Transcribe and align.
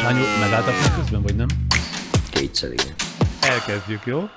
Sányó, 0.00 0.22
megálltak 0.40 0.74
meg 0.80 0.94
közben, 0.98 1.22
vagy 1.22 1.36
nem? 1.36 1.46
Kétszer, 2.30 2.72
igen. 2.72 2.94
Elkezdjük, 3.40 4.06
jó? 4.06 4.28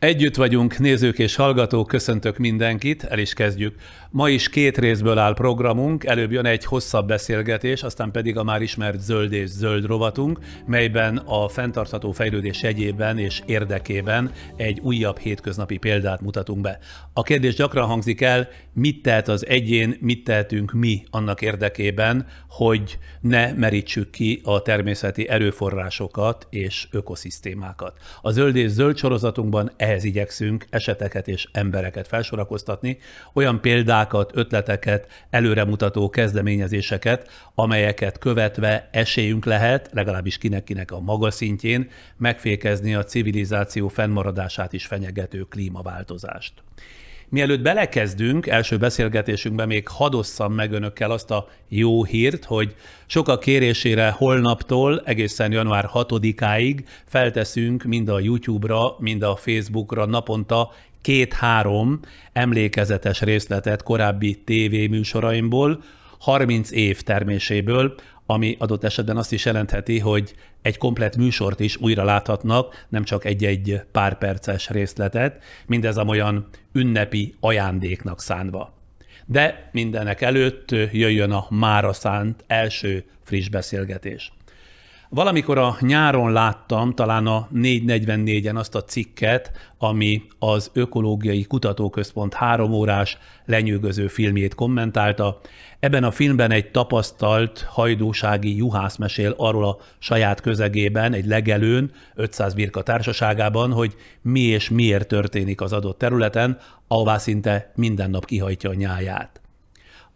Együtt 0.00 0.36
vagyunk, 0.36 0.78
nézők 0.78 1.18
és 1.18 1.34
hallgatók, 1.34 1.86
köszöntök 1.86 2.38
mindenkit, 2.38 3.04
el 3.04 3.18
is 3.18 3.32
kezdjük. 3.32 3.74
Ma 4.10 4.28
is 4.28 4.48
két 4.48 4.78
részből 4.78 5.18
áll 5.18 5.34
programunk, 5.34 6.04
előbb 6.04 6.32
jön 6.32 6.46
egy 6.46 6.64
hosszabb 6.64 7.06
beszélgetés, 7.06 7.82
aztán 7.82 8.10
pedig 8.10 8.36
a 8.36 8.42
már 8.42 8.62
ismert 8.62 9.00
zöld 9.00 9.32
és 9.32 9.48
zöld 9.48 9.84
rovatunk, 9.84 10.38
melyben 10.66 11.16
a 11.16 11.48
fenntartható 11.48 12.12
fejlődés 12.12 12.62
jegyében 12.62 13.18
és 13.18 13.42
érdekében 13.46 14.30
egy 14.56 14.80
újabb 14.80 15.18
hétköznapi 15.18 15.76
példát 15.76 16.20
mutatunk 16.20 16.60
be. 16.60 16.78
A 17.12 17.22
kérdés 17.22 17.54
gyakran 17.54 17.86
hangzik 17.86 18.20
el, 18.20 18.48
mit 18.72 19.02
tehet 19.02 19.28
az 19.28 19.46
egyén, 19.46 19.96
mit 20.00 20.24
tehetünk 20.24 20.72
mi 20.72 21.02
annak 21.10 21.42
érdekében, 21.42 22.26
hogy 22.48 22.98
ne 23.20 23.52
merítsük 23.52 24.10
ki 24.10 24.40
a 24.44 24.62
természeti 24.62 25.28
erőforrásokat 25.28 26.46
és 26.50 26.88
ökoszisztémákat. 26.90 27.98
A 28.22 28.30
zöld 28.30 28.56
és 28.56 28.70
zöld 28.70 28.96
sorozatunkban 28.96 29.70
ehhez 29.90 30.04
igyekszünk 30.04 30.66
eseteket 30.70 31.28
és 31.28 31.48
embereket 31.52 32.08
felsorakoztatni, 32.08 32.98
olyan 33.32 33.60
példákat, 33.60 34.30
ötleteket, 34.34 35.26
előremutató 35.30 36.10
kezdeményezéseket, 36.10 37.28
amelyeket 37.54 38.18
követve 38.18 38.88
esélyünk 38.92 39.44
lehet, 39.44 39.90
legalábbis 39.92 40.38
kinek-kinek 40.38 40.90
a 40.90 41.00
maga 41.00 41.30
szintjén, 41.30 41.90
megfékezni 42.16 42.94
a 42.94 43.04
civilizáció 43.04 43.88
fennmaradását 43.88 44.72
is 44.72 44.86
fenyegető 44.86 45.42
klímaváltozást. 45.42 46.52
Mielőtt 47.30 47.60
belekezdünk, 47.60 48.46
első 48.46 48.76
beszélgetésünkben 48.76 49.66
még 49.66 49.88
hadosszam 49.88 50.52
meg 50.52 50.72
önökkel 50.72 51.10
azt 51.10 51.30
a 51.30 51.48
jó 51.68 52.04
hírt, 52.04 52.44
hogy 52.44 52.74
sokak 53.06 53.40
kérésére 53.40 54.10
holnaptól 54.10 55.02
egészen 55.04 55.52
január 55.52 55.90
6-áig 55.94 56.84
felteszünk 57.06 57.82
mind 57.82 58.08
a 58.08 58.20
YouTube-ra, 58.20 58.96
mind 58.98 59.22
a 59.22 59.36
Facebookra 59.36 60.06
naponta 60.06 60.72
két-három 61.00 62.00
emlékezetes 62.32 63.20
részletet 63.20 63.82
korábbi 63.82 64.42
tévéműsoraimból, 64.44 65.82
30 66.18 66.70
év 66.70 67.02
terméséből, 67.02 67.94
ami 68.30 68.56
adott 68.58 68.84
esetben 68.84 69.16
azt 69.16 69.32
is 69.32 69.44
jelentheti, 69.44 69.98
hogy 69.98 70.34
egy 70.62 70.78
komplet 70.78 71.16
műsort 71.16 71.60
is 71.60 71.76
újra 71.76 72.04
láthatnak, 72.04 72.86
nem 72.88 73.04
csak 73.04 73.24
egy-egy 73.24 73.82
pár 73.92 74.18
perces 74.18 74.68
részletet, 74.68 75.42
mindez 75.66 75.96
olyan 76.08 76.48
ünnepi 76.72 77.34
ajándéknak 77.40 78.20
szánva. 78.20 78.72
De 79.26 79.68
mindenek 79.72 80.20
előtt 80.20 80.70
jöjjön 80.70 81.30
a 81.30 81.46
mára 81.48 81.92
szánt 81.92 82.44
első 82.46 83.04
friss 83.22 83.48
beszélgetés. 83.48 84.32
Valamikor 85.12 85.58
a 85.58 85.76
nyáron 85.80 86.32
láttam, 86.32 86.94
talán 86.94 87.26
a 87.26 87.48
444-en 87.54 88.54
azt 88.54 88.74
a 88.74 88.84
cikket, 88.84 89.50
ami 89.78 90.22
az 90.38 90.70
Ökológiai 90.72 91.42
Kutatóközpont 91.42 92.34
három 92.34 92.72
órás 92.72 93.18
lenyűgöző 93.44 94.06
filmjét 94.06 94.54
kommentálta. 94.54 95.40
Ebben 95.80 96.04
a 96.04 96.10
filmben 96.10 96.50
egy 96.50 96.70
tapasztalt 96.70 97.66
hajdúsági 97.68 98.56
juhász 98.56 98.96
mesél 98.96 99.34
arról 99.36 99.64
a 99.64 99.78
saját 99.98 100.40
közegében, 100.40 101.12
egy 101.12 101.26
legelőn, 101.26 101.90
500 102.14 102.54
birka 102.54 102.82
társaságában, 102.82 103.72
hogy 103.72 103.94
mi 104.22 104.40
és 104.40 104.68
miért 104.68 105.08
történik 105.08 105.60
az 105.60 105.72
adott 105.72 105.98
területen, 105.98 106.58
ahová 106.88 107.18
szinte 107.18 107.72
minden 107.74 108.10
nap 108.10 108.24
kihajtja 108.24 108.70
a 108.70 108.74
nyáját 108.74 109.40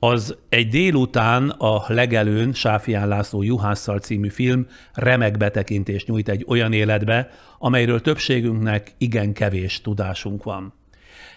az 0.05 0.37
egy 0.49 0.69
délután 0.69 1.49
a 1.49 1.85
legelőn 1.89 2.53
Sáfián 2.53 3.09
László 3.09 3.43
Juhásszal 3.43 3.99
című 3.99 4.29
film 4.29 4.67
remek 4.93 5.37
betekintést 5.37 6.07
nyújt 6.07 6.29
egy 6.29 6.45
olyan 6.49 6.73
életbe, 6.73 7.31
amelyről 7.59 8.01
többségünknek 8.01 8.95
igen 8.99 9.33
kevés 9.33 9.81
tudásunk 9.81 10.43
van. 10.43 10.75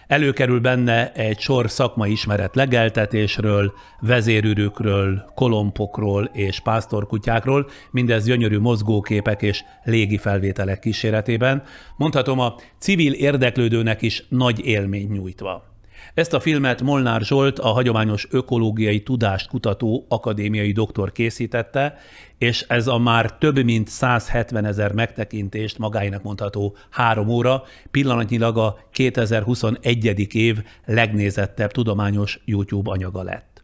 Előkerül 0.06 0.60
benne 0.60 1.12
egy 1.12 1.38
sor 1.38 1.70
szakmai 1.70 2.10
ismeret 2.10 2.54
legeltetésről, 2.54 3.72
vezérűrükről, 4.00 5.30
kolompokról 5.34 6.30
és 6.32 6.60
pásztorkutyákról, 6.60 7.68
mindez 7.90 8.24
gyönyörű 8.24 8.58
mozgóképek 8.58 9.42
és 9.42 9.64
légi 9.84 10.18
felvételek 10.18 10.78
kíséretében, 10.78 11.62
mondhatom 11.96 12.38
a 12.38 12.54
civil 12.78 13.12
érdeklődőnek 13.12 14.02
is 14.02 14.24
nagy 14.28 14.66
élmény 14.66 15.10
nyújtva. 15.10 15.76
Ezt 16.18 16.32
a 16.34 16.40
filmet 16.40 16.82
Molnár 16.82 17.20
Zsolt, 17.20 17.58
a 17.58 17.68
hagyományos 17.68 18.26
ökológiai 18.30 19.02
tudást 19.02 19.48
kutató 19.48 20.06
akadémiai 20.08 20.72
doktor 20.72 21.12
készítette, 21.12 21.96
és 22.38 22.64
ez 22.68 22.86
a 22.86 22.98
már 22.98 23.38
több 23.38 23.64
mint 23.64 23.88
170 23.88 24.64
ezer 24.64 24.92
megtekintést 24.92 25.78
magáinak 25.78 26.22
mondható 26.22 26.76
három 26.90 27.28
óra, 27.28 27.62
pillanatnyilag 27.90 28.58
a 28.58 28.78
2021. 28.92 30.34
év 30.34 30.62
legnézettebb 30.84 31.70
tudományos 31.70 32.40
YouTube 32.44 32.90
anyaga 32.90 33.22
lett. 33.22 33.62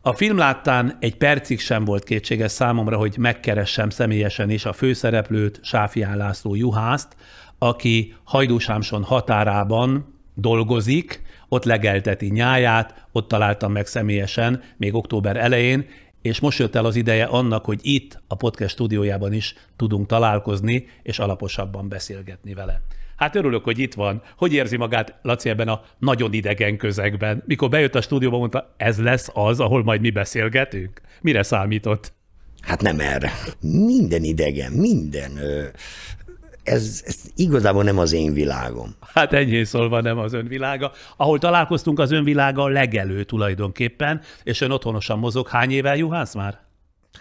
A 0.00 0.12
film 0.12 0.36
láttán 0.36 0.96
egy 1.00 1.16
percig 1.16 1.60
sem 1.60 1.84
volt 1.84 2.04
kétséges 2.04 2.52
számomra, 2.52 2.96
hogy 2.96 3.14
megkeressem 3.18 3.90
személyesen 3.90 4.50
is 4.50 4.64
a 4.64 4.72
főszereplőt, 4.72 5.60
Sáfián 5.62 6.16
László 6.16 6.54
Juhászt, 6.54 7.16
aki 7.58 8.14
Hajdúsámson 8.24 9.02
határában 9.02 10.18
dolgozik, 10.34 11.22
ott 11.52 11.64
legelteti 11.64 12.26
nyáját, 12.26 13.06
ott 13.12 13.28
találtam 13.28 13.72
meg 13.72 13.86
személyesen, 13.86 14.62
még 14.76 14.94
október 14.94 15.36
elején, 15.36 15.86
és 16.22 16.40
most 16.40 16.58
jött 16.58 16.74
el 16.74 16.84
az 16.84 16.96
ideje 16.96 17.24
annak, 17.24 17.64
hogy 17.64 17.78
itt, 17.82 18.22
a 18.26 18.34
podcast 18.34 18.74
stúdiójában 18.74 19.32
is 19.32 19.54
tudunk 19.76 20.06
találkozni, 20.06 20.86
és 21.02 21.18
alaposabban 21.18 21.88
beszélgetni 21.88 22.54
vele. 22.54 22.82
Hát 23.16 23.36
örülök, 23.36 23.64
hogy 23.64 23.78
itt 23.78 23.94
van. 23.94 24.22
Hogy 24.36 24.52
érzi 24.52 24.76
magát 24.76 25.14
Laci 25.22 25.48
ebben 25.48 25.68
a 25.68 25.82
nagyon 25.98 26.32
idegen 26.32 26.76
közegben? 26.76 27.42
Mikor 27.46 27.68
bejött 27.68 27.94
a 27.94 28.00
stúdióba, 28.00 28.38
mondta, 28.38 28.74
ez 28.76 28.98
lesz 28.98 29.28
az, 29.32 29.60
ahol 29.60 29.84
majd 29.84 30.00
mi 30.00 30.10
beszélgetünk? 30.10 31.00
Mire 31.20 31.42
számított? 31.42 32.12
Hát 32.60 32.82
nem 32.82 33.00
erre. 33.00 33.32
Minden 33.60 34.22
idegen, 34.22 34.72
minden 34.72 35.32
ez, 36.70 37.02
ez 37.06 37.16
igazából 37.36 37.82
nem 37.82 37.98
az 37.98 38.12
én 38.12 38.32
világom. 38.32 38.94
Hát 39.14 39.32
ennyi 39.32 39.64
szólva 39.64 40.00
nem 40.00 40.18
az 40.18 40.32
önvilága. 40.32 40.92
Ahol 41.16 41.38
találkoztunk, 41.38 41.98
az 41.98 42.10
önvilága 42.10 42.68
legelő 42.68 43.24
tulajdonképpen, 43.24 44.20
és 44.42 44.60
ön 44.60 44.70
otthonosan 44.70 45.18
mozog. 45.18 45.48
Hány 45.48 45.70
éve 45.70 45.96
juhász 45.96 46.34
már? 46.34 46.58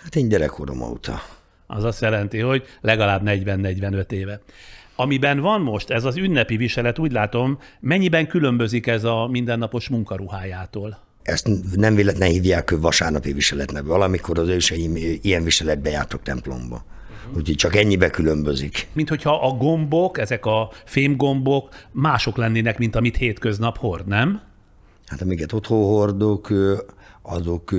Hát 0.03 0.15
én 0.15 0.29
gyerekkorom 0.29 0.81
óta. 0.81 1.21
Az 1.67 1.83
azt 1.83 2.01
jelenti, 2.01 2.39
hogy 2.39 2.63
legalább 2.81 3.21
40-45 3.25 4.11
éve. 4.11 4.41
Amiben 4.95 5.39
van 5.39 5.61
most 5.61 5.89
ez 5.89 6.03
az 6.03 6.17
ünnepi 6.17 6.57
viselet, 6.57 6.99
úgy 6.99 7.11
látom, 7.11 7.59
mennyiben 7.79 8.27
különbözik 8.27 8.87
ez 8.87 9.03
a 9.03 9.27
mindennapos 9.27 9.89
munkaruhájától? 9.89 10.99
Ezt 11.23 11.49
nem 11.75 11.95
véletlen 11.95 12.29
hívják 12.29 12.75
vasárnapi 12.79 13.33
viseletnek. 13.33 13.83
Valamikor 13.83 14.39
az 14.39 14.47
őseim 14.47 14.95
ilyen 15.21 15.43
viseletbe 15.43 15.89
jártak 15.89 16.21
templomba. 16.21 16.83
Úgyhogy 17.35 17.55
csak 17.55 17.75
ennyibe 17.75 18.09
különbözik. 18.09 18.87
Mint 18.93 19.09
hogyha 19.09 19.47
a 19.47 19.51
gombok, 19.51 20.17
ezek 20.17 20.45
a 20.45 20.69
fémgombok 20.85 21.69
mások 21.91 22.37
lennének, 22.37 22.77
mint 22.77 22.95
amit 22.95 23.17
hétköznap 23.17 23.77
hord, 23.77 24.07
nem? 24.07 24.41
Hát 25.05 25.21
amiket 25.21 25.53
otthon 25.53 25.83
hordok, 25.83 26.53
azok 27.21 27.73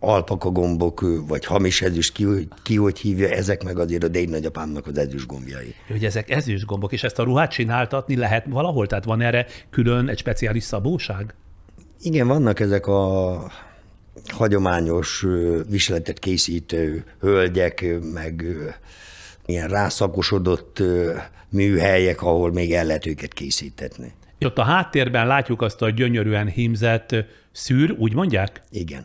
alpaka 0.00 0.50
gombok, 0.50 1.24
vagy 1.28 1.44
hamis 1.44 1.82
ezüst, 1.82 2.12
ki, 2.12 2.26
ki 2.62 2.76
hogy 2.76 2.98
hívja, 2.98 3.28
ezek 3.28 3.64
meg 3.64 3.78
azért 3.78 4.02
a 4.02 4.08
déd 4.08 4.28
nagyapámnak 4.28 4.86
az 4.86 4.98
ezüst 4.98 5.26
gombjai. 5.26 5.74
Hogy 5.88 6.04
ezek 6.04 6.30
ezüst 6.30 6.64
gombok, 6.64 6.92
és 6.92 7.02
ezt 7.02 7.18
a 7.18 7.22
ruhát 7.22 7.50
csináltatni 7.50 8.16
lehet 8.16 8.46
valahol? 8.48 8.86
Tehát 8.86 9.04
van 9.04 9.20
erre 9.20 9.46
külön 9.70 10.08
egy 10.08 10.18
speciális 10.18 10.64
szabóság? 10.64 11.34
Igen, 12.00 12.26
vannak 12.26 12.60
ezek 12.60 12.86
a 12.86 13.50
hagyományos 14.26 15.26
viseletet 15.68 16.18
készítő 16.18 17.04
hölgyek, 17.20 17.84
meg 18.12 18.44
ilyen 19.46 19.68
rászakosodott 19.68 20.82
műhelyek, 21.48 22.22
ahol 22.22 22.52
még 22.52 22.72
el 22.72 22.84
lehet 22.84 23.06
őket 23.06 23.32
készítetni. 23.32 24.12
Ott 24.40 24.58
a 24.58 24.62
háttérben 24.62 25.26
látjuk 25.26 25.62
azt 25.62 25.82
a 25.82 25.90
gyönyörűen 25.90 26.46
hímzett 26.46 27.14
szűr, 27.52 27.94
úgy 27.98 28.14
mondják? 28.14 28.62
Igen. 28.70 29.04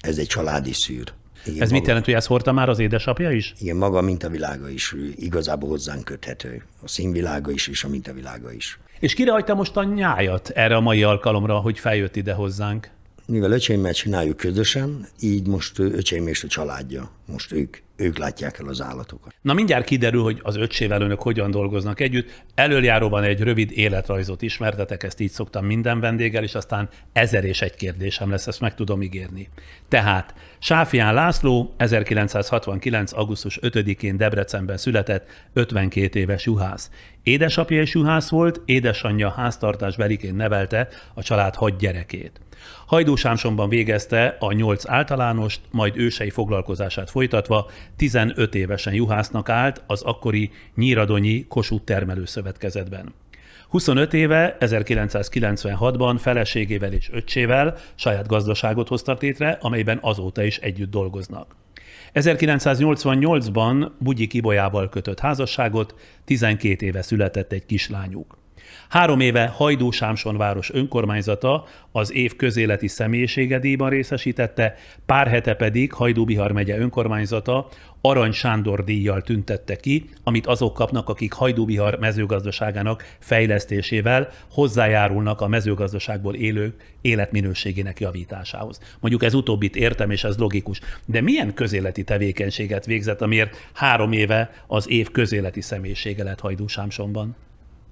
Ez 0.00 0.18
egy 0.18 0.26
családi 0.26 0.72
szűr. 0.72 1.12
Igen, 1.46 1.62
Ez 1.62 1.68
maga, 1.68 1.78
mit 1.78 1.86
jelent, 1.86 2.04
hogy 2.04 2.14
ezt 2.14 2.26
hordta 2.26 2.52
már 2.52 2.68
az 2.68 2.78
édesapja 2.78 3.30
is? 3.30 3.54
Igen, 3.60 3.76
maga 3.76 3.98
a 3.98 4.02
mintavilága 4.02 4.68
is 4.68 4.94
igazából 5.16 5.68
hozzánk 5.68 6.04
köthető. 6.04 6.62
A 6.82 6.88
színvilága 6.88 7.50
is, 7.50 7.66
és 7.66 7.84
a 7.84 7.88
mintavilága 7.88 8.52
is. 8.52 8.78
És 9.00 9.14
kire 9.14 9.32
hagyta 9.32 9.54
most 9.54 9.76
a 9.76 9.84
nyájat 9.84 10.48
erre 10.48 10.76
a 10.76 10.80
mai 10.80 11.02
alkalomra, 11.02 11.56
hogy 11.56 11.78
feljött 11.78 12.16
ide 12.16 12.32
hozzánk? 12.32 12.90
Mivel 13.26 13.52
öcsémmel 13.52 13.92
csináljuk 13.92 14.36
közösen, 14.36 15.08
így 15.20 15.46
most 15.46 15.78
öcsém 15.78 16.26
és 16.26 16.44
a 16.44 16.48
családja, 16.48 17.10
most 17.26 17.52
ők 17.52 17.76
ők 17.96 18.18
látják 18.18 18.58
el 18.58 18.66
az 18.66 18.80
állatokat. 18.80 19.34
Na 19.40 19.52
mindjárt 19.52 19.84
kiderül, 19.84 20.22
hogy 20.22 20.40
az 20.42 20.56
öccsével 20.56 21.00
önök 21.00 21.22
hogyan 21.22 21.50
dolgoznak 21.50 22.00
együtt. 22.00 22.42
Előjáróban 22.54 23.22
egy 23.22 23.40
rövid 23.40 23.70
életrajzot 23.70 24.42
ismertetek, 24.42 25.02
ezt 25.02 25.20
így 25.20 25.30
szoktam 25.30 25.64
minden 25.64 26.00
vendéggel, 26.00 26.42
és 26.42 26.54
aztán 26.54 26.88
ezer 27.12 27.44
és 27.44 27.62
egy 27.62 27.74
kérdésem 27.74 28.30
lesz, 28.30 28.46
ezt 28.46 28.60
meg 28.60 28.74
tudom 28.74 29.02
ígérni. 29.02 29.48
Tehát 29.88 30.34
Sáfián 30.58 31.14
László 31.14 31.74
1969. 31.76 33.12
augusztus 33.12 33.58
5-én 33.62 34.16
Debrecenben 34.16 34.76
született, 34.76 35.26
52 35.52 36.18
éves 36.18 36.46
juhász. 36.46 36.90
Édesapja 37.22 37.82
is 37.82 37.94
juhász 37.94 38.28
volt, 38.28 38.60
édesanyja 38.64 39.30
háztartás 39.30 39.96
beliként 39.96 40.36
nevelte 40.36 40.88
a 41.14 41.22
család 41.22 41.54
hat 41.54 41.78
gyerekét. 41.78 42.40
Hajdúsámsonban 42.86 43.68
végezte 43.68 44.36
a 44.38 44.52
nyolc 44.52 44.88
általánost, 44.88 45.60
majd 45.70 45.96
ősei 45.96 46.30
foglalkozását 46.30 47.10
folytatva 47.10 47.70
15 47.96 48.54
évesen 48.54 48.94
juhásznak 48.94 49.48
állt 49.48 49.82
az 49.86 50.02
akkori 50.02 50.50
Nyíradonyi 50.74 51.46
Kossuth 51.48 51.84
Termelőszövetkezetben. 51.84 53.14
25 53.68 54.14
éve, 54.14 54.56
1996-ban 54.60 56.16
feleségével 56.18 56.92
és 56.92 57.10
öccsével 57.12 57.76
saját 57.94 58.26
gazdaságot 58.26 58.88
hoztak 58.88 59.22
létre, 59.22 59.58
amelyben 59.60 59.98
azóta 60.00 60.42
is 60.42 60.58
együtt 60.58 60.90
dolgoznak. 60.90 61.56
1988-ban 62.14 63.90
Bugyi 63.98 64.26
Kibolyával 64.26 64.88
kötött 64.88 65.20
házasságot, 65.20 65.94
12 66.24 66.86
éve 66.86 67.02
született 67.02 67.52
egy 67.52 67.66
kislányuk. 67.66 68.38
Három 68.94 69.20
éve 69.20 69.46
Hajdú 69.46 69.90
Sámson 69.90 70.36
város 70.36 70.70
önkormányzata 70.72 71.64
az 71.92 72.12
év 72.12 72.36
közéleti 72.36 72.88
személyisége 72.88 73.58
díjban 73.58 73.90
részesítette, 73.90 74.74
pár 75.06 75.28
hete 75.28 75.54
pedig 75.54 75.92
Hajdú 75.92 76.24
Bihar 76.24 76.52
megye 76.52 76.78
önkormányzata 76.78 77.68
Arany 78.00 78.32
Sándor 78.32 78.84
díjjal 78.84 79.22
tüntette 79.22 79.76
ki, 79.76 80.08
amit 80.24 80.46
azok 80.46 80.74
kapnak, 80.74 81.08
akik 81.08 81.32
Hajdú 81.32 81.64
Bihar 81.64 81.98
mezőgazdaságának 81.98 83.16
fejlesztésével 83.18 84.28
hozzájárulnak 84.50 85.40
a 85.40 85.48
mezőgazdaságból 85.48 86.34
élők 86.34 86.94
életminőségének 87.00 88.00
javításához. 88.00 88.80
Mondjuk 89.00 89.22
ez 89.22 89.34
utóbbit 89.34 89.76
értem, 89.76 90.10
és 90.10 90.24
ez 90.24 90.36
logikus. 90.36 90.80
De 91.06 91.20
milyen 91.20 91.54
közéleti 91.54 92.04
tevékenységet 92.04 92.86
végzett, 92.86 93.20
amiért 93.20 93.68
három 93.72 94.12
éve 94.12 94.50
az 94.66 94.88
év 94.88 95.10
közéleti 95.10 95.60
személyisége 95.60 96.24
lett 96.24 96.40
Hajdú 96.40 96.66
Sámsonban? 96.66 97.36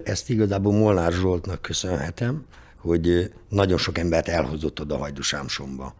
Ezt 0.03 0.29
igazából 0.29 0.73
Molnár 0.73 1.11
Zsoltnak 1.11 1.61
köszönhetem, 1.61 2.45
hogy 2.77 3.31
nagyon 3.49 3.77
sok 3.77 3.97
embert 3.97 4.27
elhozott 4.27 4.81
oda 4.81 4.97
Hajdusámsomba. 4.97 5.95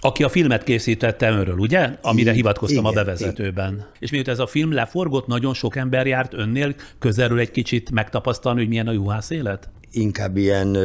Aki 0.00 0.22
a 0.22 0.28
filmet 0.28 0.64
készítette 0.64 1.30
önről, 1.30 1.58
ugye? 1.58 1.98
Amire 2.02 2.32
hivatkoztam 2.32 2.84
igen, 2.84 2.90
a 2.90 3.04
bevezetőben. 3.04 3.72
Igen. 3.72 3.86
És 3.98 4.10
miután 4.10 4.34
ez 4.34 4.40
a 4.40 4.46
film 4.46 4.72
leforgott, 4.72 5.26
nagyon 5.26 5.54
sok 5.54 5.76
ember 5.76 6.06
járt 6.06 6.34
önnél 6.34 6.74
közelről 6.98 7.38
egy 7.38 7.50
kicsit 7.50 7.90
megtapasztalni, 7.90 8.58
hogy 8.58 8.68
milyen 8.68 8.86
a 8.86 8.92
juhász 8.92 9.30
élet? 9.30 9.68
Inkább 9.90 10.36
ilyen 10.36 10.78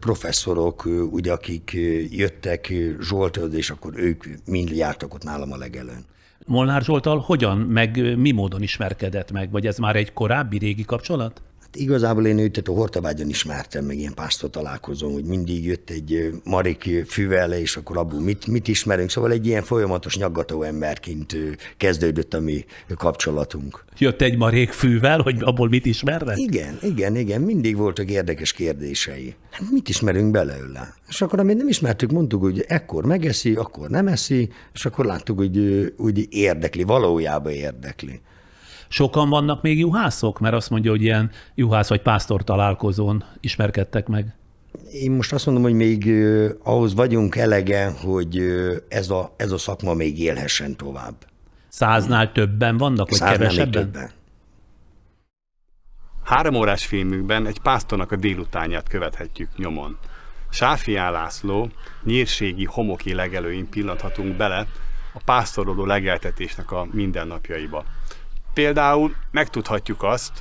professzorok, 0.00 0.88
ugye, 1.10 1.32
akik 1.32 1.76
jöttek 2.10 2.72
Zsolthoz, 3.00 3.54
és 3.54 3.70
akkor 3.70 3.92
ők 3.96 4.24
mind 4.46 4.70
jártak 4.70 5.14
ott 5.14 5.24
nálam 5.24 5.52
a 5.52 5.56
legelőn. 5.56 6.04
Molnár 6.46 6.82
Zsoltal 6.82 7.18
hogyan, 7.18 7.58
meg 7.58 8.18
mi 8.18 8.30
módon 8.30 8.62
ismerkedett 8.62 9.32
meg? 9.32 9.50
Vagy 9.50 9.66
ez 9.66 9.78
már 9.78 9.96
egy 9.96 10.12
korábbi 10.12 10.58
régi 10.58 10.84
kapcsolat? 10.84 11.42
Igazából 11.74 12.26
én 12.26 12.38
őt 12.38 12.68
a 12.68 12.72
Hortavágyon 12.72 13.28
ismertem, 13.28 13.84
meg 13.84 13.98
ilyen 13.98 14.14
pásztor 14.14 14.50
találkozom, 14.50 15.12
hogy 15.12 15.24
mindig 15.24 15.64
jött 15.64 15.90
egy 15.90 16.30
marik 16.44 17.04
fűvele, 17.06 17.60
és 17.60 17.76
akkor 17.76 17.96
abból 17.96 18.20
mit, 18.20 18.46
mit 18.46 18.68
ismerünk. 18.68 19.10
Szóval 19.10 19.30
egy 19.32 19.46
ilyen 19.46 19.62
folyamatos 19.62 20.16
nyaggató 20.16 20.62
emberként 20.62 21.36
kezdődött 21.76 22.34
a 22.34 22.40
mi 22.40 22.64
kapcsolatunk. 22.96 23.84
Jött 23.98 24.20
egy 24.20 24.36
marék 24.36 24.72
fűvel, 24.72 25.20
hogy 25.20 25.36
abból 25.40 25.68
mit 25.68 25.86
ismernek? 25.86 26.38
Igen, 26.38 26.78
igen, 26.82 27.16
igen, 27.16 27.40
mindig 27.40 27.76
voltak 27.76 28.10
érdekes 28.10 28.52
kérdései. 28.52 29.34
Hát 29.50 29.70
mit 29.70 29.88
ismerünk 29.88 30.30
belőle? 30.30 30.94
És 31.08 31.20
akkor, 31.22 31.38
amit 31.40 31.56
nem 31.56 31.68
ismertük, 31.68 32.10
mondtuk, 32.10 32.42
hogy 32.42 32.64
ekkor 32.68 33.04
megeszi, 33.04 33.54
akkor 33.54 33.88
nem 33.88 34.06
eszi, 34.06 34.48
és 34.74 34.84
akkor 34.84 35.04
láttuk, 35.04 35.38
hogy 35.38 35.58
úgy 35.96 36.26
érdekli, 36.30 36.82
valójában 36.82 37.52
érdekli. 37.52 38.20
Sokan 38.92 39.28
vannak 39.28 39.62
még 39.62 39.78
juhászok? 39.78 40.38
Mert 40.38 40.54
azt 40.54 40.70
mondja, 40.70 40.90
hogy 40.90 41.02
ilyen 41.02 41.30
juhász 41.54 41.88
vagy 41.88 42.02
pásztor 42.02 42.44
találkozón 42.44 43.24
ismerkedtek 43.40 44.06
meg. 44.08 44.34
Én 44.92 45.10
most 45.10 45.32
azt 45.32 45.46
mondom, 45.46 45.64
hogy 45.64 45.74
még 45.74 46.04
uh, 46.06 46.50
ahhoz 46.62 46.94
vagyunk 46.94 47.36
elege, 47.36 47.92
hogy 48.02 48.42
ez, 48.88 49.10
a, 49.10 49.34
ez 49.36 49.52
a 49.52 49.58
szakma 49.58 49.94
még 49.94 50.20
élhessen 50.20 50.76
tovább. 50.76 51.14
Száznál 51.68 52.32
többen 52.32 52.76
vannak, 52.76 53.08
vagy 53.08 53.18
Száznál 53.18 53.38
kevesebben? 53.38 53.72
többen. 53.72 54.10
Három 56.24 56.54
órás 56.54 56.86
filmükben 56.86 57.46
egy 57.46 57.58
pásztornak 57.58 58.12
a 58.12 58.16
délutánját 58.16 58.88
követhetjük 58.88 59.48
nyomon. 59.56 59.98
Sáfiá 60.50 61.10
László 61.10 61.70
nyírségi 62.04 62.64
homoki 62.64 63.14
legelőin 63.14 63.68
pillanthatunk 63.68 64.36
bele 64.36 64.66
a 65.12 65.20
pásztoroló 65.24 65.84
legeltetésnek 65.84 66.72
a 66.72 66.86
mindennapjaiba. 66.90 67.84
Például 68.54 69.14
megtudhatjuk 69.30 70.02
azt, 70.02 70.32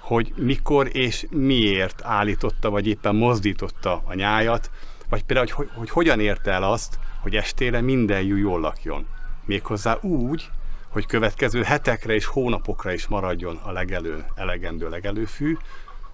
hogy 0.00 0.32
mikor 0.36 0.88
és 0.92 1.26
miért 1.30 2.02
állította, 2.04 2.70
vagy 2.70 2.86
éppen 2.86 3.14
mozdította 3.14 4.02
a 4.04 4.14
nyájat, 4.14 4.70
vagy 5.08 5.24
például, 5.24 5.48
hogy, 5.52 5.68
hogy 5.74 5.90
hogyan 5.90 6.20
érte 6.20 6.50
el 6.50 6.62
azt, 6.62 6.98
hogy 7.20 7.36
estére 7.36 7.80
minden 7.80 8.22
jú 8.22 8.36
jól 8.36 8.60
lakjon. 8.60 9.06
Méghozzá 9.44 9.98
úgy, 10.00 10.50
hogy 10.88 11.06
következő 11.06 11.62
hetekre 11.62 12.14
és 12.14 12.24
hónapokra 12.24 12.92
is 12.92 13.06
maradjon 13.06 13.56
a 13.62 13.70
legelő, 13.70 14.24
elegendő 14.34 14.88
legelőfű, 14.88 15.56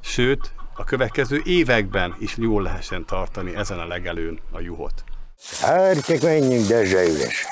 sőt, 0.00 0.52
a 0.74 0.84
következő 0.84 1.40
években 1.44 2.14
is 2.18 2.36
jól 2.36 2.62
lehessen 2.62 3.04
tartani 3.04 3.56
ezen 3.56 3.78
a 3.78 3.86
legelőn 3.86 4.40
a 4.50 4.60
juhot. 4.60 5.04
Gyertek, 5.60 6.22
menjünk 6.22 6.66
Dezse 6.66 7.04
üres! 7.08 7.46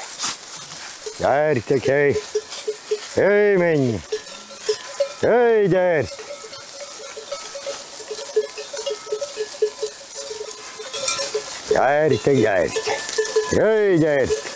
Gyertek, 1.19 1.85
hely! 1.85 2.15
Hé, 3.15 3.57
menj! 3.57 3.95
Hé, 5.21 5.67
gyere! 5.67 6.05
Gyertek, 11.69 12.35
gyertek! 12.35 12.73
Hé, 13.51 13.97
gyertek! 13.97 14.53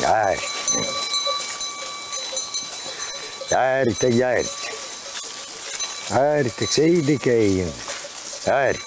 Gyertek! 0.00 0.40
Gyertek, 3.48 4.12
gyertek! 4.12 4.72
Gyertek, 6.08 6.70
szédikeljünk! 6.70 7.74
Gyertek! 8.44 8.82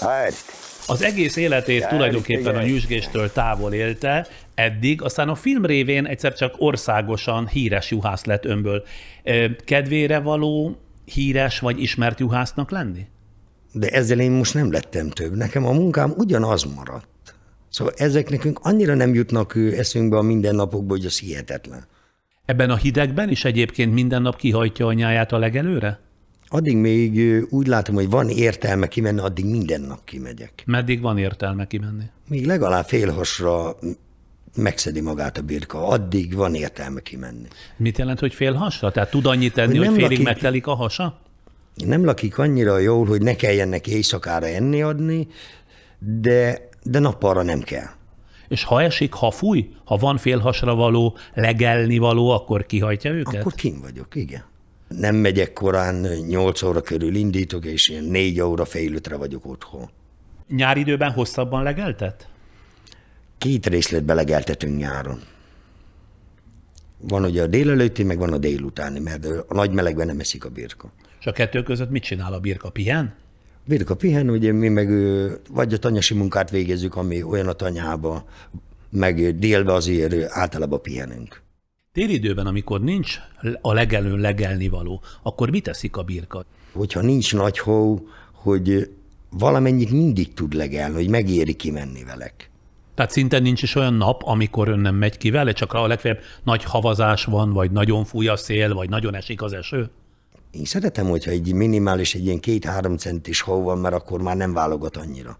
Gyertek! 0.00 0.51
Az 0.92 1.02
egész 1.02 1.36
életét 1.36 1.88
tulajdonképpen 1.88 2.56
a 2.56 2.62
nyüzsgéstől 2.62 3.32
távol 3.32 3.72
élte, 3.72 4.26
eddig, 4.54 5.02
aztán 5.02 5.28
a 5.28 5.34
film 5.34 5.66
révén 5.66 6.06
egyszer 6.06 6.34
csak 6.34 6.54
országosan 6.58 7.48
híres 7.48 7.90
juhász 7.90 8.24
lett 8.24 8.44
önből. 8.44 8.84
Kedvére 9.64 10.18
való 10.18 10.76
híres 11.04 11.58
vagy 11.58 11.80
ismert 11.80 12.20
juhásznak 12.20 12.70
lenni? 12.70 13.06
De 13.72 13.88
ezzel 13.88 14.20
én 14.20 14.30
most 14.30 14.54
nem 14.54 14.72
lettem 14.72 15.10
több. 15.10 15.36
Nekem 15.36 15.66
a 15.66 15.72
munkám 15.72 16.12
ugyanaz 16.16 16.62
maradt. 16.62 17.34
Szóval 17.68 17.94
ezek 17.96 18.30
nekünk 18.30 18.58
annyira 18.62 18.94
nem 18.94 19.14
jutnak 19.14 19.56
eszünkbe 19.76 20.16
a 20.16 20.22
mindennapokból, 20.22 20.96
hogy 20.96 21.06
az 21.06 21.18
hihetetlen. 21.18 21.86
Ebben 22.44 22.70
a 22.70 22.76
hidegben 22.76 23.28
is 23.28 23.44
egyébként 23.44 23.92
minden 23.92 24.22
nap 24.22 24.36
kihajtja 24.36 24.86
a 24.86 24.92
nyáját 24.92 25.32
a 25.32 25.38
legelőre? 25.38 25.98
Addig 26.52 26.76
még 26.76 27.44
úgy 27.50 27.66
látom, 27.66 27.94
hogy 27.94 28.10
van 28.10 28.28
értelme 28.28 28.88
kimenni, 28.88 29.20
addig 29.20 29.44
minden 29.44 29.80
nap 29.80 30.04
kimegyek. 30.04 30.62
Meddig 30.66 31.00
van 31.00 31.18
értelme 31.18 31.66
kimenni? 31.66 32.04
Még 32.28 32.46
legalább 32.46 32.84
félhasra 32.84 33.76
megszedi 34.56 35.00
magát 35.00 35.38
a 35.38 35.42
birka, 35.42 35.88
addig 35.88 36.34
van 36.34 36.54
értelme 36.54 37.00
kimenni. 37.00 37.46
Mit 37.76 37.98
jelent, 37.98 38.18
hogy 38.18 38.34
félhasra? 38.34 38.90
Tehát 38.90 39.10
tud 39.10 39.26
annyit 39.26 39.52
tenni, 39.52 39.76
hogy, 39.76 39.86
hogy 39.86 39.94
félig 39.94 40.10
lakik, 40.10 40.24
megtelik 40.24 40.66
a 40.66 40.74
hasa? 40.74 41.18
Nem 41.86 42.04
lakik 42.04 42.38
annyira 42.38 42.78
jól, 42.78 43.06
hogy 43.06 43.22
ne 43.22 43.34
kelljen 43.34 43.68
neki 43.68 43.92
éjszakára 43.92 44.46
enni 44.46 44.82
adni, 44.82 45.28
de, 45.98 46.68
de 46.82 46.98
nappalra 46.98 47.42
nem 47.42 47.60
kell. 47.60 47.88
És 48.48 48.64
ha 48.64 48.82
esik, 48.82 49.12
ha 49.12 49.30
fúj, 49.30 49.70
ha 49.84 49.96
van 49.96 50.16
félhasra 50.16 50.74
való, 50.74 51.16
legelni 51.34 51.98
való, 51.98 52.30
akkor 52.30 52.66
kihajtja 52.66 53.10
őket? 53.10 53.40
Akkor 53.40 53.52
kim 53.52 53.80
vagyok, 53.80 54.14
igen 54.14 54.50
nem 54.98 55.14
megyek 55.14 55.52
korán, 55.52 56.06
8 56.28 56.62
óra 56.62 56.80
körül 56.80 57.14
indítok, 57.14 57.64
és 57.64 57.88
ilyen 57.88 58.04
4 58.04 58.40
óra 58.40 58.64
fél 58.64 58.94
ötre 58.94 59.16
vagyok 59.16 59.46
otthon. 59.46 59.90
Nyári 60.48 60.80
időben 60.80 61.10
hosszabban 61.10 61.62
legeltet? 61.62 62.28
Két 63.38 63.66
részletbe 63.66 64.14
legeltetünk 64.14 64.78
nyáron. 64.78 65.20
Van 66.98 67.24
ugye 67.24 67.42
a 67.42 67.46
délelőtti, 67.46 68.02
meg 68.02 68.18
van 68.18 68.32
a 68.32 68.38
délutáni, 68.38 68.98
mert 68.98 69.26
a 69.26 69.54
nagy 69.54 69.72
melegben 69.72 70.06
nem 70.06 70.20
eszik 70.20 70.44
a 70.44 70.48
birka. 70.48 70.92
És 71.20 71.26
a 71.26 71.32
kettő 71.32 71.62
között 71.62 71.90
mit 71.90 72.02
csinál 72.02 72.32
a 72.32 72.40
birka? 72.40 72.70
Pihen? 72.70 73.14
Birka 73.64 73.96
pihen, 73.96 74.30
ugye 74.30 74.52
mi 74.52 74.68
meg 74.68 74.88
vagy 75.50 75.72
a 75.72 75.78
tanyasi 75.78 76.14
munkát 76.14 76.50
végezzük, 76.50 76.96
ami 76.96 77.22
olyan 77.22 77.48
a 77.48 77.52
tanyába, 77.52 78.24
meg 78.90 79.38
délbe 79.38 79.72
azért 79.72 80.30
általában 80.30 80.82
pihenünk. 80.82 81.42
Téli 81.92 82.12
időben, 82.12 82.46
amikor 82.46 82.80
nincs 82.80 83.18
a 83.60 83.72
legelőn 83.72 84.18
legelni 84.18 84.68
való, 84.68 85.02
akkor 85.22 85.50
mit 85.50 85.62
teszik 85.62 85.96
a 85.96 86.02
birka? 86.02 86.44
Hogyha 86.72 87.00
nincs 87.00 87.34
nagy 87.34 87.58
hó, 87.58 88.06
hogy 88.32 88.90
valamennyit 89.30 89.90
mindig 89.90 90.34
tud 90.34 90.54
legelni, 90.54 90.94
hogy 90.94 91.08
megéri 91.08 91.54
kimenni 91.54 92.04
velek. 92.04 92.50
Tehát 92.94 93.10
szinte 93.10 93.38
nincs 93.38 93.62
is 93.62 93.74
olyan 93.74 93.94
nap, 93.94 94.22
amikor 94.24 94.68
ön 94.68 94.78
nem 94.78 94.94
megy 94.94 95.16
ki 95.16 95.30
vele, 95.30 95.52
csak 95.52 95.72
a 95.72 95.86
legfeljebb 95.86 96.20
nagy 96.42 96.64
havazás 96.64 97.24
van, 97.24 97.52
vagy 97.52 97.70
nagyon 97.70 98.04
fúj 98.04 98.28
a 98.28 98.36
szél, 98.36 98.74
vagy 98.74 98.88
nagyon 98.88 99.14
esik 99.14 99.42
az 99.42 99.52
eső? 99.52 99.90
Én 100.50 100.64
szeretem, 100.64 101.06
hogyha 101.06 101.30
egy 101.30 101.52
minimális, 101.52 102.14
egy 102.14 102.24
ilyen 102.24 102.40
két-három 102.40 102.96
centis 102.96 103.40
hó 103.40 103.62
van, 103.62 103.78
mert 103.78 103.94
akkor 103.94 104.22
már 104.22 104.36
nem 104.36 104.52
válogat 104.52 104.96
annyira. 104.96 105.38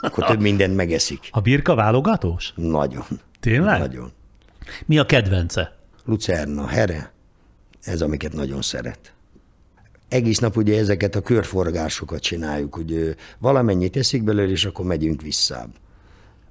Akkor 0.00 0.24
több 0.24 0.40
mindent 0.40 0.76
megeszik. 0.76 1.28
A 1.30 1.40
birka 1.40 1.74
válogatós? 1.74 2.52
Nagyon. 2.56 3.04
Tényleg? 3.40 3.78
Nagyon. 3.78 4.12
Mi 4.86 4.98
a 4.98 5.06
kedvence? 5.06 5.75
Lucerna, 6.06 6.66
here, 6.66 7.12
ez 7.82 8.02
amiket 8.02 8.32
nagyon 8.32 8.62
szeret. 8.62 9.14
Egész 10.08 10.38
nap 10.38 10.56
ugye 10.56 10.78
ezeket 10.78 11.14
a 11.14 11.20
körforgásokat 11.20 12.20
csináljuk, 12.20 12.74
hogy 12.74 13.16
valamennyit 13.38 13.96
eszik 13.96 14.24
belőle, 14.24 14.50
és 14.50 14.64
akkor 14.64 14.84
megyünk 14.84 15.22
vissza. 15.22 15.66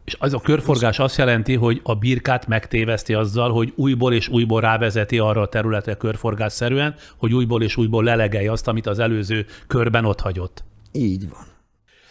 És 0.06 0.16
az 0.20 0.34
a 0.34 0.40
körforgás 0.40 1.00
azt 1.00 1.18
jelenti, 1.18 1.56
hogy 1.56 1.82
a 1.84 1.96
birkát 1.96 2.48
megtéveszti 2.48 3.14
azzal, 3.14 3.52
hogy 3.52 3.74
újból 3.76 4.14
és 4.14 4.28
újból 4.28 4.62
rávezeti 4.62 5.18
arra 5.18 5.42
a 5.42 5.48
területre 5.48 5.94
körforgásszerűen, 5.94 6.96
hogy 7.18 7.34
újból 7.34 7.64
és 7.64 7.78
újból 7.78 8.04
lelegelje 8.04 8.52
azt, 8.52 8.68
amit 8.68 8.88
az 8.88 9.00
előző 9.00 9.46
körben 9.68 10.06
ott 10.06 10.20
hagyott. 10.20 10.64
Így 10.92 11.30
van. 11.30 11.46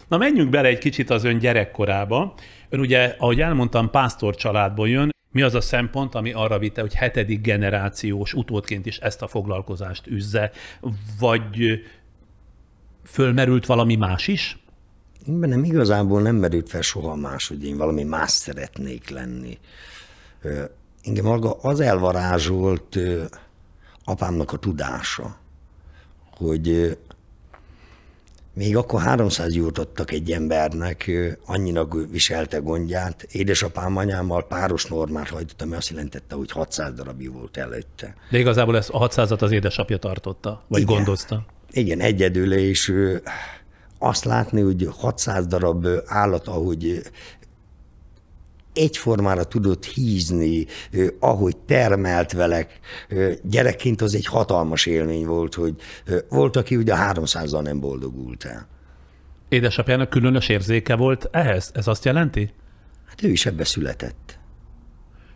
Na 0.07 0.17
menjünk 0.17 0.49
bele 0.49 0.67
egy 0.67 0.77
kicsit 0.77 1.09
az 1.09 1.23
ön 1.23 1.37
gyerekkorába. 1.37 2.33
Ön 2.69 2.79
ugye, 2.79 3.15
ahogy 3.17 3.41
elmondtam, 3.41 3.89
pásztor 3.89 4.35
családból 4.35 4.89
jön. 4.89 5.13
Mi 5.35 5.41
az 5.41 5.53
a 5.53 5.61
szempont, 5.61 6.15
ami 6.15 6.33
arra 6.33 6.59
vitte, 6.59 6.81
hogy 6.81 6.93
hetedik 6.93 7.41
generációs 7.41 8.33
utódként 8.33 8.85
is 8.85 8.97
ezt 8.97 9.21
a 9.21 9.27
foglalkozást 9.27 10.07
üzze, 10.07 10.51
vagy 11.19 11.83
fölmerült 13.03 13.65
valami 13.65 13.95
más 13.95 14.27
is? 14.27 14.59
Én 15.27 15.39
bennem 15.39 15.63
igazából 15.63 16.21
nem 16.21 16.35
merült 16.35 16.69
fel 16.69 16.81
soha 16.81 17.15
más, 17.15 17.47
hogy 17.47 17.65
én 17.65 17.77
valami 17.77 18.03
más 18.03 18.31
szeretnék 18.31 19.09
lenni. 19.09 19.57
Engem 21.03 21.25
maga 21.25 21.51
az 21.51 21.79
elvarázsolt 21.79 22.97
apámnak 24.03 24.51
a 24.51 24.57
tudása, 24.57 25.37
hogy 26.31 26.97
még 28.55 28.77
akkor 28.77 29.01
300 29.01 29.53
adtak 29.73 30.11
egy 30.11 30.31
embernek, 30.31 31.11
annyira 31.45 31.87
viselte 32.11 32.57
gondját. 32.57 33.27
Édesapám 33.31 33.97
anyámmal 33.97 34.47
páros 34.47 34.85
normát 34.85 35.29
hajtottam, 35.29 35.67
ami 35.67 35.77
azt 35.77 35.89
jelentette, 35.89 36.35
hogy 36.35 36.51
600 36.51 36.93
darabja 36.93 37.31
volt 37.31 37.57
előtte. 37.57 38.15
De 38.29 38.37
igazából 38.37 38.77
ezt 38.77 38.89
a 38.89 39.07
600-at 39.07 39.41
az 39.41 39.51
édesapja 39.51 39.97
tartotta, 39.97 40.63
vagy 40.67 40.81
Igen. 40.81 40.95
gondozta? 40.95 41.45
Igen, 41.71 41.99
egyedül, 41.99 42.53
és 42.53 42.93
azt 43.99 44.23
látni, 44.23 44.61
hogy 44.61 44.89
600 44.97 45.47
darab 45.47 45.87
állat, 46.05 46.47
ahogy 46.47 47.01
egyformára 48.75 49.43
tudott 49.43 49.85
hízni, 49.85 50.65
ahogy 51.19 51.57
termelt 51.57 52.31
velek. 52.31 52.79
Gyerekként 53.43 54.01
az 54.01 54.15
egy 54.15 54.25
hatalmas 54.25 54.85
élmény 54.85 55.25
volt, 55.25 55.53
hogy 55.53 55.75
volt, 56.29 56.55
aki 56.55 56.75
ugye 56.75 56.93
300-al 56.97 57.61
nem 57.61 57.79
boldogult 57.79 58.43
el. 58.43 58.67
Édesapjának 59.49 60.09
különös 60.09 60.49
érzéke 60.49 60.95
volt 60.95 61.27
ehhez? 61.31 61.71
Ez 61.73 61.87
azt 61.87 62.05
jelenti? 62.05 62.53
Hát 63.07 63.23
ő 63.23 63.29
is 63.29 63.45
ebbe 63.45 63.63
született. 63.63 64.39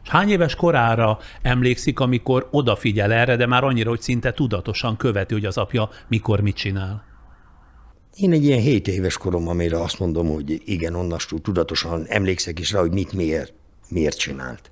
És 0.04 0.10
hány 0.10 0.30
éves 0.30 0.56
korára 0.56 1.18
emlékszik, 1.42 2.00
amikor 2.00 2.48
odafigyel 2.52 3.12
erre, 3.14 3.36
de 3.36 3.46
már 3.46 3.64
annyira, 3.64 3.90
hogy 3.90 4.02
szinte 4.02 4.32
tudatosan 4.34 4.98
követi, 4.98 5.34
hogy 5.34 5.46
az 5.46 5.58
apja 5.58 5.90
mikor 6.08 6.40
mit 6.40 6.56
csinál? 6.56 7.04
Én 8.16 8.32
egy 8.32 8.44
ilyen 8.44 8.60
7 8.60 8.88
éves 8.88 9.18
korom, 9.18 9.48
amire 9.48 9.82
azt 9.82 10.00
mondom, 10.00 10.30
hogy 10.30 10.62
igen, 10.66 10.96
onnastól 10.96 11.42
tudatosan 11.42 12.06
emlékszek 12.08 12.60
is 12.60 12.72
rá, 12.72 12.80
hogy 12.80 12.92
mit 12.92 13.14
miért, 13.14 13.54
miért 13.90 14.18
csinált. 14.18 14.72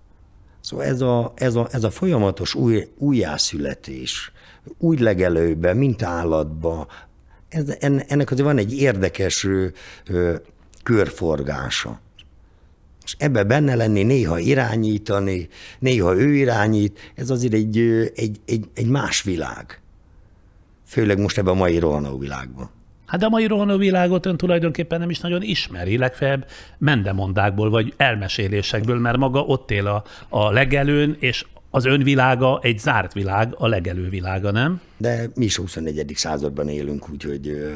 Szóval 0.62 0.86
ez 0.86 1.02
a, 1.02 1.34
ez 1.36 1.56
a, 1.56 1.68
ez 1.72 1.84
a 1.84 1.90
folyamatos 1.90 2.56
új, 2.56 2.88
újjászületés, 2.98 4.32
úgy 4.78 5.00
legelőbe, 5.00 5.74
mint 5.74 6.02
állatba, 6.02 6.88
ez, 7.50 7.76
ennek 8.08 8.32
azért 8.32 8.48
van 8.48 8.58
egy 8.58 8.74
érdekes 8.74 9.44
ö, 9.44 10.36
körforgása. 10.84 12.00
És 13.04 13.16
ebbe 13.18 13.44
benne 13.44 13.76
lenni, 13.76 14.04
néha 14.04 14.40
irányítani, 14.40 15.48
néha 15.80 16.16
ő 16.16 16.36
irányít, 16.36 17.12
ez 17.16 17.30
azért 17.30 17.54
egy, 17.54 17.78
egy, 18.16 18.40
egy, 18.46 18.70
egy 18.74 18.88
más 18.88 19.22
világ. 19.22 19.82
Főleg 20.86 21.20
most 21.20 21.38
ebben 21.38 21.54
a 21.54 21.58
mai 21.58 21.80
rohanó 21.80 22.18
világban. 22.18 22.70
Hát 23.08 23.20
de 23.20 23.26
a 23.26 23.30
mai 23.30 23.46
rohanóvilágot 23.46 24.26
ön 24.26 24.38
tulajdonképpen 24.38 25.00
nem 25.00 25.10
is 25.10 25.20
nagyon 25.20 25.42
ismeri, 25.42 25.98
legfeljebb 25.98 26.48
mendemondákból 26.78 27.70
vagy 27.70 27.94
elmesélésekből, 27.98 29.00
mert 29.00 29.18
maga 29.18 29.40
ott 29.40 29.72
él 29.72 29.88
a, 29.88 30.04
a 30.30 30.52
legelőn, 30.52 31.16
és 31.20 31.46
az 31.70 31.86
önvilága 31.86 32.60
egy 32.62 32.80
zárt 32.80 33.14
világ, 33.14 33.54
a 33.58 33.68
legelő 33.68 34.10
világa, 34.10 34.52
nem? 34.52 34.82
De 34.98 35.30
mi 35.36 35.46
is 35.46 35.56
24. 35.56 36.12
században 36.16 36.70
élünk, 36.70 37.10
úgyhogy 37.10 37.74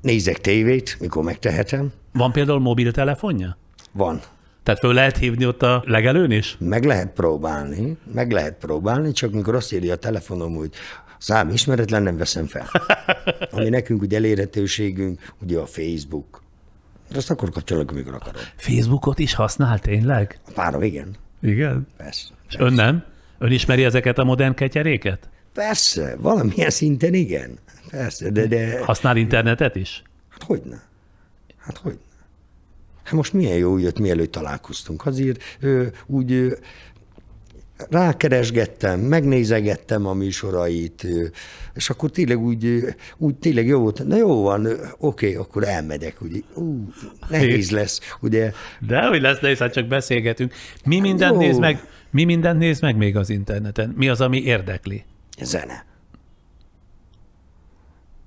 nézek 0.00 0.40
tévét, 0.40 0.96
mikor 1.00 1.24
megtehetem. 1.24 1.92
Van 2.12 2.32
például 2.32 2.60
mobiltelefonja? 2.60 3.56
Van. 3.92 4.20
Tehát 4.62 4.80
föl 4.80 4.94
lehet 4.94 5.16
hívni 5.16 5.46
ott 5.46 5.62
a 5.62 5.82
legelőn 5.86 6.30
is? 6.30 6.56
Meg 6.58 6.84
lehet 6.84 7.12
próbálni, 7.12 7.96
meg 8.12 8.30
lehet 8.30 8.54
próbálni, 8.54 9.12
csak 9.12 9.32
mikor 9.32 9.54
azt 9.54 9.72
írja 9.72 9.92
a 9.92 9.96
telefonom, 9.96 10.54
hogy 10.54 10.70
szám 11.20 11.50
ismeretlen, 11.50 12.02
nem 12.02 12.16
veszem 12.16 12.46
fel. 12.46 12.70
Ami 13.50 13.68
nekünk 13.68 14.02
ugye 14.02 14.16
elérhetőségünk, 14.16 15.32
ugye 15.42 15.58
a 15.58 15.66
Facebook. 15.66 16.42
Azt 17.14 17.30
akkor 17.30 17.50
kapcsolok, 17.50 17.90
amikor 17.90 18.14
akarod. 18.14 18.40
Facebookot 18.56 19.18
is 19.18 19.34
használ 19.34 19.78
tényleg? 19.78 20.40
A 20.46 20.50
párom, 20.54 20.82
igen. 20.82 21.16
Igen? 21.42 21.86
Persze. 21.96 22.28
És 22.48 22.54
ön 22.58 22.72
nem? 22.72 23.04
Ön 23.38 23.52
ismeri 23.52 23.84
ezeket 23.84 24.18
a 24.18 24.24
modern 24.24 24.54
ketyeréket? 24.54 25.28
Persze, 25.54 26.16
valamilyen 26.18 26.70
szinten 26.70 27.14
igen. 27.14 27.58
Persze, 27.90 28.30
de... 28.30 28.46
de... 28.46 28.84
Használ 28.84 29.16
internetet 29.16 29.76
is? 29.76 30.02
Hát 30.28 30.42
hogyne. 30.42 30.82
Hát 31.58 31.76
hogyne. 31.76 32.08
Hát 33.02 33.12
most 33.12 33.32
milyen 33.32 33.56
jó 33.56 33.78
jött, 33.78 33.98
mielőtt 33.98 34.32
találkoztunk. 34.32 35.06
Azért 35.06 35.42
ő, 35.60 35.92
úgy 36.06 36.32
ő, 36.32 36.58
rákeresgettem, 37.90 39.00
megnézegettem 39.00 40.06
a 40.06 40.12
műsorait, 40.12 41.06
és 41.74 41.90
akkor 41.90 42.10
tényleg 42.10 42.38
úgy, 42.38 42.84
úgy 43.16 43.34
tényleg 43.34 43.66
jó 43.66 43.80
volt. 43.80 44.06
Na 44.06 44.16
jó 44.16 44.42
van, 44.42 44.68
oké, 44.98 45.34
akkor 45.34 45.64
elmegyek. 45.64 46.20
Ugye. 46.20 46.38
Ú, 46.54 46.88
nehéz 47.28 47.70
lesz, 47.70 48.00
ugye. 48.20 48.52
De 48.80 49.06
hogy 49.06 49.20
lesz 49.20 49.40
nehéz, 49.40 49.58
hát 49.58 49.72
csak 49.72 49.86
beszélgetünk. 49.86 50.52
Mi 50.84 51.00
mindent, 51.00 51.36
néz 51.36 51.58
meg, 51.58 51.84
mi 52.10 52.24
mindent 52.24 52.58
néz 52.58 52.80
meg 52.80 52.96
még 52.96 53.16
az 53.16 53.30
interneten? 53.30 53.94
Mi 53.96 54.08
az, 54.08 54.20
ami 54.20 54.42
érdekli? 54.42 55.04
Zene. 55.42 55.84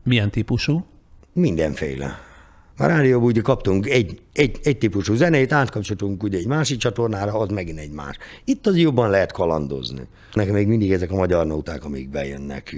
Milyen 0.03 0.29
típusú? 0.29 0.85
Mindenféle. 1.33 2.31
A 2.77 2.85
rádióban 2.85 3.27
ugye 3.27 3.41
kaptunk 3.41 3.87
egy, 3.87 4.21
egy, 4.33 4.59
egy 4.63 4.77
típusú 4.77 5.15
zenét, 5.15 5.51
átkapcsoltunk 5.51 6.23
ugye 6.23 6.37
egy 6.37 6.47
másik 6.47 6.77
csatornára, 6.77 7.39
az 7.39 7.49
megint 7.49 7.79
egy 7.79 7.91
más. 7.91 8.17
Itt 8.43 8.67
az 8.67 8.77
jobban 8.77 9.09
lehet 9.09 9.31
kalandozni. 9.31 10.07
Nekem 10.33 10.53
még 10.53 10.67
mindig 10.67 10.91
ezek 10.91 11.11
a 11.11 11.15
magyar 11.15 11.45
nóták, 11.45 11.85
amik 11.85 12.09
bejönnek, 12.09 12.75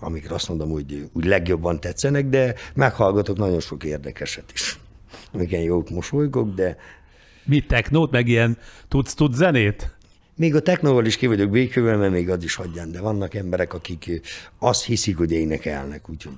amikre 0.00 0.34
azt 0.34 0.48
mondom, 0.48 0.70
hogy 0.70 1.08
úgy 1.12 1.24
legjobban 1.24 1.80
tetszenek, 1.80 2.26
de 2.26 2.54
meghallgatok 2.74 3.36
nagyon 3.36 3.60
sok 3.60 3.84
érdekeset 3.84 4.52
is. 4.52 4.78
Amiken 5.32 5.60
jót 5.60 5.90
mosolygok, 5.90 6.54
de... 6.54 6.76
Mi 7.44 7.60
technót, 7.60 8.10
meg 8.10 8.28
ilyen 8.28 8.58
tudsz, 8.88 9.14
tudsz 9.14 9.36
zenét? 9.36 9.94
Még 10.36 10.54
a 10.54 10.60
technóval 10.60 11.06
is 11.06 11.16
ki 11.16 11.26
vagyok 11.26 11.50
békülve, 11.50 11.96
mert 11.96 12.12
még 12.12 12.30
az 12.30 12.44
is 12.44 12.54
hagyján, 12.54 12.92
de 12.92 13.00
vannak 13.00 13.34
emberek, 13.34 13.74
akik 13.74 14.20
azt 14.58 14.84
hiszik, 14.84 15.16
hogy 15.16 15.32
énekelnek, 15.32 16.10
úgyhogy 16.10 16.34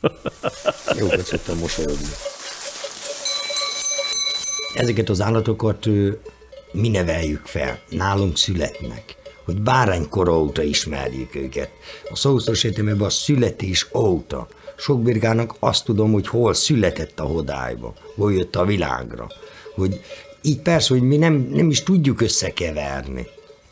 jókat 0.98 1.24
szoktam 1.24 1.58
mosolyogni. 1.58 2.08
Ezeket 4.74 5.08
az 5.08 5.20
állatokat 5.20 5.86
mi 6.72 6.88
neveljük 6.88 7.46
fel, 7.46 7.78
nálunk 7.88 8.36
születnek, 8.36 9.16
hogy 9.44 9.60
báránykor 9.60 10.28
óta 10.28 10.62
ismerjük 10.62 11.34
őket. 11.34 11.70
A 12.10 12.16
szószoros 12.16 12.64
értelmében 12.64 13.06
a 13.06 13.10
születés 13.10 13.88
óta. 13.94 14.48
Sok 14.76 15.02
birgának 15.02 15.54
azt 15.58 15.84
tudom, 15.84 16.12
hogy 16.12 16.28
hol 16.28 16.54
született 16.54 17.20
a 17.20 17.24
hodályba, 17.24 17.94
hol 18.16 18.32
jött 18.32 18.56
a 18.56 18.64
világra. 18.64 19.26
Hogy 19.74 20.00
így 20.42 20.60
persze, 20.60 20.94
hogy 20.94 21.02
mi 21.02 21.16
nem, 21.16 21.48
nem 21.50 21.70
is 21.70 21.82
tudjuk 21.82 22.20
összekeverni. 22.20 23.26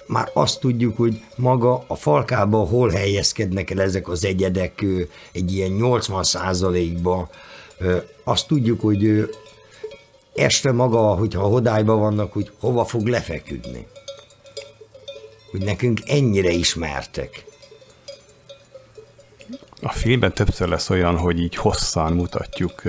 Már 0.06 0.30
azt 0.32 0.60
tudjuk, 0.60 0.96
hogy 0.96 1.20
maga 1.36 1.84
a 1.86 1.94
falkában 1.94 2.66
hol 2.66 2.88
helyezkednek 2.88 3.70
el 3.70 3.80
ezek 3.80 4.08
az 4.08 4.24
egyedek 4.24 4.84
egy 5.32 5.52
ilyen 5.52 5.70
80 5.70 6.22
százalékba, 6.22 7.30
Azt 8.24 8.46
tudjuk, 8.46 8.80
hogy 8.80 9.30
este 10.40 10.72
maga, 10.72 10.98
hogyha 10.98 11.42
a 11.42 11.48
hodályban 11.48 11.98
vannak, 11.98 12.32
hogy 12.32 12.52
hova 12.60 12.84
fog 12.84 13.06
lefeküdni. 13.06 13.86
Hogy 15.50 15.62
nekünk 15.62 16.00
ennyire 16.06 16.50
ismertek. 16.50 17.44
A 19.82 19.92
filmben 19.92 20.32
többször 20.32 20.68
lesz 20.68 20.90
olyan, 20.90 21.16
hogy 21.16 21.40
így 21.40 21.54
hosszan 21.54 22.12
mutatjuk 22.12 22.82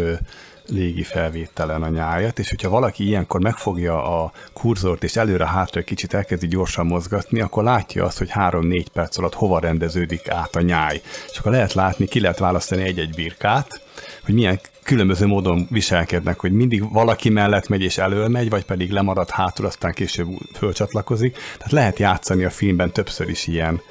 légi 0.67 1.03
felvételen 1.03 1.83
a 1.83 1.89
nyájat, 1.89 2.39
és 2.39 2.49
hogyha 2.49 2.69
valaki 2.69 3.05
ilyenkor 3.05 3.41
megfogja 3.41 4.23
a 4.23 4.31
kurzort, 4.53 5.03
és 5.03 5.15
előre-hátra 5.15 5.81
kicsit 5.81 6.13
elkezdi 6.13 6.47
gyorsan 6.47 6.85
mozgatni, 6.85 7.41
akkor 7.41 7.63
látja 7.63 8.05
azt, 8.05 8.17
hogy 8.17 8.31
3-4 8.33 8.85
perc 8.93 9.17
alatt 9.17 9.33
hova 9.33 9.59
rendeződik 9.59 10.29
át 10.29 10.55
a 10.55 10.61
nyáj. 10.61 11.01
És 11.31 11.37
akkor 11.37 11.51
lehet 11.51 11.73
látni, 11.73 12.05
ki 12.05 12.19
lehet 12.19 12.39
választani 12.39 12.83
egy-egy 12.83 13.13
birkát, 13.15 13.81
hogy 14.25 14.33
milyen 14.33 14.59
különböző 14.91 15.25
módon 15.25 15.67
viselkednek, 15.69 16.39
hogy 16.39 16.51
mindig 16.51 16.91
valaki 16.91 17.29
mellett 17.29 17.67
megy 17.67 17.81
és 17.81 17.97
elől 17.97 18.27
megy, 18.27 18.49
vagy 18.49 18.63
pedig 18.63 18.91
lemarad 18.91 19.29
hátul, 19.29 19.65
aztán 19.65 19.93
később 19.93 20.27
fölcsatlakozik. 20.53 21.37
Tehát 21.57 21.71
lehet 21.71 21.99
játszani 21.99 22.43
a 22.43 22.49
filmben 22.49 22.91
többször 22.91 23.29
is 23.29 23.47
ilyen, 23.47 23.81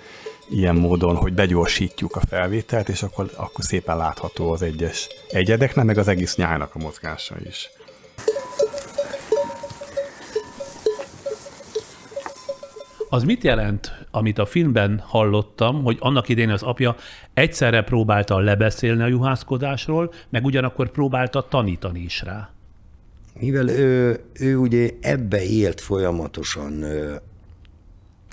ilyen 0.51 0.75
módon, 0.75 1.17
hogy 1.17 1.33
begyorsítjuk 1.33 2.17
a 2.17 2.21
felvételt, 2.29 2.89
és 2.89 3.03
akkor, 3.03 3.31
akkor 3.37 3.65
szépen 3.65 3.97
látható 3.97 4.53
az 4.53 4.63
egyes 4.63 5.09
egyedeknek, 5.29 5.85
meg 5.85 5.99
az 5.99 6.09
egész 6.09 6.37
nyájnak 6.37 6.75
a 6.75 6.79
mozgása 6.79 7.35
is. 7.49 7.71
Az 13.13 13.25
mit 13.25 13.45
jelent, 13.45 14.07
amit 14.11 14.39
a 14.39 14.47
filmben 14.47 15.03
hallottam, 15.07 15.83
hogy 15.83 15.97
annak 16.01 16.29
idején 16.29 16.51
az 16.51 16.63
apja 16.63 16.97
egyszerre 17.35 17.83
próbálta 17.83 18.39
lebeszélni 18.39 19.03
a 19.03 19.07
juhászkodásról, 19.07 20.13
meg 20.29 20.45
ugyanakkor 20.45 20.91
próbálta 20.91 21.49
tanítani 21.49 22.01
is 22.01 22.23
rá? 22.23 22.51
Mivel 23.41 23.69
ő, 23.69 24.21
ő 24.33 24.57
ugye 24.57 24.91
ebbe 25.01 25.43
élt 25.45 25.81
folyamatosan, 25.81 26.85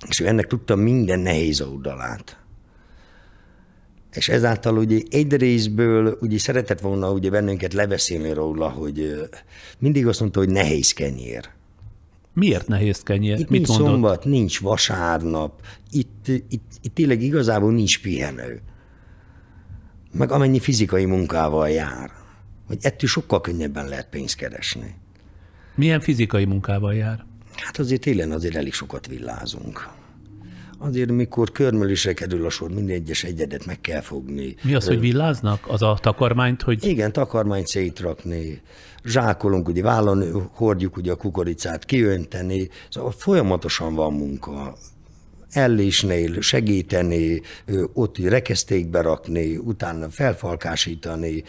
és 0.08 0.20
ő 0.20 0.28
ennek 0.28 0.48
tudta 0.48 0.76
minden 0.76 1.20
nehéz 1.20 1.62
oldalát. 1.62 2.40
És 4.14 4.30
ezáltal 4.30 4.78
ugye 4.78 5.00
egy 5.10 5.34
részből 5.34 6.18
ugye 6.22 6.38
szeretett 6.38 6.80
volna 6.80 7.12
ugye 7.12 7.30
bennünket 7.30 7.74
lebeszélni 7.74 8.34
róla, 8.34 8.70
hogy 8.70 9.28
mindig 9.80 10.08
azt 10.08 10.20
mondta, 10.20 10.40
hogy 10.40 10.50
nehéz 10.50 10.94
kenyér. 10.94 11.56
Miért 12.40 12.68
nehéz 12.68 13.04
kenyér? 13.04 13.40
Itt 13.40 13.50
Mit 13.50 13.50
nincs 13.50 13.68
mondott? 13.68 13.88
szombat, 13.88 14.26
nincs 14.26 14.60
vasárnap, 14.60 15.62
itt, 15.92 16.28
itt, 16.28 16.72
itt 16.82 16.94
tényleg 16.94 17.22
igazából 17.22 17.72
nincs 17.72 18.02
pihenő. 18.02 18.62
Meg 20.12 20.32
amennyi 20.32 20.60
fizikai 20.60 21.06
munkával 21.06 21.70
jár. 21.70 22.12
Hogy 22.68 22.78
ettől 22.82 23.10
sokkal 23.10 23.42
könnyebben 23.42 23.88
lehet 23.88 24.08
pénzt 24.10 24.36
keresni. 24.36 24.96
Milyen 25.76 26.00
fizikai 26.00 26.46
munkával 26.46 26.94
jár? 26.94 27.26
Hát 27.56 27.78
azért 27.78 28.02
télen 28.02 28.32
azért 28.32 28.56
elég 28.56 28.74
sokat 28.74 29.08
villázunk. 29.08 29.90
Azért, 30.78 31.12
mikor 31.12 31.52
körmölésre 31.52 32.14
kerül 32.14 32.46
a 32.46 32.50
sor, 32.50 32.70
minden 32.72 32.96
egyes 32.96 33.24
egyedet 33.24 33.66
meg 33.66 33.82
kell 33.82 34.02
fogni. 34.02 34.56
Mi 34.64 34.76
az, 34.76 34.88
hogy 34.88 35.00
villáznak? 35.00 35.66
Az 35.68 35.82
a 35.82 35.98
takarmányt, 36.02 36.62
hogy 36.62 36.86
Igen, 36.86 37.12
takarmányt 37.12 37.68
szétrakni, 37.68 38.62
zsákolunk, 39.04 39.68
ugye 39.68 39.82
vállon 39.82 40.50
hordjuk 40.54 40.98
ugye 40.98 41.12
a 41.12 41.16
kukoricát, 41.16 41.86
kiönteni, 41.86 42.70
szóval 42.90 43.12
folyamatosan 43.12 43.96
van 43.96 44.14
munka. 44.14 44.78
Ellésnél 45.52 46.42
segíteni, 46.42 47.42
ott 47.94 48.18
rekesztékbe 48.18 49.02
rakni, 49.02 49.58
utána 49.58 50.10
felfalkásítani, 50.10 51.44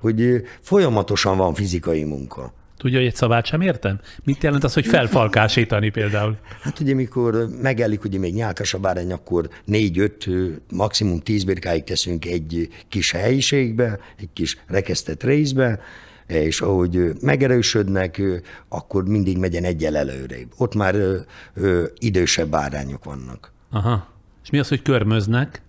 hogy 0.00 0.42
folyamatosan 0.60 1.36
van 1.36 1.54
fizikai 1.54 2.04
munka. 2.04 2.52
Tudja, 2.82 2.98
hogy 2.98 3.06
egy 3.06 3.14
szavát 3.14 3.46
sem 3.46 3.60
értem? 3.60 4.00
Mit 4.24 4.42
jelent 4.42 4.64
az, 4.64 4.74
hogy 4.74 4.86
felfalkásítani 4.86 5.90
például? 5.90 6.36
Hát 6.60 6.80
ugye 6.80 6.94
mikor 6.94 7.48
megellik 7.62 8.04
ugye 8.04 8.18
még 8.18 8.34
nyálkas 8.34 8.74
a 8.74 8.78
bárány, 8.78 9.12
akkor 9.12 9.48
négy-öt, 9.64 10.28
maximum 10.70 11.20
tíz 11.20 11.44
birkáig 11.44 11.84
teszünk 11.84 12.24
egy 12.24 12.68
kis 12.88 13.10
helyiségbe, 13.10 13.98
egy 14.18 14.28
kis 14.32 14.58
rekesztett 14.66 15.22
részbe, 15.22 15.80
és 16.26 16.60
ahogy 16.60 17.12
megerősödnek, 17.20 18.22
akkor 18.68 19.08
mindig 19.08 19.38
megyen 19.38 19.64
egyel 19.64 19.96
előrébb. 19.96 20.52
Ott 20.56 20.74
már 20.74 20.94
ö, 20.94 21.16
ö, 21.54 21.84
idősebb 21.98 22.48
bárányok 22.48 23.04
vannak. 23.04 23.52
Aha. 23.70 24.08
És 24.42 24.50
mi 24.50 24.58
az, 24.58 24.68
hogy 24.68 24.82
körmöznek? 24.82 25.62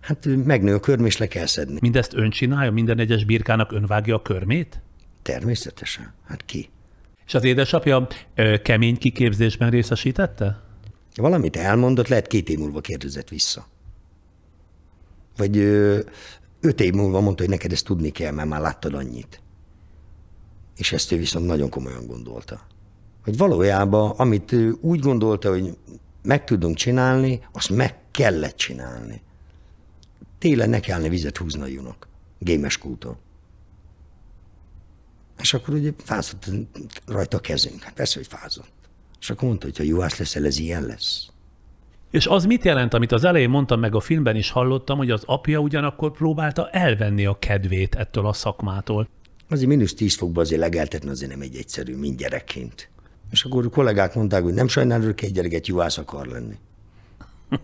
Hát 0.00 0.28
megnő 0.44 0.74
a 0.74 0.80
körm, 0.80 1.04
és 1.04 1.16
le 1.16 1.26
kell 1.26 1.46
szedni. 1.46 1.78
Mindezt 1.80 2.14
ön 2.14 2.30
csinálja? 2.30 2.70
Minden 2.70 2.98
egyes 2.98 3.24
birkának 3.24 3.72
önvágja 3.72 4.14
a 4.14 4.22
körmét? 4.22 4.80
Természetesen. 5.24 6.12
Hát 6.26 6.44
ki? 6.44 6.70
És 7.26 7.34
az 7.34 7.44
édesapja 7.44 8.06
ö, 8.34 8.56
kemény 8.62 8.98
kiképzésben 8.98 9.70
részesítette? 9.70 10.62
Valamit 11.14 11.56
elmondott, 11.56 12.08
lehet 12.08 12.26
két 12.26 12.48
év 12.48 12.58
múlva 12.58 12.80
kérdezett 12.80 13.28
vissza. 13.28 13.66
Vagy 15.36 15.56
ö, 15.56 16.00
öt 16.60 16.80
év 16.80 16.92
múlva 16.92 17.20
mondta, 17.20 17.42
hogy 17.42 17.52
neked 17.52 17.72
ezt 17.72 17.84
tudni 17.84 18.10
kell, 18.10 18.32
mert 18.32 18.48
már 18.48 18.60
láttad 18.60 18.94
annyit. 18.94 19.40
És 20.76 20.92
ezt 20.92 21.12
ő 21.12 21.16
viszont 21.16 21.46
nagyon 21.46 21.68
komolyan 21.68 22.06
gondolta. 22.06 22.60
Hogy 23.22 23.36
valójában, 23.36 24.10
amit 24.10 24.52
ő 24.52 24.76
úgy 24.80 25.00
gondolta, 25.00 25.48
hogy 25.50 25.76
meg 26.22 26.44
tudunk 26.44 26.76
csinálni, 26.76 27.40
azt 27.52 27.70
meg 27.70 27.96
kellett 28.10 28.56
csinálni. 28.56 29.22
Télen 30.38 30.70
ne 30.70 30.80
kellene 30.80 31.08
vizet 31.08 31.36
húzni 31.36 31.62
a 31.62 31.66
junak, 31.66 32.08
gémes 32.38 32.78
kúton. 32.78 33.16
És 35.54 35.60
akkor 35.60 35.74
ugye 35.74 35.90
fázott 36.04 36.46
rajta 37.06 37.36
a 37.36 37.40
kezünk. 37.40 37.82
Hát 37.82 37.92
persze, 37.92 38.18
hogy 38.18 38.26
fázott. 38.26 38.72
És 39.20 39.30
akkor 39.30 39.48
mondta, 39.48 39.66
hogy 39.66 39.76
ha 39.76 39.82
juhász 39.82 40.18
leszel, 40.18 40.44
ez 40.44 40.58
ilyen 40.58 40.82
lesz. 40.82 41.28
És 42.10 42.26
az 42.26 42.44
mit 42.44 42.64
jelent, 42.64 42.94
amit 42.94 43.12
az 43.12 43.24
elején 43.24 43.48
mondtam, 43.48 43.80
meg 43.80 43.94
a 43.94 44.00
filmben 44.00 44.36
is 44.36 44.50
hallottam, 44.50 44.96
hogy 44.96 45.10
az 45.10 45.22
apja 45.26 45.58
ugyanakkor 45.58 46.12
próbálta 46.12 46.70
elvenni 46.70 47.26
a 47.26 47.38
kedvét 47.38 47.94
ettől 47.94 48.26
a 48.26 48.32
szakmától. 48.32 49.08
Azért 49.48 49.68
mínusz 49.68 49.94
10 49.94 50.16
fokba 50.16 50.40
azért 50.40 50.60
legeltetni 50.60 51.08
azért 51.08 51.30
nem 51.30 51.40
egy 51.40 51.56
egyszerű, 51.56 51.96
mind 51.96 52.18
gyerekként. 52.18 52.88
És 53.30 53.44
akkor 53.44 53.64
a 53.64 53.68
kollégák 53.68 54.14
mondták, 54.14 54.42
hogy 54.42 54.54
nem 54.54 54.68
sajnálod, 54.68 55.04
hogy 55.04 55.14
egy 55.22 55.32
gyereket 55.32 55.66
juhász 55.66 55.98
akar 55.98 56.26
lenni. 56.26 56.56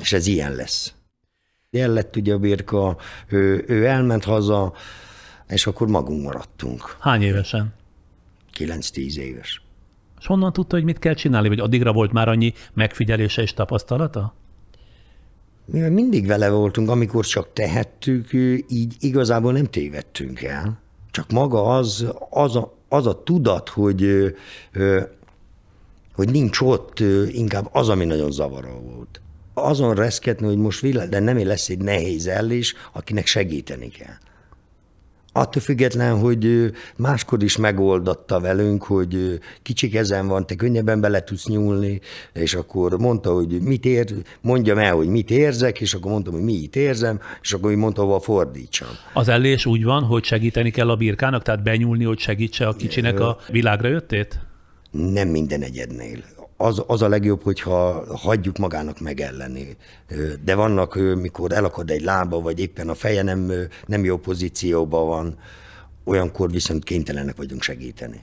És 0.00 0.12
ez 0.12 0.26
ilyen 0.26 0.54
lesz. 0.54 0.94
Ilyen 1.70 1.92
lett 1.92 2.16
ugye 2.16 2.34
a 2.34 2.38
birka, 2.38 2.96
ő, 3.28 3.64
ő 3.66 3.86
elment 3.86 4.24
haza, 4.24 4.72
és 5.48 5.66
akkor 5.66 5.88
magunk 5.88 6.22
maradtunk. 6.22 6.96
Hány 7.00 7.22
évesen? 7.22 7.74
9-10 8.58 9.16
éves. 9.16 9.62
És 10.18 10.26
honnan 10.26 10.52
tudta, 10.52 10.76
hogy 10.76 10.84
mit 10.84 10.98
kell 10.98 11.14
csinálni, 11.14 11.48
vagy 11.48 11.58
addigra 11.58 11.92
volt 11.92 12.12
már 12.12 12.28
annyi 12.28 12.52
megfigyelése 12.72 13.42
és 13.42 13.54
tapasztalata? 13.54 14.34
Mivel 15.64 15.90
mindig 15.90 16.26
vele 16.26 16.50
voltunk, 16.50 16.88
amikor 16.88 17.24
csak 17.24 17.52
tehettük, 17.52 18.32
így 18.68 18.94
igazából 18.98 19.52
nem 19.52 19.64
tévedtünk 19.64 20.42
el. 20.42 20.78
Csak 21.10 21.30
maga 21.30 21.76
az, 21.76 22.06
az, 22.30 22.56
a, 22.56 22.74
az 22.88 23.06
a 23.06 23.22
tudat, 23.22 23.68
hogy, 23.68 24.34
hogy 26.14 26.30
nincs 26.30 26.60
ott, 26.60 27.00
inkább 27.28 27.68
az, 27.72 27.88
ami 27.88 28.04
nagyon 28.04 28.30
zavaró 28.30 28.92
volt. 28.94 29.20
Azon 29.54 29.94
reszketni, 29.94 30.46
hogy 30.46 30.56
most 30.56 30.80
világ, 30.80 31.08
de 31.08 31.18
nem 31.18 31.46
lesz 31.46 31.68
egy 31.68 31.78
nehéz 31.78 32.26
ellés, 32.26 32.74
akinek 32.92 33.26
segíteni 33.26 33.88
kell. 33.88 34.16
Attól 35.36 35.62
független, 35.62 36.18
hogy 36.18 36.72
máskor 36.96 37.42
is 37.42 37.56
megoldatta 37.56 38.40
velünk, 38.40 38.82
hogy 38.82 39.40
kicsik 39.62 39.94
ezen 39.94 40.26
van, 40.26 40.46
te 40.46 40.54
könnyebben 40.54 41.00
bele 41.00 41.24
tudsz 41.24 41.46
nyúlni, 41.46 42.00
és 42.32 42.54
akkor 42.54 42.98
mondta, 42.98 43.32
hogy 43.32 43.60
mit 43.60 43.84
ér, 43.84 44.14
mondjam 44.40 44.78
el, 44.78 44.94
hogy 44.94 45.08
mit 45.08 45.30
érzek, 45.30 45.80
és 45.80 45.94
akkor 45.94 46.10
mondtam, 46.10 46.32
hogy 46.32 46.42
mit 46.42 46.76
érzem, 46.76 47.20
és 47.42 47.52
akkor 47.52 47.70
így 47.70 47.76
mondta, 47.76 48.02
hova 48.02 48.20
fordítsam. 48.20 48.88
Az 49.12 49.28
ellés 49.28 49.66
úgy 49.66 49.84
van, 49.84 50.02
hogy 50.02 50.24
segíteni 50.24 50.70
kell 50.70 50.90
a 50.90 50.96
birkának, 50.96 51.42
tehát 51.42 51.62
benyúlni, 51.62 52.04
hogy 52.04 52.18
segítse 52.18 52.66
a 52.66 52.72
kicsinek 52.72 53.20
a 53.20 53.38
világra 53.50 53.88
jöttét? 53.88 54.40
Nem 54.90 55.28
minden 55.28 55.62
egyednél. 55.62 56.18
Az, 56.56 56.82
az 56.86 57.02
a 57.02 57.08
legjobb, 57.08 57.42
hogyha 57.42 58.04
hagyjuk 58.16 58.58
magának 58.58 59.00
megelleni. 59.00 59.76
De 60.44 60.54
vannak, 60.54 60.94
mikor 61.20 61.52
elakad 61.52 61.90
egy 61.90 62.02
lába, 62.02 62.40
vagy 62.40 62.58
éppen 62.60 62.88
a 62.88 62.94
feje 62.94 63.22
nem, 63.22 63.52
nem 63.86 64.04
jó 64.04 64.16
pozícióban 64.18 65.06
van, 65.06 65.38
olyankor 66.04 66.50
viszont 66.50 66.84
kénytelenek 66.84 67.36
vagyunk 67.36 67.62
segíteni. 67.62 68.22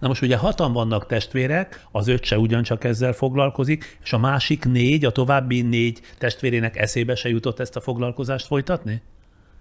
Na 0.00 0.08
most 0.08 0.22
ugye 0.22 0.36
hatan 0.36 0.72
vannak 0.72 1.06
testvérek, 1.06 1.86
az 1.92 2.08
öccse 2.08 2.38
ugyancsak 2.38 2.84
ezzel 2.84 3.12
foglalkozik, 3.12 3.98
és 4.02 4.12
a 4.12 4.18
másik 4.18 4.64
négy, 4.64 5.04
a 5.04 5.10
további 5.10 5.60
négy 5.62 6.00
testvérének 6.18 6.76
eszébe 6.76 7.14
se 7.14 7.28
jutott 7.28 7.60
ezt 7.60 7.76
a 7.76 7.80
foglalkozást 7.80 8.46
folytatni? 8.46 9.02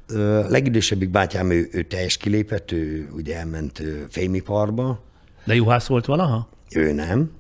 Ö, 0.08 0.50
Legidősebbik 0.50 1.10
bátyám, 1.10 1.52
ő, 1.52 1.70
ő 1.72 1.84
teljes 1.84 2.18
kilépett, 2.18 2.72
ő 2.72 3.10
ugye 3.16 3.38
elment 3.38 3.82
fémiparba, 4.10 5.02
De 5.44 5.56
juhász 5.56 5.88
volt 5.88 6.06
valaha? 6.06 6.50
ő 6.76 6.92
nem, 6.92 7.32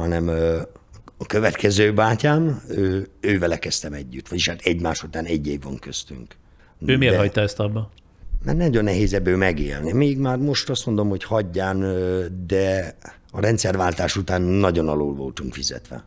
hanem 0.00 0.28
a 1.18 1.26
következő 1.26 1.92
bátyám, 1.92 2.62
ő, 2.68 3.08
ő 3.20 3.38
vele 3.38 3.58
kezdtem 3.58 3.92
együtt, 3.92 4.28
vagyis 4.28 4.48
hát 4.48 4.60
egymás 4.60 5.02
után 5.02 5.24
egy 5.24 5.46
év 5.46 5.62
van 5.62 5.78
köztünk. 5.78 6.36
Ő 6.86 6.96
miért 6.96 7.14
De- 7.14 7.18
hagyta 7.20 7.40
ezt 7.40 7.60
abba? 7.60 7.90
Mert 8.44 8.58
nagyon 8.58 8.84
nehéz 8.84 9.12
ebből 9.12 9.36
megélni. 9.36 9.92
Még 9.92 10.18
már 10.18 10.38
most 10.38 10.70
azt 10.70 10.86
mondom, 10.86 11.08
hogy 11.08 11.24
hagyján, 11.24 11.80
de 12.46 12.96
a 13.30 13.40
rendszerváltás 13.40 14.16
után 14.16 14.42
nagyon 14.42 14.88
alul 14.88 15.14
voltunk 15.14 15.54
fizetve. 15.54 16.04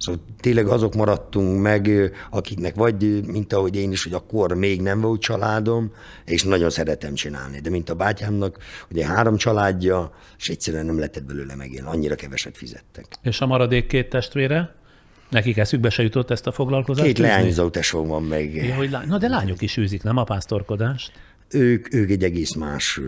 Szóval 0.00 0.20
tényleg 0.40 0.66
azok 0.66 0.94
maradtunk 0.94 1.62
meg, 1.62 2.12
akiknek 2.30 2.74
vagy, 2.74 3.26
mint 3.26 3.52
ahogy 3.52 3.76
én 3.76 3.92
is, 3.92 4.02
hogy 4.02 4.12
akkor 4.12 4.54
még 4.54 4.82
nem 4.82 5.00
volt 5.00 5.20
családom, 5.20 5.92
és 6.24 6.44
nagyon 6.44 6.70
szeretem 6.70 7.14
csinálni. 7.14 7.60
De 7.60 7.70
mint 7.70 7.90
a 7.90 7.94
bátyámnak, 7.94 8.58
ugye 8.90 9.06
három 9.06 9.36
családja, 9.36 10.12
és 10.38 10.48
egyszerűen 10.48 10.86
nem 10.86 10.96
lehetett 10.96 11.24
belőle 11.24 11.54
megélni, 11.54 11.88
annyira 11.88 12.14
keveset 12.14 12.56
fizettek. 12.56 13.06
És 13.22 13.40
a 13.40 13.46
maradék 13.46 13.86
két 13.86 14.08
testvére? 14.08 14.74
Nekik 15.30 15.56
eszükbe 15.56 15.90
se 15.90 16.02
jutott 16.02 16.30
ezt 16.30 16.46
a 16.46 16.52
foglalkozást? 16.52 17.06
Két 17.06 17.18
leányzó 17.18 17.68
tesóm 17.68 18.08
van 18.08 18.22
meg. 18.22 18.54
Ja, 18.54 18.74
hogy 18.74 18.90
lány... 18.90 19.06
Na 19.06 19.18
de 19.18 19.28
lányok 19.28 19.62
is 19.62 19.76
űzik, 19.76 20.02
nem 20.02 20.16
a 20.16 20.24
pásztorkodást? 20.24 21.12
ők, 21.52 21.94
ők 21.94 22.10
egy 22.10 22.24
egész 22.24 22.54
más, 22.54 23.00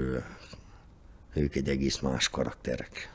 ők 1.35 1.55
egy 1.57 1.69
egész 1.69 1.99
más 1.99 2.29
karakterek. 2.29 3.11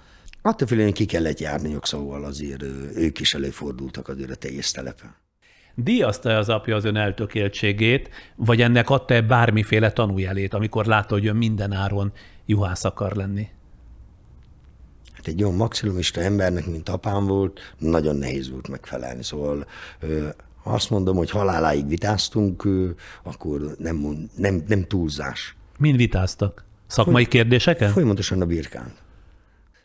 Attól 0.47 0.67
függően 0.67 0.93
ki 0.93 1.05
kellett 1.05 1.39
járniuk, 1.39 1.85
szóval 1.85 2.23
azért 2.23 2.63
ők 2.95 3.19
is 3.19 3.33
előfordultak 3.33 4.07
azért 4.07 4.29
a 4.29 4.35
teljes 4.35 4.71
telepen. 4.71 5.15
Díjazta 5.75 6.37
az 6.37 6.49
apja 6.49 6.75
az 6.75 6.85
ön 6.85 6.95
eltökéltségét, 6.95 8.09
vagy 8.35 8.61
ennek 8.61 8.89
adta-e 8.89 9.21
bármiféle 9.21 9.91
tanújelét, 9.91 10.53
amikor 10.53 10.85
látta, 10.85 11.13
hogy 11.13 11.27
ön 11.27 11.35
minden 11.35 11.71
áron 11.71 12.11
juhász 12.45 12.83
akar 12.83 13.15
lenni? 13.15 13.47
Hát 15.13 15.27
egy 15.27 15.43
olyan 15.43 15.55
maximumista 15.55 16.21
embernek, 16.21 16.65
mint 16.65 16.89
apám 16.89 17.25
volt, 17.25 17.73
nagyon 17.77 18.15
nehéz 18.15 18.49
volt 18.49 18.67
megfelelni. 18.67 19.23
Szóval 19.23 19.67
ha 20.63 20.71
azt 20.71 20.89
mondom, 20.89 21.15
hogy 21.15 21.29
haláláig 21.29 21.87
vitáztunk, 21.87 22.67
akkor 23.23 23.75
nem, 23.79 24.29
nem, 24.35 24.63
nem 24.67 24.83
túlzás. 24.83 25.55
Mind 25.79 25.97
vitáztak? 25.97 26.65
Szakmai 26.87 27.25
kérdéseken? 27.25 27.91
Folyamatosan 27.91 28.41
a 28.41 28.45
birkán. 28.45 28.93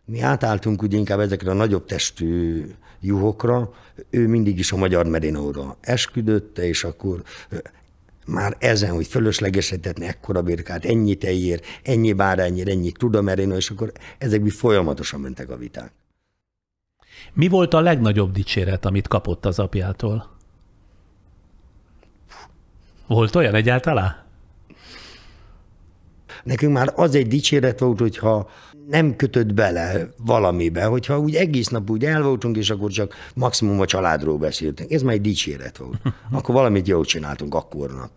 Mi 0.04 0.20
átálltunk 0.20 0.82
ugye 0.82 0.96
inkább 0.96 1.20
ezekre 1.20 1.50
a 1.50 1.54
nagyobb 1.54 1.84
testű 1.84 2.64
juhokra, 3.00 3.72
ő 4.10 4.28
mindig 4.28 4.58
is 4.58 4.72
a 4.72 4.76
magyar 4.76 5.06
merinóra 5.06 5.76
esküdött, 5.80 6.58
és 6.58 6.84
akkor 6.84 7.22
már 8.26 8.56
ezen, 8.58 8.90
hogy 8.94 9.06
fölöslegesítetni 9.06 10.06
ekkora 10.06 10.42
birkát, 10.42 10.84
ennyi 10.84 11.14
tejér, 11.14 11.60
ennyi 11.82 12.12
bárányér, 12.12 12.68
ennyi 12.68 12.92
tuda 12.92 13.22
merinó, 13.22 13.54
és 13.54 13.70
akkor 13.70 13.92
ezekből 14.18 14.50
folyamatosan 14.50 15.20
mentek 15.20 15.50
a 15.50 15.56
viták. 15.56 15.92
Mi 17.32 17.48
volt 17.48 17.74
a 17.74 17.80
legnagyobb 17.80 18.32
dicséret, 18.32 18.84
amit 18.84 19.08
kapott 19.08 19.44
az 19.46 19.58
apjától? 19.58 20.30
Volt 23.06 23.34
olyan 23.34 23.54
egyáltalán? 23.54 24.24
Nekünk 26.44 26.72
már 26.72 26.92
az 26.96 27.14
egy 27.14 27.26
dicséret 27.26 27.78
volt, 27.78 27.98
hogyha 27.98 28.50
nem 28.88 29.16
kötött 29.16 29.54
bele 29.54 30.08
valamibe, 30.16 30.84
hogyha 30.84 31.18
úgy 31.18 31.34
egész 31.34 31.68
nap 31.68 31.90
úgy 31.90 32.04
el 32.04 32.22
voltunk, 32.22 32.56
és 32.56 32.70
akkor 32.70 32.90
csak 32.90 33.14
maximum 33.34 33.80
a 33.80 33.86
családról 33.86 34.38
beszéltünk. 34.38 34.90
Ez 34.90 35.02
már 35.02 35.14
egy 35.14 35.20
dicséret 35.20 35.76
volt. 35.76 36.00
Akkor 36.30 36.54
valamit 36.54 36.86
jól 36.86 37.04
csináltunk 37.04 37.54
akkornak. 37.54 38.10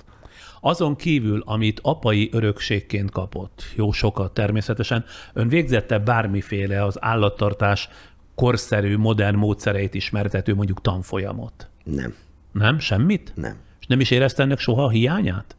Azon 0.62 0.96
kívül, 0.96 1.44
amit 1.46 1.80
apai 1.84 2.30
örökségként 2.32 3.12
kapott, 3.12 3.64
jó 3.76 3.92
sokat 3.92 4.34
természetesen, 4.34 5.06
ön 5.34 5.48
végzette 5.48 6.00
bármiféle 6.00 6.84
az 6.84 6.98
állattartás 7.00 7.90
korszerű, 8.36 8.98
modern 8.98 9.38
módszereit 9.38 9.94
ismertető 9.94 10.56
mondjuk 10.56 10.82
tanfolyamot? 10.82 11.70
Nem, 11.84 12.16
Nem? 12.52 12.80
Semmit? 12.80 13.32
nem. 13.36 13.56
És 13.80 13.88
nem 13.88 14.00
is 14.00 14.12
érezte 14.12 14.44
ennek 14.44 14.60
soha 14.60 14.84
a 14.84 14.90
hiányát? 14.90 15.56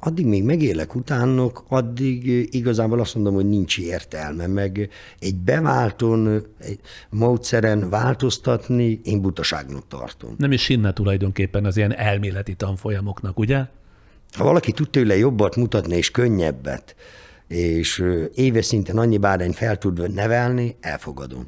Addig 0.00 0.26
még 0.26 0.44
megélek 0.44 0.94
utánok, 0.94 1.64
addig 1.68 2.28
ö, 2.28 2.42
igazából 2.50 3.00
azt 3.00 3.14
mondom, 3.14 3.34
hogy 3.34 3.48
nincs 3.48 3.78
értelme, 3.78 4.46
meg 4.46 4.88
egy 5.18 5.36
beválton, 5.36 6.42
egy 6.58 6.80
módszeren 7.10 7.90
változtatni, 7.90 9.00
én 9.04 9.20
butaságnak 9.20 9.88
tartom. 9.88 10.34
Nem 10.38 10.52
is 10.52 10.66
hinne 10.66 10.92
tulajdonképpen 10.92 11.64
az 11.64 11.76
ilyen 11.76 11.94
elméleti 11.94 12.54
tanfolyamoknak, 12.54 13.38
ugye? 13.38 13.64
Ha 14.32 14.44
valaki 14.44 14.72
tud 14.72 14.90
tőle 14.90 15.16
jobbat 15.16 15.56
mutatni 15.56 15.96
és 15.96 16.10
könnyebbet, 16.10 16.96
és 17.48 17.98
ö, 17.98 18.24
éves 18.34 18.64
szinten 18.64 18.98
annyi 18.98 19.18
bárányt 19.18 19.54
fel 19.54 19.78
tud 19.78 20.14
nevelni, 20.14 20.76
elfogadom. 20.80 21.46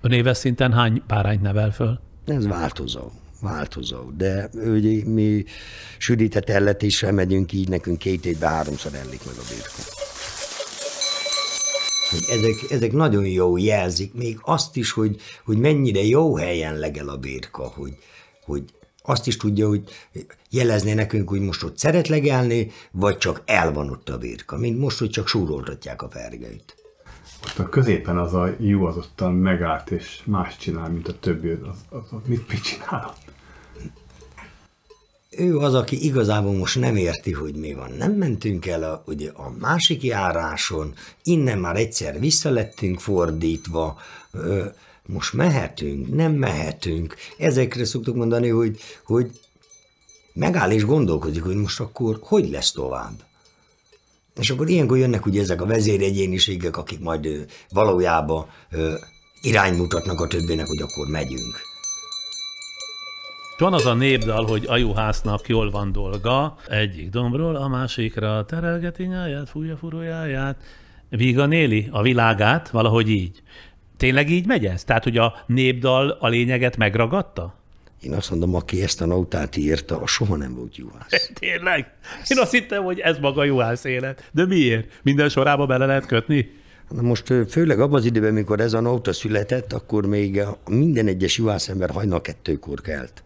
Ön 0.00 0.12
éves 0.12 0.36
szinten 0.36 0.72
hány 0.72 1.02
párányt 1.06 1.42
nevel 1.42 1.70
föl? 1.70 2.00
Ez 2.26 2.46
változó, 2.46 3.10
változó. 3.46 4.10
De 4.16 4.50
ugye, 4.54 5.04
mi 5.04 5.44
südített 5.98 6.48
elletésre 6.48 7.10
megyünk 7.10 7.52
így, 7.52 7.68
nekünk 7.68 7.98
két 7.98 8.26
évben 8.26 8.50
háromszor 8.50 8.94
ellik 8.94 9.24
meg 9.24 9.34
a 9.38 9.44
birka. 9.48 9.82
Hogy 12.10 12.38
Ezek, 12.38 12.70
ezek 12.70 12.92
nagyon 12.92 13.26
jó 13.26 13.56
jelzik, 13.56 14.14
még 14.14 14.38
azt 14.42 14.76
is, 14.76 14.92
hogy, 14.92 15.20
hogy 15.44 15.58
mennyire 15.58 16.02
jó 16.02 16.36
helyen 16.36 16.78
legel 16.78 17.08
a 17.08 17.16
birka, 17.16 17.62
hogy, 17.62 17.96
hogy 18.44 18.64
azt 19.02 19.26
is 19.26 19.36
tudja, 19.36 19.68
hogy 19.68 19.82
jelezné 20.50 20.94
nekünk, 20.94 21.28
hogy 21.28 21.40
most 21.40 21.62
ott 21.62 21.78
szeret 21.78 22.08
legelni, 22.08 22.70
vagy 22.90 23.18
csak 23.18 23.42
el 23.44 23.72
van 23.72 23.90
ott 23.90 24.08
a 24.08 24.18
birka, 24.18 24.56
mint 24.56 24.78
most, 24.78 24.98
hogy 24.98 25.10
csak 25.10 25.28
súroltatják 25.28 26.02
a 26.02 26.08
fergeit. 26.08 26.76
Ott 27.44 27.58
a 27.58 27.68
középen 27.68 28.18
az 28.18 28.34
a 28.34 28.54
jó 28.58 28.84
az 28.84 28.96
ottan 28.96 29.32
megállt, 29.32 29.90
és 29.90 30.20
más 30.24 30.56
csinál, 30.56 30.88
mint 30.88 31.08
a 31.08 31.18
többi. 31.18 31.48
Az, 31.48 31.78
az, 31.88 32.04
az 32.10 32.20
mit, 32.26 32.48
mit 32.48 32.62
csinál 32.62 33.06
ott? 33.08 33.25
Ő 35.36 35.58
az, 35.58 35.74
aki 35.74 36.04
igazából 36.04 36.52
most 36.52 36.78
nem 36.78 36.96
érti, 36.96 37.32
hogy 37.32 37.54
mi 37.54 37.74
van. 37.74 37.90
Nem 37.98 38.12
mentünk 38.12 38.66
el 38.66 38.82
a, 38.82 39.02
ugye, 39.06 39.30
a 39.30 39.54
másik 39.58 40.02
járáson, 40.02 40.94
innen 41.22 41.58
már 41.58 41.76
egyszer 41.76 42.20
visszalettünk 42.20 43.00
fordítva, 43.00 43.98
ö, 44.32 44.64
most 45.06 45.32
mehetünk, 45.32 46.14
nem 46.14 46.32
mehetünk. 46.32 47.14
Ezekre 47.38 47.84
szoktuk 47.84 48.16
mondani, 48.16 48.48
hogy, 48.48 48.78
hogy 49.04 49.40
megáll 50.32 50.70
és 50.70 50.84
gondolkodik, 50.84 51.42
hogy 51.42 51.56
most 51.56 51.80
akkor 51.80 52.18
hogy 52.22 52.50
lesz 52.50 52.72
tovább. 52.72 53.24
És 54.40 54.50
akkor 54.50 54.68
ilyenkor 54.68 54.98
jönnek 54.98 55.26
ugye 55.26 55.40
ezek 55.40 55.62
a 55.62 55.66
vezéregyéniségek, 55.66 56.76
akik 56.76 57.00
majd 57.00 57.26
ö, 57.26 57.40
valójában 57.70 58.46
ö, 58.70 58.94
iránymutatnak 59.42 60.20
a 60.20 60.26
többinek, 60.26 60.66
hogy 60.66 60.80
akkor 60.80 61.06
megyünk. 61.06 61.75
Van 63.58 63.72
az 63.72 63.86
a 63.86 63.94
népdal, 63.94 64.44
hogy 64.44 64.64
ajuhásznak 64.66 65.48
jól 65.48 65.70
van 65.70 65.92
dolga, 65.92 66.56
egyik 66.68 67.10
dombról 67.10 67.56
a 67.56 67.68
másikra 67.68 68.44
terelgeti 68.44 69.02
nyáját, 69.04 69.48
fújja 69.48 69.76
furójáját, 69.76 70.56
vígan 71.08 71.52
éli 71.52 71.88
a 71.90 72.02
világát, 72.02 72.68
valahogy 72.70 73.08
így. 73.10 73.42
Tényleg 73.96 74.30
így 74.30 74.46
megy 74.46 74.66
ez? 74.66 74.84
Tehát, 74.84 75.04
hogy 75.04 75.16
a 75.18 75.34
népdal 75.46 76.16
a 76.20 76.28
lényeget 76.28 76.76
megragadta? 76.76 77.54
Én 78.00 78.12
azt 78.12 78.30
mondom, 78.30 78.54
aki 78.54 78.82
ezt 78.82 79.00
a 79.00 79.06
nótát 79.06 79.56
írta, 79.56 80.00
az 80.00 80.10
soha 80.10 80.36
nem 80.36 80.54
volt 80.54 80.76
juhász. 80.76 81.30
Tényleg? 81.40 81.90
Én 82.28 82.38
azt 82.38 82.52
hittem, 82.52 82.84
hogy 82.84 82.98
ez 82.98 83.18
maga 83.18 83.44
juhász 83.44 83.84
élet. 83.84 84.28
De 84.32 84.46
miért? 84.46 85.00
Minden 85.02 85.28
sorába 85.28 85.66
bele 85.66 85.86
lehet 85.86 86.06
kötni? 86.06 86.50
Na 86.90 87.02
most 87.02 87.34
főleg 87.48 87.80
abban 87.80 87.98
az 87.98 88.04
időben, 88.04 88.32
mikor 88.32 88.60
ez 88.60 88.72
a 88.72 88.80
nóta 88.80 89.12
született, 89.12 89.72
akkor 89.72 90.06
még 90.06 90.38
a- 90.40 90.58
minden 90.68 91.06
egyes 91.06 91.38
juhász 91.38 91.68
ember 91.68 91.90
hajnal 91.90 92.20
kettőkor 92.20 92.80
kelt. 92.80 93.22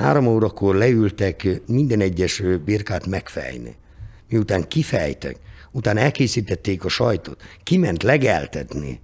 Három 0.00 0.26
órakor 0.26 0.74
leültek 0.74 1.60
minden 1.66 2.00
egyes 2.00 2.42
birkát 2.64 3.06
megfejni. 3.06 3.76
Miután 4.28 4.68
kifejtek, 4.68 5.36
utána 5.70 6.00
elkészítették 6.00 6.84
a 6.84 6.88
sajtot, 6.88 7.42
kiment 7.62 8.02
legeltetni, 8.02 9.00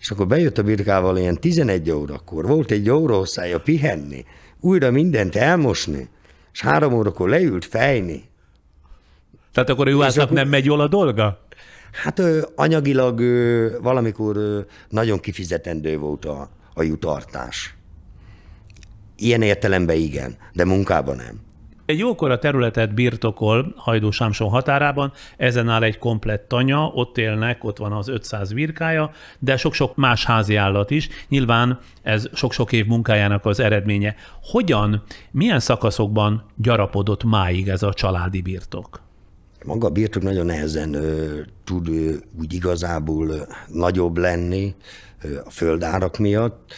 és 0.00 0.10
akkor 0.10 0.26
bejött 0.26 0.58
a 0.58 0.62
birkával 0.62 1.16
ilyen 1.18 1.40
11 1.40 1.90
órakor, 1.90 2.46
volt 2.46 2.70
egy 2.70 2.90
óra 2.90 3.16
hosszája 3.16 3.60
pihenni, 3.60 4.24
újra 4.60 4.90
mindent 4.90 5.36
elmosni, 5.36 6.08
és 6.52 6.60
három 6.60 6.92
órakor 6.92 7.28
leült 7.28 7.64
fejni. 7.64 8.28
Tehát 9.52 9.68
akkor 9.68 9.86
a 9.86 9.90
juhásznak 9.90 10.24
akkor- 10.24 10.36
nem 10.36 10.48
megy 10.48 10.64
jól 10.64 10.80
a 10.80 10.88
dolga? 10.88 11.46
Hát 11.92 12.18
ö, 12.18 12.42
anyagilag 12.54 13.20
ö, 13.20 13.68
valamikor 13.82 14.36
ö, 14.36 14.60
nagyon 14.88 15.20
kifizetendő 15.20 15.98
volt 15.98 16.24
a, 16.24 16.50
a 16.74 16.82
jutartás. 16.82 17.74
Ilyen 19.20 19.42
értelemben 19.42 19.96
igen, 19.96 20.36
de 20.52 20.64
munkában 20.64 21.16
nem. 21.16 21.40
Egy 21.90 21.98
jókora 21.98 22.38
területet 22.38 22.94
birtokol 22.94 23.74
Hajdú 23.76 24.10
Sámson 24.10 24.48
határában, 24.48 25.12
ezen 25.36 25.68
áll 25.68 25.82
egy 25.82 25.98
komplett 25.98 26.48
tanya, 26.48 26.86
ott 26.94 27.18
élnek, 27.18 27.64
ott 27.64 27.78
van 27.78 27.92
az 27.92 28.08
500 28.08 28.52
birkája, 28.52 29.10
de 29.38 29.56
sok-sok 29.56 29.96
más 29.96 30.24
házi 30.24 30.56
állat 30.56 30.90
is. 30.90 31.08
Nyilván 31.28 31.78
ez 32.02 32.28
sok-sok 32.32 32.72
év 32.72 32.86
munkájának 32.86 33.44
az 33.44 33.60
eredménye. 33.60 34.14
Hogyan, 34.42 35.02
milyen 35.30 35.60
szakaszokban 35.60 36.44
gyarapodott 36.56 37.24
máig 37.24 37.68
ez 37.68 37.82
a 37.82 37.92
családi 37.94 38.40
birtok? 38.40 39.00
Maga 39.64 39.86
a 39.86 39.90
birtok 39.90 40.22
nagyon 40.22 40.46
nehezen 40.46 40.94
ö, 40.94 41.40
tud 41.64 41.88
ö, 41.88 42.12
úgy 42.40 42.52
igazából 42.52 43.28
ö, 43.28 43.42
nagyobb 43.66 44.16
lenni 44.16 44.74
ö, 45.22 45.38
a 45.44 45.50
földárak 45.50 46.18
miatt, 46.18 46.74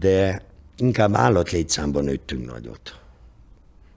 de 0.00 0.46
inkább 0.78 1.14
állatlétszámban 1.14 2.04
nőttünk 2.04 2.52
nagyot. 2.52 3.00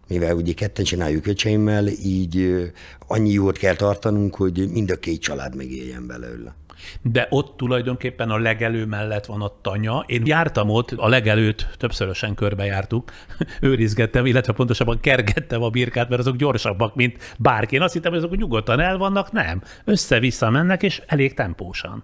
mivel 0.08 0.36
ugye 0.36 0.54
ketten 0.54 0.86
csináljuk 0.86 1.28
öcseimmel, 1.28 1.88
így 1.88 2.66
annyi 3.08 3.32
jót 3.32 3.58
kell 3.58 3.76
tartanunk, 3.76 4.36
hogy 4.36 4.70
mind 4.72 4.92
a 4.92 4.96
két 4.96 5.22
család 5.22 5.56
megéljen 5.56 6.08
belőle. 6.08 6.56
De 7.02 7.28
ott 7.30 7.58
tulajdonképpen 7.58 8.30
a 8.30 8.38
legelő 8.38 8.86
mellett 8.86 9.26
van 9.26 9.42
a 9.42 9.52
tanya. 9.62 10.04
Én 10.08 10.22
jártam 10.26 10.70
ott, 10.70 10.92
a 10.92 11.08
legelőt 11.08 11.70
többszörösen 11.78 12.36
körbejártuk, 12.36 13.12
őrizgettem, 13.62 14.26
illetve 14.26 14.54
pontosabban 14.54 15.00
kergettem 15.00 15.64
a 15.64 15.70
birkát, 15.70 16.10
mert 16.10 16.22
azok 16.22 16.36
gyorsabbak, 16.36 16.96
mint 16.96 17.36
bárki. 17.40 17.76
Én 17.76 17.82
azt 17.82 17.94
hittem, 17.94 18.12
hogy 18.12 18.24
azok 18.24 18.38
nyugodtan 18.38 18.80
el 18.80 18.98
vannak, 18.98 19.32
nem. 19.32 19.62
Össze-vissza 19.86 20.50
mennek, 20.50 20.84
és 20.84 21.02
elég 21.06 21.34
tempósan. 21.34 22.04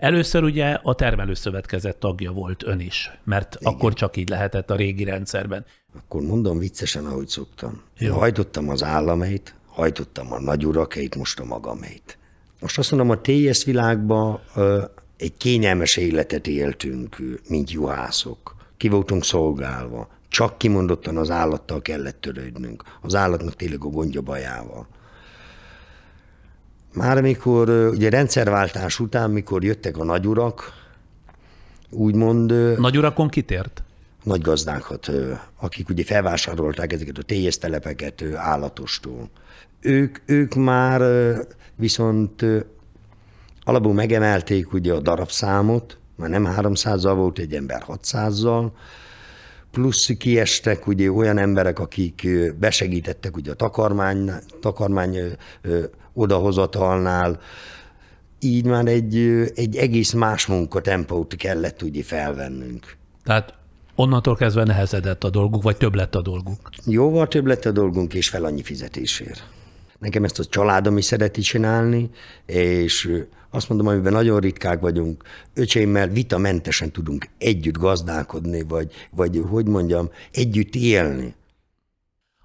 Először 0.00 0.42
ugye 0.42 0.78
a 0.82 0.94
termelőszövetkezet 0.94 1.96
tagja 1.96 2.32
volt 2.32 2.62
ön 2.66 2.80
is, 2.80 3.10
mert 3.24 3.56
Igen. 3.60 3.72
akkor 3.72 3.92
csak 3.92 4.16
így 4.16 4.28
lehetett 4.28 4.70
a 4.70 4.76
régi 4.76 5.04
rendszerben. 5.04 5.64
Akkor 5.96 6.22
mondom 6.22 6.58
viccesen, 6.58 7.06
ahogy 7.06 7.28
szoktam. 7.28 7.82
Jó. 7.98 8.14
Hajtottam 8.14 8.68
az 8.68 8.82
államait, 8.82 9.54
hajtottam 9.66 10.32
a 10.32 10.40
nagyurakait, 10.40 11.16
most 11.16 11.40
a 11.40 11.44
magamait. 11.44 12.18
Most 12.60 12.78
azt 12.78 12.90
mondom, 12.90 13.10
a 13.10 13.20
TS 13.20 13.64
világban 13.64 14.40
egy 15.16 15.36
kényelmes 15.36 15.96
életet 15.96 16.46
éltünk, 16.46 17.16
mint 17.48 17.70
juhászok. 17.70 18.54
Ki 18.76 18.88
voltunk 18.88 19.24
szolgálva. 19.24 20.08
Csak 20.28 20.58
kimondottan 20.58 21.16
az 21.16 21.30
állattal 21.30 21.82
kellett 21.82 22.20
törődnünk. 22.20 22.82
Az 23.02 23.14
állatnak 23.14 23.56
tényleg 23.56 23.84
a 23.84 23.88
gondja 23.88 24.20
bajával. 24.20 24.86
Már 26.94 27.16
amikor 27.16 27.68
ugye 27.68 28.10
rendszerváltás 28.10 29.00
után, 29.00 29.30
mikor 29.30 29.64
jöttek 29.64 29.96
a 29.96 30.04
nagyurak, 30.04 30.72
úgymond... 31.90 32.78
Nagyurakon 32.78 33.28
kitért? 33.28 33.82
Nagy 34.22 34.40
gazdákat, 34.40 35.10
akik 35.60 35.88
ugye 35.88 36.04
felvásárolták 36.04 36.92
ezeket 36.92 37.18
a 37.18 37.22
TS 37.26 37.58
telepeket 37.58 38.22
állatostól. 38.34 39.30
Ők, 39.80 40.18
ők 40.26 40.54
már 40.54 41.02
viszont 41.76 42.44
alapul 43.62 43.94
megemelték 43.94 44.72
ugye 44.72 44.92
a 44.92 45.00
darabszámot, 45.00 45.98
már 46.16 46.30
nem 46.30 46.48
300-zal 46.56 47.12
volt 47.14 47.38
egy 47.38 47.54
ember 47.54 47.84
600-zal, 47.88 48.70
plusz 49.70 50.06
kiestek 50.18 50.86
ugye 50.86 51.12
olyan 51.12 51.38
emberek, 51.38 51.78
akik 51.78 52.28
besegítettek 52.58 53.36
ugye 53.36 53.50
a 53.50 53.54
takarmány, 53.54 54.30
takarmány 54.60 55.18
odahozatalnál, 56.12 57.40
így 58.40 58.64
már 58.64 58.86
egy, 58.86 59.16
egy 59.54 59.76
egész 59.76 60.12
más 60.12 60.46
munkatempót 60.46 61.36
kellett 61.36 61.82
ugye 61.82 62.02
felvennünk. 62.02 62.96
Tehát 63.24 63.54
onnantól 63.94 64.36
kezdve 64.36 64.64
nehezedett 64.64 65.24
a 65.24 65.30
dolguk, 65.30 65.62
vagy 65.62 65.76
több 65.76 65.94
lett 65.94 66.14
a 66.14 66.22
dolguk? 66.22 66.70
Jóval 66.86 67.28
több 67.28 67.46
lett 67.46 67.64
a 67.64 67.70
dolgunk, 67.70 68.14
és 68.14 68.28
fel 68.28 68.44
annyi 68.44 68.62
fizetésért. 68.62 69.48
Nekem 69.98 70.24
ezt 70.24 70.38
a 70.38 70.44
családom 70.44 70.96
is 70.96 71.04
szereti 71.04 71.40
csinálni, 71.40 72.10
és 72.46 73.22
azt 73.50 73.68
mondom, 73.68 73.86
amiben 73.86 74.12
nagyon 74.12 74.40
ritkák 74.40 74.80
vagyunk, 74.80 75.24
öcsémmel 75.54 76.08
vitamentesen 76.08 76.90
tudunk 76.90 77.28
együtt 77.38 77.76
gazdálkodni, 77.76 78.62
vagy, 78.62 78.92
vagy 79.10 79.42
hogy 79.48 79.66
mondjam, 79.66 80.10
együtt 80.32 80.74
élni. 80.74 81.34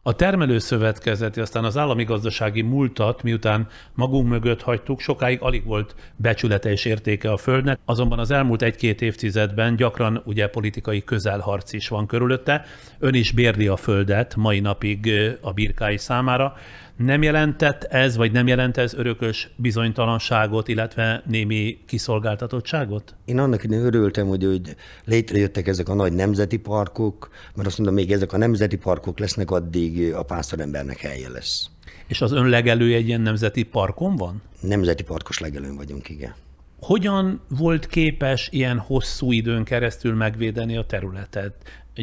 A 0.08 0.14
termelőszövetkezeti, 0.14 1.40
aztán 1.40 1.64
az 1.64 1.78
állami 1.78 2.04
gazdasági 2.04 2.62
múltat, 2.62 3.24
miután 3.24 3.68
magunk 3.94 4.28
mögött 4.30 4.62
hagytuk, 4.62 5.00
sokáig 5.00 5.42
alig 5.42 5.66
volt 5.66 5.96
becsülete 6.16 6.72
és 6.72 6.86
értéke 6.86 7.32
a 7.32 7.38
földnek, 7.38 7.80
azonban 7.86 8.20
az 8.20 8.32
elmúlt 8.32 8.62
egy-két 8.62 9.02
évtizedben 9.02 9.76
gyakran 9.76 10.22
ugye 10.26 10.48
politikai 10.48 11.04
közelharc 11.04 11.74
is 11.74 11.88
van 11.88 12.06
körülötte. 12.08 12.66
Ön 13.00 13.14
is 13.14 13.32
bérli 13.32 13.68
a 13.68 13.76
földet 13.76 14.36
mai 14.36 14.60
napig 14.60 15.12
a 15.42 15.52
birkái 15.54 15.98
számára. 15.98 16.54
Nem 16.98 17.24
jelentett 17.24 17.84
ez, 17.84 18.16
vagy 18.16 18.32
nem 18.32 18.48
jelent 18.48 18.78
ez 18.78 18.94
örökös 18.94 19.50
bizonytalanságot, 19.56 20.68
illetve 20.68 21.24
némi 21.26 21.78
kiszolgáltatottságot? 21.86 23.16
Én 23.26 23.40
annak 23.40 23.64
idején 23.64 23.86
örültem, 23.86 24.28
hogy, 24.28 24.44
hogy 24.44 24.76
létrejöttek 25.06 25.68
ezek 25.68 25.90
a 25.90 25.94
nagy 25.94 26.14
nemzeti 26.14 26.58
parkok, 26.58 27.30
mert 27.56 27.68
azt 27.68 27.78
mondom, 27.78 27.96
még 27.96 28.12
ezek 28.12 28.34
a 28.34 28.38
nemzeti 28.38 28.78
parkok 28.78 29.20
lesznek, 29.20 29.52
addig 29.52 30.14
a 30.14 30.24
pásztorembernek 30.24 30.98
helye 30.98 31.30
lesz. 31.30 31.70
És 32.08 32.22
az 32.22 32.32
ön 32.32 32.48
legelő 32.48 32.94
egy 32.94 33.08
ilyen 33.08 33.22
nemzeti 33.22 33.64
parkon 33.64 34.16
van? 34.16 34.42
Nemzeti 34.60 35.04
parkos 35.04 35.40
legelőn 35.40 35.76
vagyunk, 35.76 36.10
igen. 36.10 36.34
Hogyan 36.82 37.42
volt 37.50 37.88
képes 37.88 38.50
ilyen 38.52 38.78
hosszú 38.78 39.32
időn 39.32 39.64
keresztül 39.64 40.14
megvédeni 40.14 40.78
a 40.78 40.86
területet? 40.86 41.54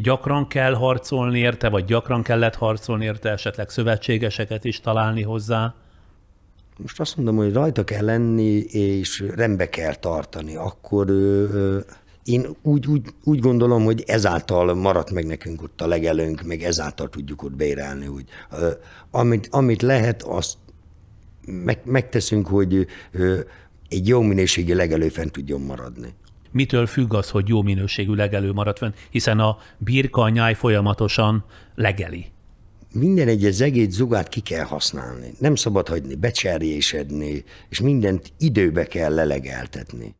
Gyakran 0.00 0.46
kell 0.46 0.74
harcolni 0.74 1.38
érte, 1.38 1.68
vagy 1.68 1.84
gyakran 1.84 2.22
kellett 2.22 2.54
harcolni 2.54 3.04
érte, 3.04 3.30
esetleg 3.30 3.68
szövetségeseket 3.68 4.64
is 4.64 4.80
találni 4.80 5.22
hozzá? 5.22 5.74
Most 6.76 7.00
azt 7.00 7.16
mondom, 7.16 7.36
hogy 7.36 7.52
rajta 7.52 7.84
kell 7.84 8.04
lenni, 8.04 8.58
és 8.70 9.24
rendbe 9.34 9.68
kell 9.68 9.94
tartani. 9.94 10.56
Akkor 10.56 11.10
én 12.24 12.46
úgy, 12.62 12.86
úgy, 12.86 13.02
úgy 13.24 13.38
gondolom, 13.38 13.84
hogy 13.84 14.04
ezáltal 14.06 14.74
maradt 14.74 15.10
meg 15.10 15.26
nekünk 15.26 15.62
ott 15.62 15.80
a 15.80 15.86
legelőnk, 15.86 16.42
meg 16.42 16.62
ezáltal 16.62 17.08
tudjuk 17.08 17.42
ott 17.42 17.56
bérelni. 17.56 18.06
Úgy. 18.06 18.28
Amit, 19.10 19.48
amit 19.50 19.82
lehet, 19.82 20.22
azt 20.22 20.56
meg, 21.46 21.80
megteszünk, 21.84 22.46
hogy 22.46 22.86
egy 23.88 24.08
jó 24.08 24.20
minőségi 24.20 24.74
legelő 24.74 25.08
fent 25.08 25.32
tudjon 25.32 25.60
maradni 25.60 26.14
mitől 26.52 26.86
függ 26.86 27.14
az, 27.14 27.30
hogy 27.30 27.48
jó 27.48 27.62
minőségű 27.62 28.14
legelő 28.14 28.52
marad 28.52 28.78
fönn, 28.78 28.92
hiszen 29.10 29.38
a 29.38 29.58
birka, 29.78 30.22
a 30.22 30.28
nyáj 30.28 30.54
folyamatosan 30.54 31.44
legeli. 31.74 32.26
Minden 32.92 33.28
egyes 33.28 33.54
zegét, 33.54 33.90
zugát 33.90 34.28
ki 34.28 34.40
kell 34.40 34.64
használni. 34.64 35.32
Nem 35.38 35.54
szabad 35.54 35.88
hagyni 35.88 36.14
becserjésedni, 36.14 37.44
és 37.68 37.80
mindent 37.80 38.32
időbe 38.38 38.84
kell 38.84 39.14
lelegeltetni. 39.14 40.14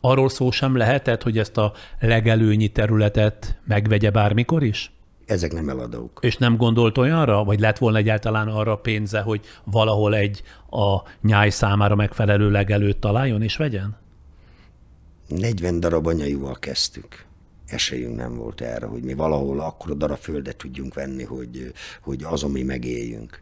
Arról 0.00 0.28
szó 0.28 0.50
sem 0.50 0.76
lehetett, 0.76 1.22
hogy 1.22 1.38
ezt 1.38 1.56
a 1.56 1.72
legelőnyi 2.00 2.68
területet 2.68 3.60
megvegye 3.64 4.10
bármikor 4.10 4.62
is? 4.62 4.92
Ezek 5.26 5.52
nem 5.52 5.68
eladók. 5.68 6.18
És 6.22 6.36
nem 6.36 6.56
gondolt 6.56 6.98
olyanra, 6.98 7.44
vagy 7.44 7.60
lett 7.60 7.78
volna 7.78 7.98
egyáltalán 7.98 8.48
arra 8.48 8.76
pénze, 8.76 9.20
hogy 9.20 9.40
valahol 9.64 10.14
egy 10.14 10.42
a 10.70 11.02
nyáj 11.22 11.50
számára 11.50 11.94
megfelelő 11.94 12.50
legelőt 12.50 12.98
találjon 12.98 13.42
és 13.42 13.56
vegyen? 13.56 14.01
40 15.32 15.80
darab 15.80 16.06
anyaival 16.06 16.54
kezdtük. 16.58 17.24
Esélyünk 17.66 18.16
nem 18.16 18.34
volt 18.34 18.60
erre, 18.60 18.86
hogy 18.86 19.02
mi 19.02 19.14
valahol 19.14 19.60
akkor 19.60 19.96
darab 19.96 20.18
földet 20.18 20.56
tudjunk 20.56 20.94
venni, 20.94 21.24
hogy, 21.24 21.72
hogy 22.00 22.22
azon 22.24 22.50
mi 22.50 22.62
megéljünk. 22.62 23.40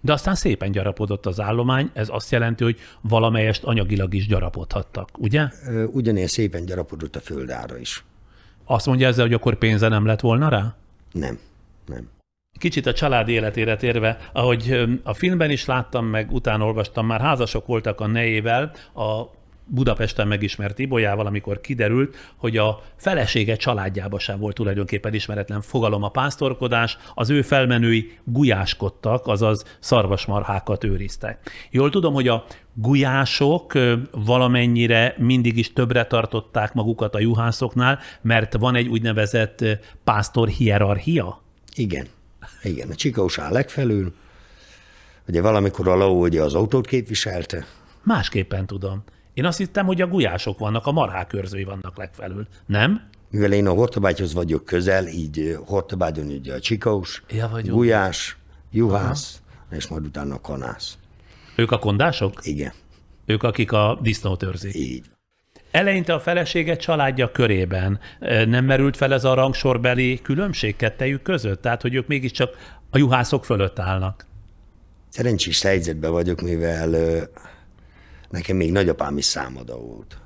De 0.00 0.12
aztán 0.12 0.34
szépen 0.34 0.70
gyarapodott 0.70 1.26
az 1.26 1.40
állomány, 1.40 1.90
ez 1.92 2.08
azt 2.10 2.30
jelenti, 2.30 2.64
hogy 2.64 2.78
valamelyest 3.00 3.64
anyagilag 3.64 4.14
is 4.14 4.26
gyarapodhattak, 4.26 5.08
ugye? 5.18 5.48
Ugyanilyen 5.92 6.28
szépen 6.28 6.64
gyarapodott 6.64 7.16
a 7.16 7.20
földára 7.20 7.78
is. 7.78 8.04
Azt 8.64 8.86
mondja 8.86 9.06
ezzel, 9.06 9.24
hogy 9.24 9.34
akkor 9.34 9.54
pénze 9.54 9.88
nem 9.88 10.06
lett 10.06 10.20
volna 10.20 10.48
rá? 10.48 10.76
Nem, 11.12 11.38
nem. 11.86 12.08
Kicsit 12.58 12.86
a 12.86 12.92
család 12.92 13.28
életére 13.28 13.76
térve, 13.76 14.18
ahogy 14.32 14.84
a 15.02 15.14
filmben 15.14 15.50
is 15.50 15.64
láttam, 15.64 16.06
meg 16.06 16.32
utána 16.32 16.64
olvastam, 16.64 17.06
már 17.06 17.20
házasok 17.20 17.66
voltak 17.66 18.00
a 18.00 18.06
nejével, 18.06 18.72
a 18.94 19.22
Budapesten 19.74 20.28
megismert 20.28 20.78
Ibolyával, 20.78 21.26
amikor 21.26 21.60
kiderült, 21.60 22.16
hogy 22.36 22.56
a 22.56 22.82
felesége 22.96 23.56
családjába 23.56 24.18
sem 24.18 24.38
volt 24.38 24.54
tulajdonképpen 24.54 25.14
ismeretlen 25.14 25.60
fogalom 25.60 26.02
a 26.02 26.08
pásztorkodás, 26.08 26.98
az 27.14 27.30
ő 27.30 27.42
felmenői 27.42 28.18
gulyáskodtak, 28.24 29.26
azaz 29.26 29.64
szarvasmarhákat 29.80 30.84
őriztek. 30.84 31.50
Jól 31.70 31.90
tudom, 31.90 32.14
hogy 32.14 32.28
a 32.28 32.44
gulyások 32.74 33.72
valamennyire 34.10 35.14
mindig 35.18 35.58
is 35.58 35.72
többre 35.72 36.06
tartották 36.06 36.74
magukat 36.74 37.14
a 37.14 37.20
juhászoknál, 37.20 37.98
mert 38.20 38.56
van 38.56 38.74
egy 38.74 38.88
úgynevezett 38.88 39.64
pásztor 40.04 40.48
hierarchia? 40.48 41.42
Igen. 41.74 42.06
Igen, 42.62 42.90
a 42.90 42.94
csikaus 42.94 43.38
áll 43.38 43.52
legfelül, 43.52 44.14
ugye 45.28 45.42
valamikor 45.42 45.88
a 45.88 45.96
Lau 45.96 46.22
ugye 46.24 46.42
az 46.42 46.54
autót 46.54 46.86
képviselte. 46.86 47.66
Másképpen 48.02 48.66
tudom. 48.66 49.04
Én 49.34 49.44
azt 49.44 49.58
hittem, 49.58 49.86
hogy 49.86 50.00
a 50.00 50.06
gulyások 50.06 50.58
vannak, 50.58 50.86
a 50.86 50.92
marhák 50.92 51.32
őrzői 51.32 51.64
vannak 51.64 51.96
legfelül. 51.96 52.46
Nem? 52.66 53.00
Mivel 53.30 53.52
én 53.52 53.66
a 53.66 53.72
Hortobágyhoz 53.72 54.32
vagyok 54.32 54.64
közel, 54.64 55.06
így 55.06 55.58
Hortobágyon 55.66 56.26
ugye 56.26 56.54
a 56.54 56.60
csikaus, 56.60 57.22
ja, 57.28 57.50
gulyás, 57.64 58.36
juhász, 58.70 59.40
Aha. 59.66 59.76
és 59.76 59.86
majd 59.86 60.06
utána 60.06 60.34
a 60.34 60.40
kanász. 60.40 60.98
Ők 61.56 61.70
a 61.70 61.78
kondások? 61.78 62.46
Igen. 62.46 62.72
Ők, 63.26 63.42
akik 63.42 63.72
a 63.72 63.98
disznót 64.02 64.42
őrzik? 64.42 64.74
Így. 64.74 65.04
Eleinte 65.70 66.14
a 66.14 66.20
felesége 66.20 66.76
családja 66.76 67.30
körében 67.30 68.00
nem 68.46 68.64
merült 68.64 68.96
fel 68.96 69.12
ez 69.12 69.24
a 69.24 69.34
rangsorbeli 69.34 70.20
különbség 70.22 70.76
kettejük 70.76 71.22
között? 71.22 71.62
Tehát, 71.62 71.82
hogy 71.82 71.94
ők 71.94 72.06
mégiscsak 72.06 72.56
a 72.90 72.98
juhászok 72.98 73.44
fölött 73.44 73.78
állnak? 73.78 74.26
Szerencsés 75.08 75.62
helyzetben 75.62 76.10
vagyok, 76.10 76.40
mivel 76.40 76.94
Nekem 78.32 78.56
még 78.56 78.72
nagyapám 78.72 79.18
is 79.18 79.24
számadó 79.24 79.76
volt. 79.76 80.18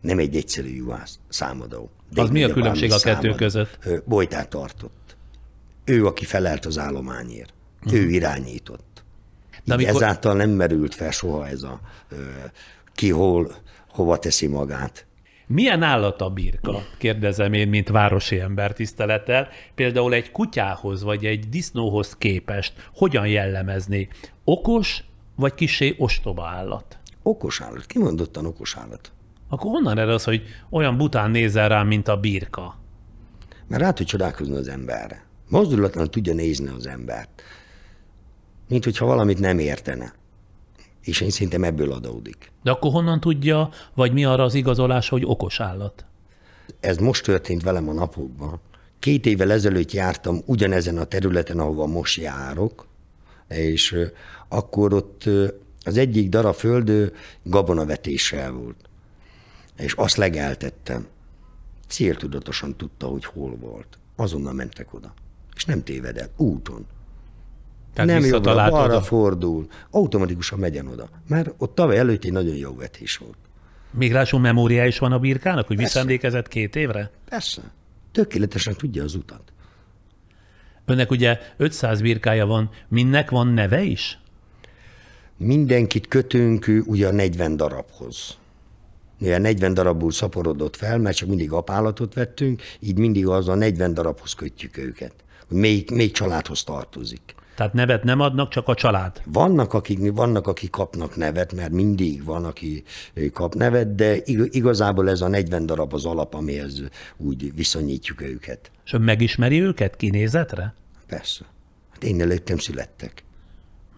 Nem 0.00 0.18
egy 0.18 0.36
egyszerű 0.36 0.74
juhász, 0.74 1.18
számadó. 1.28 1.90
De 2.12 2.20
az 2.22 2.30
mi 2.30 2.42
a 2.44 2.52
különbség 2.52 2.92
a 2.92 2.98
kettő 2.98 3.34
között? 3.34 3.78
Bolytát 4.04 4.48
tartott. 4.48 5.16
ő, 5.84 6.06
aki 6.06 6.24
felelt 6.24 6.64
az 6.66 6.78
állományért. 6.78 7.52
Uh-huh. 7.84 8.00
Ő 8.00 8.08
irányított. 8.08 9.02
De 9.64 9.74
amikor- 9.74 9.94
Ezáltal 9.94 10.34
nem 10.34 10.50
merült 10.50 10.94
fel 10.94 11.10
soha 11.10 11.48
ez 11.48 11.62
a 11.62 11.80
ki 12.94 13.10
hol, 13.10 13.54
hova 13.88 14.18
teszi 14.18 14.46
magát. 14.46 15.06
Milyen 15.46 15.82
állat 15.82 16.20
a 16.20 16.30
birka? 16.30 16.82
Kérdezem 16.98 17.52
én, 17.52 17.68
mint 17.68 17.88
városi 17.88 18.40
ember 18.40 18.72
tisztelettel. 18.72 19.48
Például 19.74 20.12
egy 20.14 20.30
kutyához 20.30 21.02
vagy 21.02 21.24
egy 21.24 21.48
disznóhoz 21.48 22.16
képest 22.18 22.72
hogyan 22.94 23.26
jellemezni? 23.26 24.08
Okos 24.44 25.04
vagy 25.34 25.54
kisé 25.54 25.94
ostoba 25.98 26.46
állat? 26.46 26.97
Okos 27.22 27.60
állat, 27.60 27.86
kimondottan 27.86 28.46
okos 28.46 28.76
állat. 28.76 29.12
Akkor 29.48 29.70
honnan 29.70 29.98
ered 29.98 30.14
az, 30.14 30.24
hogy 30.24 30.42
olyan 30.70 30.96
bután 30.96 31.30
nézel 31.30 31.68
rám, 31.68 31.86
mint 31.86 32.08
a 32.08 32.16
birka? 32.16 32.76
Mert 33.66 33.82
rá 33.82 33.90
tud 33.92 34.06
csodálkozni 34.06 34.56
az 34.56 34.68
emberre. 34.68 35.24
Mozdulatlan 35.48 36.10
tudja 36.10 36.34
nézni 36.34 36.68
az 36.68 36.86
embert. 36.86 37.42
Mint 38.68 38.84
hogyha 38.84 39.06
valamit 39.06 39.38
nem 39.38 39.58
értene. 39.58 40.12
És 41.02 41.20
én 41.20 41.30
szerintem 41.30 41.64
ebből 41.64 41.92
adódik. 41.92 42.52
De 42.62 42.70
akkor 42.70 42.90
honnan 42.92 43.20
tudja, 43.20 43.70
vagy 43.94 44.12
mi 44.12 44.24
arra 44.24 44.42
az 44.42 44.54
igazolása, 44.54 45.14
hogy 45.14 45.24
okos 45.26 45.60
állat? 45.60 46.04
Ez 46.80 46.96
most 46.96 47.24
történt 47.24 47.62
velem 47.62 47.88
a 47.88 47.92
napokban. 47.92 48.60
Két 48.98 49.26
évvel 49.26 49.52
ezelőtt 49.52 49.92
jártam 49.92 50.40
ugyanezen 50.46 50.98
a 50.98 51.04
területen, 51.04 51.58
ahova 51.58 51.86
most 51.86 52.20
járok, 52.20 52.86
és 53.48 53.96
akkor 54.48 54.94
ott 54.94 55.24
az 55.88 55.96
egyik 55.96 56.28
darab 56.28 56.54
föld 56.54 56.88
ö, 56.88 57.06
gabonavetéssel 57.42 58.50
volt. 58.50 58.88
És 59.76 59.92
azt 59.92 60.16
legeltettem. 60.16 61.06
Céltudatosan 61.86 62.76
tudta, 62.76 63.06
hogy 63.06 63.24
hol 63.24 63.56
volt. 63.56 63.98
Azonnal 64.16 64.52
mentek 64.52 64.94
oda. 64.94 65.14
És 65.56 65.64
nem 65.64 65.82
tévedett. 65.82 66.32
Úton. 66.36 66.86
Tehát 67.94 68.10
nem 68.20 68.30
jobbra, 68.30 68.54
balra 68.54 68.84
oda. 68.84 69.02
fordul. 69.02 69.66
Automatikusan 69.90 70.58
megyen 70.58 70.86
oda. 70.86 71.08
Mert 71.28 71.54
ott 71.58 71.74
tavaly 71.74 71.98
előtt 71.98 72.24
egy 72.24 72.32
nagyon 72.32 72.56
jó 72.56 72.74
vetés 72.76 73.16
volt. 73.16 73.38
Migráson 73.90 74.40
memória 74.40 74.86
is 74.86 74.98
van 74.98 75.12
a 75.12 75.18
birkának, 75.18 75.66
hogy 75.66 75.76
visszaemlékezett 75.76 76.48
két 76.48 76.76
évre? 76.76 77.10
Persze. 77.28 77.62
Tökéletesen 78.12 78.74
tudja 78.74 79.02
az 79.02 79.14
utat. 79.14 79.52
Önnek 80.84 81.10
ugye 81.10 81.38
500 81.56 82.00
birkája 82.00 82.46
van, 82.46 82.70
mindnek 82.88 83.30
van 83.30 83.46
neve 83.46 83.82
is? 83.82 84.18
Mindenkit 85.38 86.08
kötünk 86.08 86.66
ugye 86.86 87.08
a 87.08 87.12
40 87.12 87.56
darabhoz. 87.56 88.36
Mivel 89.18 89.38
40 89.38 89.74
darabból 89.74 90.10
szaporodott 90.10 90.76
fel, 90.76 90.98
mert 90.98 91.16
csak 91.16 91.28
mindig 91.28 91.52
apállatot 91.52 92.14
vettünk, 92.14 92.62
így 92.80 92.98
mindig 92.98 93.26
az 93.26 93.48
a 93.48 93.54
40 93.54 93.94
darabhoz 93.94 94.32
kötjük 94.32 94.76
őket. 94.76 95.12
Melyik, 95.48 95.90
melyik 95.90 96.12
családhoz 96.12 96.62
tartozik. 96.62 97.34
Tehát 97.56 97.72
nevet 97.72 98.04
nem 98.04 98.20
adnak, 98.20 98.48
csak 98.48 98.68
a 98.68 98.74
család. 98.74 99.22
Vannak 99.24 99.74
akik, 99.74 100.12
vannak, 100.12 100.46
akik 100.46 100.70
kapnak 100.70 101.16
nevet, 101.16 101.52
mert 101.52 101.70
mindig 101.72 102.24
van, 102.24 102.44
aki 102.44 102.84
kap 103.32 103.54
nevet, 103.54 103.94
de 103.94 104.16
ig- 104.24 104.54
igazából 104.54 105.10
ez 105.10 105.20
a 105.20 105.28
40 105.28 105.66
darab 105.66 105.94
az 105.94 106.04
alap, 106.04 106.34
amihez 106.34 106.82
úgy 107.16 107.54
viszonyítjuk 107.54 108.22
őket. 108.22 108.70
És 108.84 108.92
ön 108.92 109.00
megismeri 109.00 109.60
őket 109.60 109.96
kinézetre? 109.96 110.74
Persze. 111.06 111.44
Hát 111.90 112.04
én 112.04 112.20
előttem 112.20 112.58
születtek. 112.58 113.22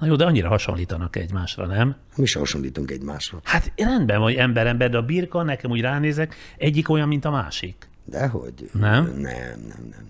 Na 0.01 0.07
jó, 0.07 0.17
de 0.17 0.25
annyira 0.25 0.49
hasonlítanak 0.49 1.17
egymásra, 1.17 1.67
nem? 1.67 1.97
Mi 2.17 2.27
sem 2.27 2.41
hasonlítunk 2.41 2.91
egymásra. 2.91 3.41
Hát 3.45 3.73
rendben, 3.77 4.21
hogy 4.21 4.35
ember 4.35 4.67
ember, 4.67 4.91
de 4.91 4.97
a 4.97 5.03
birka, 5.03 5.43
nekem 5.43 5.71
úgy 5.71 5.81
ránézek, 5.81 6.35
egyik 6.57 6.89
olyan, 6.89 7.09
mint 7.09 7.25
a 7.25 7.31
másik. 7.31 7.89
Dehogy? 8.05 8.71
Nem? 8.73 9.05
Nem, 9.05 9.15
nem, 9.15 9.59
nem. 9.59 9.89
nem. 9.91 10.09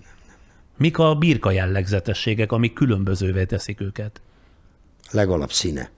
Mik 0.77 0.99
a 0.99 1.15
birka 1.15 1.51
jellegzetességek, 1.51 2.53
amik 2.53 2.73
különbözővé 2.73 3.45
teszik 3.45 3.81
őket? 3.81 4.21
legalább 5.11 5.53
színe. 5.53 5.91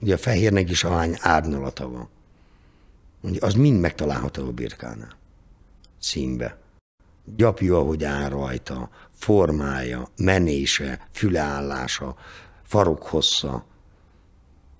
Ugye 0.00 0.14
a 0.14 0.18
fehérnek 0.18 0.70
is 0.70 0.84
ahány 0.84 1.16
árnyalata 1.20 1.88
van. 1.88 2.08
Ugye 3.20 3.38
az 3.42 3.54
mind 3.54 3.80
megtalálható 3.80 4.46
a 4.46 4.52
birkánál. 4.52 5.16
Színbe. 5.98 6.58
Gyapjú, 7.36 7.74
ahogy 7.74 8.04
áll 8.04 8.28
rajta, 8.28 8.90
formája, 9.12 10.08
menése, 10.16 11.08
füleállása, 11.12 12.16
farokhossza. 12.74 13.64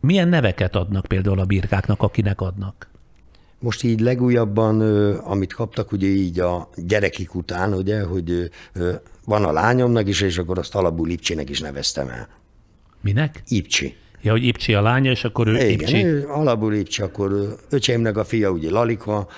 Milyen 0.00 0.28
neveket 0.28 0.76
adnak 0.76 1.06
például 1.06 1.38
a 1.38 1.44
birkáknak, 1.44 2.02
akinek 2.02 2.40
adnak? 2.40 2.88
Most 3.58 3.82
így 3.82 4.00
legújabban, 4.00 4.80
amit 5.16 5.52
kaptak, 5.52 5.92
ugye 5.92 6.06
így 6.06 6.40
a 6.40 6.68
gyerekik 6.76 7.34
után, 7.34 7.72
ugye, 7.72 8.02
hogy 8.02 8.50
van 9.24 9.44
a 9.44 9.52
lányomnak 9.52 10.08
is, 10.08 10.20
és 10.20 10.38
akkor 10.38 10.58
azt 10.58 10.74
alapul 10.74 11.08
Ipcsinek 11.08 11.50
is 11.50 11.60
neveztem 11.60 12.08
el. 12.08 12.28
Minek? 13.00 13.42
Ipcsi. 13.48 13.96
Ja, 14.22 14.30
hogy 14.30 14.44
Ipcsi 14.44 14.74
a 14.74 14.82
lánya, 14.82 15.10
és 15.10 15.24
akkor 15.24 15.46
ő 15.48 15.54
Igen, 15.54 15.68
Ipcsi. 15.70 16.04
ő 16.04 16.28
alapul 16.28 16.74
Ipcsi, 16.74 17.02
akkor 17.02 17.56
öcsémnek 17.70 18.16
a 18.16 18.24
fia, 18.24 18.50
ugye 18.50 18.70
Lalika, 18.70 19.28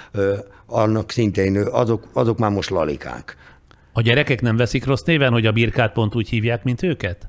annak 0.67 1.11
szintén, 1.11 1.57
azok, 1.57 2.09
azok 2.13 2.39
már 2.39 2.51
most 2.51 2.71
Lalikák. 2.71 3.37
A 3.93 4.01
gyerekek 4.01 4.41
nem 4.41 4.57
veszik 4.57 4.85
rossz 4.85 5.03
néven, 5.03 5.33
hogy 5.33 5.47
a 5.47 5.53
birkát 5.53 5.93
pont 5.93 6.15
úgy 6.15 6.29
hívják, 6.29 6.65
mint 6.65 6.83
őket? 6.83 7.29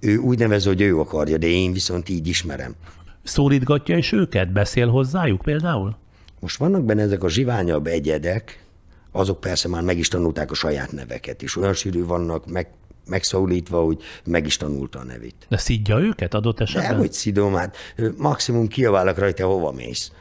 Ő 0.00 0.16
úgy 0.16 0.38
nevez, 0.38 0.64
hogy 0.64 0.80
ő 0.80 0.98
akarja, 0.98 1.38
de 1.38 1.46
én 1.46 1.72
viszont 1.72 2.08
így 2.08 2.26
ismerem. 2.26 2.74
Szólítgatja 3.22 3.96
is 3.96 4.12
őket? 4.12 4.52
Beszél 4.52 4.88
hozzájuk 4.88 5.42
például? 5.42 5.96
Most 6.40 6.58
vannak 6.58 6.84
benne 6.84 7.02
ezek 7.02 7.22
a 7.24 7.28
zsiványabb 7.28 7.86
egyedek, 7.86 8.64
azok 9.12 9.40
persze 9.40 9.68
már 9.68 9.82
meg 9.82 9.98
is 9.98 10.08
tanulták 10.08 10.50
a 10.50 10.54
saját 10.54 10.92
neveket 10.92 11.42
is. 11.42 11.56
Olyan 11.56 11.74
sűrű 11.74 12.04
vannak 12.04 12.50
meg, 12.50 12.68
megszólítva, 13.06 13.84
hogy 13.84 14.02
meg 14.24 14.46
is 14.46 14.56
tanulta 14.56 14.98
a 14.98 15.04
nevét. 15.04 15.46
De 15.48 15.56
szidja 15.56 15.98
őket 15.98 16.34
adott 16.34 16.60
esetben? 16.60 16.90
Nem, 16.90 16.98
hogy 16.98 17.12
szidom, 17.12 17.54
hát 17.54 17.76
maximum 18.16 18.68
kiabálok 18.68 19.18
rajta, 19.18 19.46
hova 19.46 19.72
mész. 19.72 20.12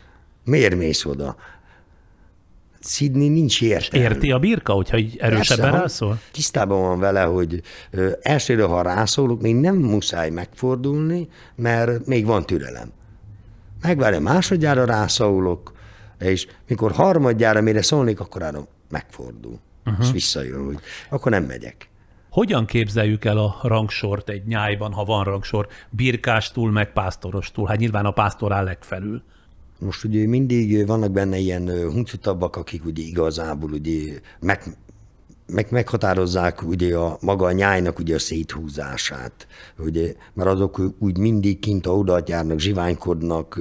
Miért 0.43 0.75
mész 0.75 1.05
oda? 1.05 1.35
Szidni 2.79 3.27
nincs 3.27 3.61
értelme. 3.61 4.05
Érti 4.09 4.31
a 4.31 4.39
birka, 4.39 4.73
hogyha 4.73 4.97
így 4.97 5.17
erősebben 5.19 5.65
Persze, 5.65 5.81
rászól? 5.81 6.19
Tisztában 6.31 6.81
van 6.81 6.99
vele, 6.99 7.21
hogy 7.21 7.61
elsőre, 8.21 8.63
ha 8.63 8.81
rászólok, 8.81 9.41
még 9.41 9.55
nem 9.55 9.75
muszáj 9.75 10.29
megfordulni, 10.29 11.27
mert 11.55 12.05
még 12.05 12.25
van 12.25 12.45
türelem. 12.45 12.91
Megvárja, 13.81 14.19
másodjára 14.19 14.85
rászólok, 14.85 15.73
és 16.19 16.47
mikor 16.67 16.91
harmadjára, 16.91 17.61
mire 17.61 17.81
szólnék, 17.81 18.19
akkor 18.19 18.43
áram 18.43 18.67
megfordul. 18.89 19.59
Uh-huh. 19.85 20.05
És 20.05 20.11
visszajön, 20.11 20.65
hogy 20.65 20.77
akkor 21.09 21.31
nem 21.31 21.43
megyek. 21.43 21.89
Hogyan 22.29 22.65
képzeljük 22.65 23.25
el 23.25 23.37
a 23.37 23.59
rangsort 23.61 24.29
egy 24.29 24.45
nyájban, 24.45 24.91
ha 24.91 25.03
van 25.03 25.23
rangsor, 25.23 25.67
birkástól, 25.89 26.71
meg 26.71 26.93
pásztorostól? 26.93 27.67
Hát 27.67 27.77
nyilván 27.77 28.05
a 28.05 28.11
pásztor 28.11 28.51
áll 28.51 28.63
legfelül. 28.63 29.23
Most 29.79 30.03
ugye 30.03 30.27
mindig 30.27 30.85
vannak 30.87 31.11
benne 31.11 31.37
ilyen 31.37 31.69
huncutabbak, 31.91 32.55
akik 32.55 32.85
ugye 32.85 33.03
igazából 33.03 33.71
ugye 33.71 34.19
meg, 34.39 34.63
meg, 35.47 35.67
meghatározzák 35.69 36.63
ugye 36.63 36.95
a 36.97 37.17
maga 37.21 37.45
a 37.45 37.51
nyájnak 37.51 37.99
ugye 37.99 38.15
a 38.15 38.19
széthúzását, 38.19 39.47
ugye, 39.77 40.13
mert 40.33 40.49
azok 40.49 40.81
úgy 40.99 41.17
mindig 41.17 41.59
kint, 41.59 41.87
oda 41.87 42.23
járnak, 42.25 42.59
zsiványkodnak, 42.59 43.59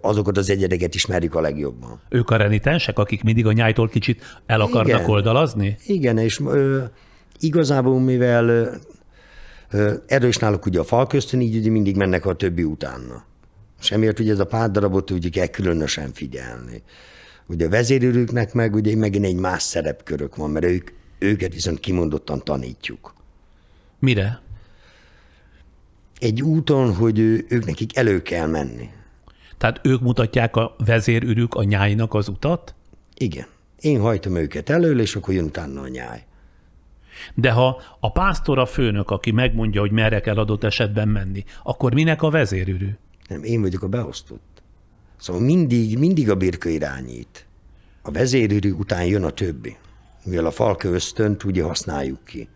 azokat 0.00 0.36
az 0.36 0.50
egyedeket 0.50 0.94
ismerjük 0.94 1.34
a 1.34 1.40
legjobban. 1.40 2.00
Ők 2.08 2.30
a 2.30 2.36
renitensek, 2.36 2.98
akik 2.98 3.22
mindig 3.22 3.46
a 3.46 3.52
nyájtól 3.52 3.88
kicsit 3.88 4.22
el 4.46 4.60
akarnak 4.60 5.00
Igen. 5.00 5.10
oldalazni? 5.10 5.76
Igen, 5.86 6.18
és 6.18 6.40
ö, 6.40 6.82
igazából 7.38 8.00
mivel 8.00 8.48
ö, 9.70 9.94
erős 10.06 10.36
náluk 10.36 10.66
ugye 10.66 10.80
a 10.80 10.84
fal 10.84 11.06
köztön, 11.06 11.40
így 11.40 11.56
ugye 11.56 11.70
mindig 11.70 11.96
mennek 11.96 12.26
a 12.26 12.34
többi 12.34 12.62
utána. 12.62 13.28
És 13.80 13.90
emiatt 13.90 14.18
ugye 14.18 14.32
ez 14.32 14.38
a 14.38 14.46
pár 14.46 14.70
darabot 14.70 15.10
ugye 15.10 15.28
kell 15.28 15.46
különösen 15.46 16.12
figyelni. 16.12 16.82
Ugye 17.46 17.66
a 17.66 17.68
vezérőrüknek 17.68 18.52
meg 18.52 18.74
ugye 18.74 18.96
megint 18.96 19.24
egy 19.24 19.36
más 19.36 19.62
szerepkörök 19.62 20.36
van, 20.36 20.50
mert 20.50 20.64
ők, 20.64 20.90
őket 21.18 21.52
viszont 21.52 21.80
kimondottan 21.80 22.44
tanítjuk. 22.44 23.14
Mire? 23.98 24.40
Egy 26.18 26.42
úton, 26.42 26.94
hogy 26.94 27.18
ő, 27.18 27.46
ők 27.48 27.64
nekik 27.66 27.96
elő 27.96 28.22
kell 28.22 28.46
menni. 28.46 28.90
Tehát 29.58 29.80
ők 29.82 30.00
mutatják 30.00 30.56
a 30.56 30.74
vezérürük 30.78 31.54
a 31.54 31.62
nyájnak 31.62 32.14
az 32.14 32.28
utat? 32.28 32.74
Igen. 33.14 33.46
Én 33.80 34.00
hajtom 34.00 34.36
őket 34.36 34.70
elől, 34.70 35.00
és 35.00 35.16
akkor 35.16 35.34
jön 35.34 35.44
utána 35.44 35.80
a 35.80 35.88
nyáj. 35.88 36.24
De 37.34 37.50
ha 37.50 37.82
a 38.00 38.12
pásztor 38.12 38.58
a 38.58 38.66
főnök, 38.66 39.10
aki 39.10 39.30
megmondja, 39.30 39.80
hogy 39.80 39.90
merre 39.90 40.20
kell 40.20 40.36
adott 40.36 40.64
esetben 40.64 41.08
menni, 41.08 41.44
akkor 41.62 41.94
minek 41.94 42.22
a 42.22 42.30
vezérürű? 42.30 42.90
Nem, 43.30 43.42
én 43.42 43.60
vagyok 43.60 43.82
a 43.82 43.88
beosztott. 43.88 44.62
Szóval 45.16 45.42
mindig, 45.42 45.98
mindig 45.98 46.30
a 46.30 46.34
birka 46.34 46.68
irányít. 46.68 47.46
A 48.02 48.10
vezérűrű 48.10 48.72
után 48.72 49.04
jön 49.04 49.24
a 49.24 49.30
többi. 49.30 49.76
Mivel 50.24 50.46
a 50.46 50.50
falka 50.50 50.88
ösztönt 50.88 51.44
ugye 51.44 51.62
használjuk 51.62 52.24
ki. 52.24 52.48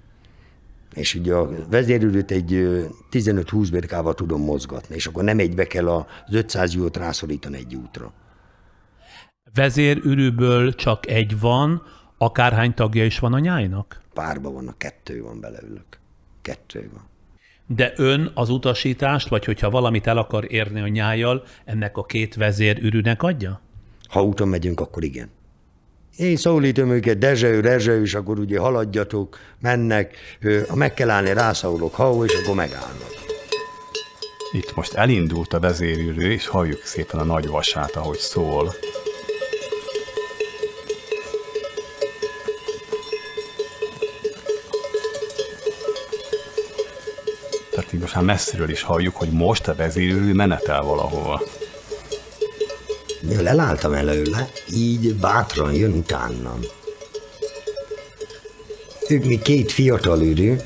És 0.94 1.14
ugye 1.14 1.34
a 1.34 1.50
vezérűrűt 1.70 2.30
egy 2.30 2.54
ö, 2.54 2.84
15-20 3.10 3.68
birkával 3.70 4.14
tudom 4.14 4.42
mozgatni, 4.42 4.94
és 4.94 5.06
akkor 5.06 5.24
nem 5.24 5.38
egybe 5.38 5.66
kell 5.66 5.88
az 5.88 6.04
500 6.30 6.74
jót 6.74 6.96
rászorítani 6.96 7.56
egy 7.56 7.74
útra. 7.74 8.12
Vezérürűből 9.54 10.74
csak 10.74 11.06
egy 11.06 11.40
van, 11.40 11.82
Akárhány 12.18 12.74
tagja 12.74 13.04
is 13.04 13.18
van 13.18 13.32
a 13.32 13.38
nyájnak? 13.38 14.00
Párban 14.12 14.52
vannak, 14.52 14.78
kettő 14.78 15.22
van 15.22 15.40
belőlük. 15.40 15.98
Kettő 16.42 16.90
van. 16.92 17.13
De 17.66 17.92
ön 17.96 18.30
az 18.34 18.48
utasítást, 18.48 19.28
vagy 19.28 19.44
hogyha 19.44 19.70
valamit 19.70 20.06
el 20.06 20.18
akar 20.18 20.52
érni 20.52 20.80
a 20.80 20.88
nyájjal, 20.88 21.44
ennek 21.64 21.96
a 21.96 22.04
két 22.04 22.34
vezérürűnek 22.34 23.22
adja? 23.22 23.60
Ha 24.08 24.22
úton 24.22 24.48
megyünk, 24.48 24.80
akkor 24.80 25.04
igen. 25.04 25.30
Én 26.16 26.36
szólítom 26.36 26.90
őket, 26.90 27.18
Dezső, 27.18 27.60
Rezső, 27.60 28.02
és 28.02 28.14
akkor 28.14 28.38
ugye 28.38 28.58
haladjatok, 28.58 29.38
mennek, 29.60 30.16
ha 30.68 30.74
meg 30.74 30.94
kell 30.94 31.10
állni, 31.10 31.32
rászólok, 31.32 31.94
ha, 31.94 32.24
és 32.24 32.32
akkor 32.42 32.54
megállnak. 32.54 33.12
Itt 34.52 34.74
most 34.74 34.94
elindult 34.94 35.52
a 35.52 35.60
vezérülő, 35.60 36.32
és 36.32 36.46
halljuk 36.46 36.82
szépen 36.82 37.20
a 37.20 37.24
nagy 37.24 37.46
vasát, 37.46 37.96
ahogy 37.96 38.18
szól. 38.18 38.74
Így 47.94 48.00
most 48.00 48.14
már 48.14 48.24
messziről 48.24 48.70
is 48.70 48.82
halljuk, 48.82 49.16
hogy 49.16 49.30
most 49.30 49.68
a 49.68 49.74
vezérülő 49.74 50.32
menetel 50.32 50.82
valahova. 50.82 51.42
Mivel 53.20 53.48
elálltam 53.48 53.92
előle, 53.92 54.50
így 54.74 55.14
bátran 55.14 55.72
jön 55.72 55.92
utánam. 55.92 56.60
Ők 59.08 59.24
még 59.24 59.42
két 59.42 59.72
fiatal 59.72 60.22
ürű, 60.22 60.56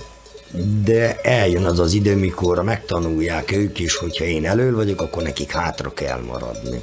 de 0.84 1.20
eljön 1.20 1.64
az 1.64 1.78
az 1.78 1.92
idő, 1.92 2.16
mikor 2.16 2.62
megtanulják 2.62 3.52
ők 3.52 3.78
is, 3.78 3.96
hogyha 3.96 4.24
én 4.24 4.46
elől 4.46 4.74
vagyok, 4.74 5.00
akkor 5.00 5.22
nekik 5.22 5.50
hátra 5.50 5.92
kell 5.92 6.20
maradni. 6.20 6.82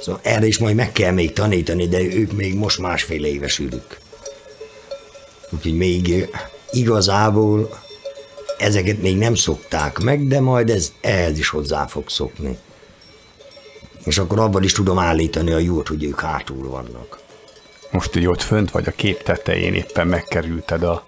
Szóval 0.00 0.20
erre 0.22 0.46
is 0.46 0.58
majd 0.58 0.74
meg 0.76 0.92
kell 0.92 1.12
még 1.12 1.32
tanítani, 1.32 1.88
de 1.88 2.00
ők 2.00 2.32
még 2.32 2.54
most 2.54 2.78
másfél 2.78 3.24
éves 3.24 3.58
ürük. 3.58 3.98
Úgyhogy 5.50 5.76
még 5.76 6.28
igazából 6.70 7.85
ezeket 8.58 9.02
még 9.02 9.16
nem 9.16 9.34
szokták 9.34 9.98
meg, 9.98 10.28
de 10.28 10.40
majd 10.40 10.70
ez 10.70 10.92
ehhez 11.00 11.38
is 11.38 11.48
hozzá 11.48 11.86
fog 11.86 12.08
szokni. 12.08 12.58
És 14.04 14.18
akkor 14.18 14.38
abban 14.38 14.62
is 14.62 14.72
tudom 14.72 14.98
állítani 14.98 15.52
a 15.52 15.58
jót, 15.58 15.88
hogy 15.88 16.04
ők 16.04 16.20
hátul 16.20 16.68
vannak. 16.68 17.18
Most, 17.90 18.12
hogy 18.12 18.26
ott 18.26 18.42
fönt 18.42 18.70
vagy 18.70 18.86
a 18.88 18.92
kép 18.96 19.22
tetején, 19.22 19.74
éppen 19.74 20.06
megkerülted 20.06 20.82
a, 20.82 21.06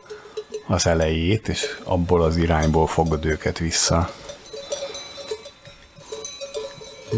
az 0.66 0.86
elejét, 0.86 1.48
és 1.48 1.78
abból 1.84 2.22
az 2.22 2.36
irányból 2.36 2.86
fogod 2.86 3.24
őket 3.24 3.58
vissza. 3.58 4.10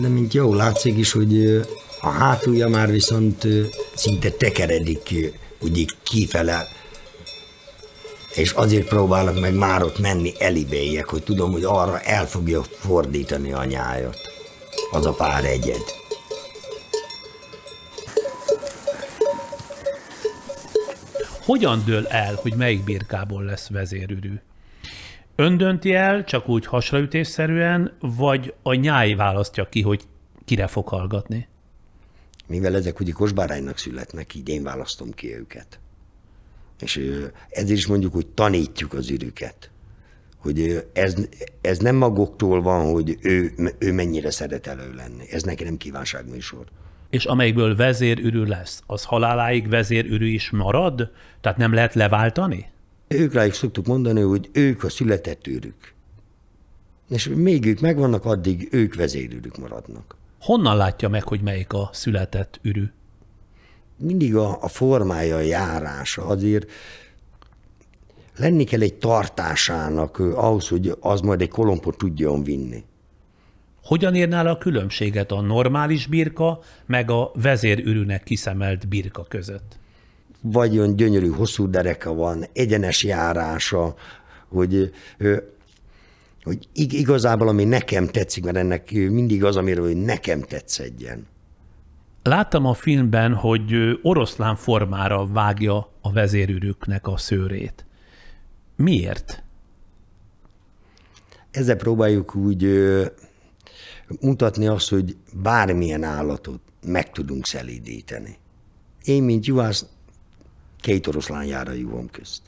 De 0.01 0.09
mint 0.09 0.35
jó 0.35 0.55
látszik 0.55 0.99
is, 0.99 1.13
hogy 1.13 1.61
a 2.01 2.09
hátulja 2.09 2.69
már 2.69 2.91
viszont 2.91 3.47
szinte 3.95 4.31
tekeredik 4.31 5.15
ugye 5.61 5.85
kifele, 6.03 6.69
és 8.35 8.53
azért 8.53 8.89
próbálok 8.89 9.41
meg 9.41 9.55
már 9.55 9.83
ott 9.83 9.99
menni 9.99 10.33
elibélyek, 10.39 11.09
hogy 11.09 11.23
tudom, 11.23 11.53
hogy 11.53 11.65
arra 11.65 12.01
el 12.01 12.27
fogja 12.27 12.63
fordítani 12.63 13.53
a 13.53 13.65
nyájat. 13.65 14.19
Az 14.91 15.07
a 15.07 15.13
pár 15.13 15.45
egyed. 15.45 15.83
Hogyan 21.45 21.83
dől 21.87 22.07
el, 22.07 22.35
hogy 22.35 22.55
melyik 22.55 22.85
birkából 22.85 23.45
lesz 23.45 23.69
vezérürű? 23.69 24.35
Ön 25.37 25.57
dönti 25.57 25.95
el, 25.95 26.25
csak 26.25 26.49
úgy 26.49 26.67
hasraütésszerűen, 26.67 27.97
vagy 28.01 28.55
a 28.63 28.75
nyáj 28.75 29.15
választja 29.15 29.69
ki, 29.69 29.83
hogy 29.83 30.03
kire 30.45 30.67
fog 30.67 30.89
hallgatni? 30.89 31.49
Mivel 32.47 32.77
ezek 32.77 33.01
ugye 33.01 33.13
kosbáránynak 33.13 33.79
születnek, 33.79 34.35
így 34.35 34.49
én 34.49 34.63
választom 34.63 35.11
ki 35.11 35.37
őket. 35.37 35.79
És 36.81 37.21
ezért 37.51 37.79
is 37.79 37.87
mondjuk, 37.87 38.13
hogy 38.13 38.27
tanítjuk 38.27 38.93
az 38.93 39.11
ürüket. 39.11 39.71
Hogy 40.37 40.87
ez, 40.93 41.15
ez 41.61 41.79
nem 41.79 41.97
magoktól 41.97 42.63
van, 42.63 42.93
hogy 42.93 43.19
ő, 43.23 43.53
ő 43.79 43.93
mennyire 43.93 44.31
szeret 44.31 44.67
elő 44.67 44.93
lenni. 44.95 45.25
Ez 45.31 45.43
neki 45.43 45.65
nem 45.65 45.77
kívánságműsor. 45.77 46.65
És 47.11 47.25
amelyikből 47.25 47.77
vezérürű 47.77 48.45
lesz, 48.45 48.83
az 48.87 49.05
haláláig 49.05 49.69
vezérürű 49.69 50.27
is 50.27 50.51
marad? 50.51 51.11
Tehát 51.41 51.59
nem 51.59 51.73
lehet 51.73 51.95
leváltani? 51.95 52.71
Ők 53.09 53.33
rájuk 53.33 53.55
szoktuk 53.55 53.87
mondani, 53.87 54.21
hogy 54.21 54.49
ők 54.53 54.85
a 54.85 54.89
született 54.89 55.47
űrük. 55.47 55.93
És 57.09 57.31
még 57.35 57.67
ők 57.67 57.81
megvannak, 57.81 58.25
addig 58.25 58.69
ők 58.71 58.95
vezérürük 58.95 59.59
maradnak. 59.59 60.17
Honnan 60.41 60.77
látja 60.77 61.09
meg, 61.09 61.23
hogy 61.23 61.41
melyik 61.41 61.73
a 61.73 61.91
született 61.93 62.59
ürű? 62.63 62.85
Mindig 64.01 64.37
a, 64.37 64.59
a 64.63 64.69
formája, 64.69 65.37
a 65.37 65.41
járása, 65.41 66.27
azért 66.27 66.71
lenni 68.37 68.65
kell 68.65 68.81
egy 68.81 68.95
tartásának 68.95 70.19
ahhoz, 70.19 70.69
hogy 70.69 70.97
az 71.01 71.21
majd 71.21 71.41
egy 71.41 71.49
kolompot 71.49 71.97
tudjon 71.97 72.43
vinni. 72.43 72.85
Hogyan 73.85 74.15
érnál 74.15 74.47
a 74.47 74.59
különbséget 74.59 75.33
a 75.33 75.41
normális 75.41 76.07
birka, 76.07 76.61
meg 76.87 77.11
a 77.11 77.31
vezérürűnek 77.35 78.23
kiszemelt 78.23 78.89
birka 78.89 79.25
között? 79.29 79.79
Vagy 80.41 80.79
olyan 80.79 80.97
gyönyörű, 80.97 81.29
hosszú 81.29 81.71
dereka 81.71 82.15
van, 82.15 82.45
egyenes 82.53 83.05
járása, 83.05 83.95
hogy, 84.49 84.91
hogy 86.43 86.69
igazából 86.73 87.49
ami 87.49 87.65
nekem 87.65 88.07
tetszik, 88.07 88.45
mert 88.45 88.57
ennek 88.57 88.91
mindig 88.91 89.45
az, 89.45 89.57
amiről 89.57 89.87
hogy 89.87 89.97
nekem 89.97 90.43
tetszedjen. 90.43 91.27
Láttam 92.23 92.67
a 92.67 92.75
filmben, 92.75 93.35
hogy 93.35 93.99
oroszlán 94.03 94.57
formára 94.57 95.27
vágja 95.27 95.89
a 96.01 96.13
vezérűrüknek 96.13 97.07
a 97.07 97.17
szőrét. 97.17 97.85
Miért? 98.77 99.43
Ezzel 101.51 101.77
próbáljuk 101.77 102.35
úgy 102.35 102.65
ö, 102.65 103.07
mutatni 104.21 104.67
azt, 104.67 104.89
hogy 104.89 105.17
bármilyen 105.43 106.03
állatot 106.03 106.61
meg 106.87 107.11
tudunk 107.11 107.47
szelídíteni. 107.47 108.39
Én, 109.05 109.23
mint 109.23 109.47
juhász, 109.47 109.87
két 110.81 111.07
oroszlán 111.07 111.45
jár 111.45 111.69
a 111.69 111.73
juhom 111.73 112.11
közt. 112.11 112.43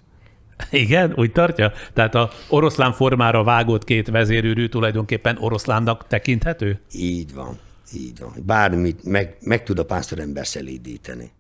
Igen, 0.71 1.13
úgy 1.17 1.33
tartja? 1.33 1.73
Tehát 1.93 2.15
a 2.15 2.31
oroszlán 2.49 2.93
formára 2.93 3.45
vágott 3.45 3.85
két 3.85 4.09
vezérűrű 4.09 4.69
tulajdonképpen 4.69 5.37
oroszlánnak 5.41 6.07
tekinthető? 6.07 6.81
Így 6.93 7.35
van. 7.35 7.59
Így 7.95 8.19
van. 8.19 8.33
Bármit 8.47 9.05
meg, 9.05 9.37
meg 9.41 9.63
tud 9.63 9.79
a 9.79 9.85
pásztorember 9.85 10.47
szelídíteni. 10.47 11.31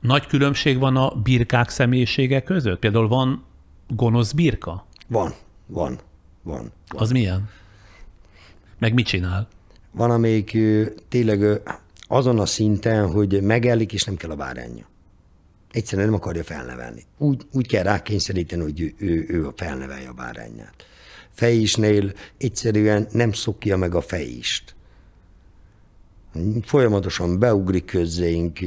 Nagy 0.00 0.26
különbség 0.26 0.78
van 0.78 0.96
a 0.96 1.10
birkák 1.10 1.68
személyisége 1.68 2.42
között? 2.42 2.78
Például 2.78 3.08
van 3.08 3.44
gonosz 3.88 4.32
birka? 4.32 4.86
Van, 5.06 5.34
van, 5.66 5.98
van. 6.42 6.72
van. 6.88 7.00
Az 7.00 7.10
milyen? 7.10 7.48
Meg 8.78 8.94
mit 8.94 9.06
csinál? 9.06 9.48
Van, 9.90 10.10
amelyik 10.10 10.58
tényleg 11.08 11.62
azon 12.00 12.38
a 12.38 12.46
szinten, 12.46 13.10
hogy 13.10 13.42
megellik, 13.42 13.92
és 13.92 14.04
nem 14.04 14.16
kell 14.16 14.30
a 14.30 14.36
bárányja. 14.36 14.88
Egyszerűen 15.70 16.08
nem 16.08 16.16
akarja 16.16 16.44
felnevelni. 16.44 17.02
Úgy, 17.18 17.42
úgy 17.52 17.66
kell 17.66 17.82
rákényszeríteni, 17.82 18.62
hogy 18.62 18.80
ő, 18.80 18.94
ő, 18.98 19.24
ő 19.28 19.48
felnevelje 19.56 20.08
a 20.08 20.12
bárányát. 20.12 20.74
Fejisnél 21.30 22.12
egyszerűen 22.38 23.06
nem 23.10 23.32
szokja 23.32 23.76
meg 23.76 23.94
a 23.94 24.00
fejist 24.00 24.75
folyamatosan 26.62 27.38
beugrik 27.38 27.84
közénk, 27.84 28.58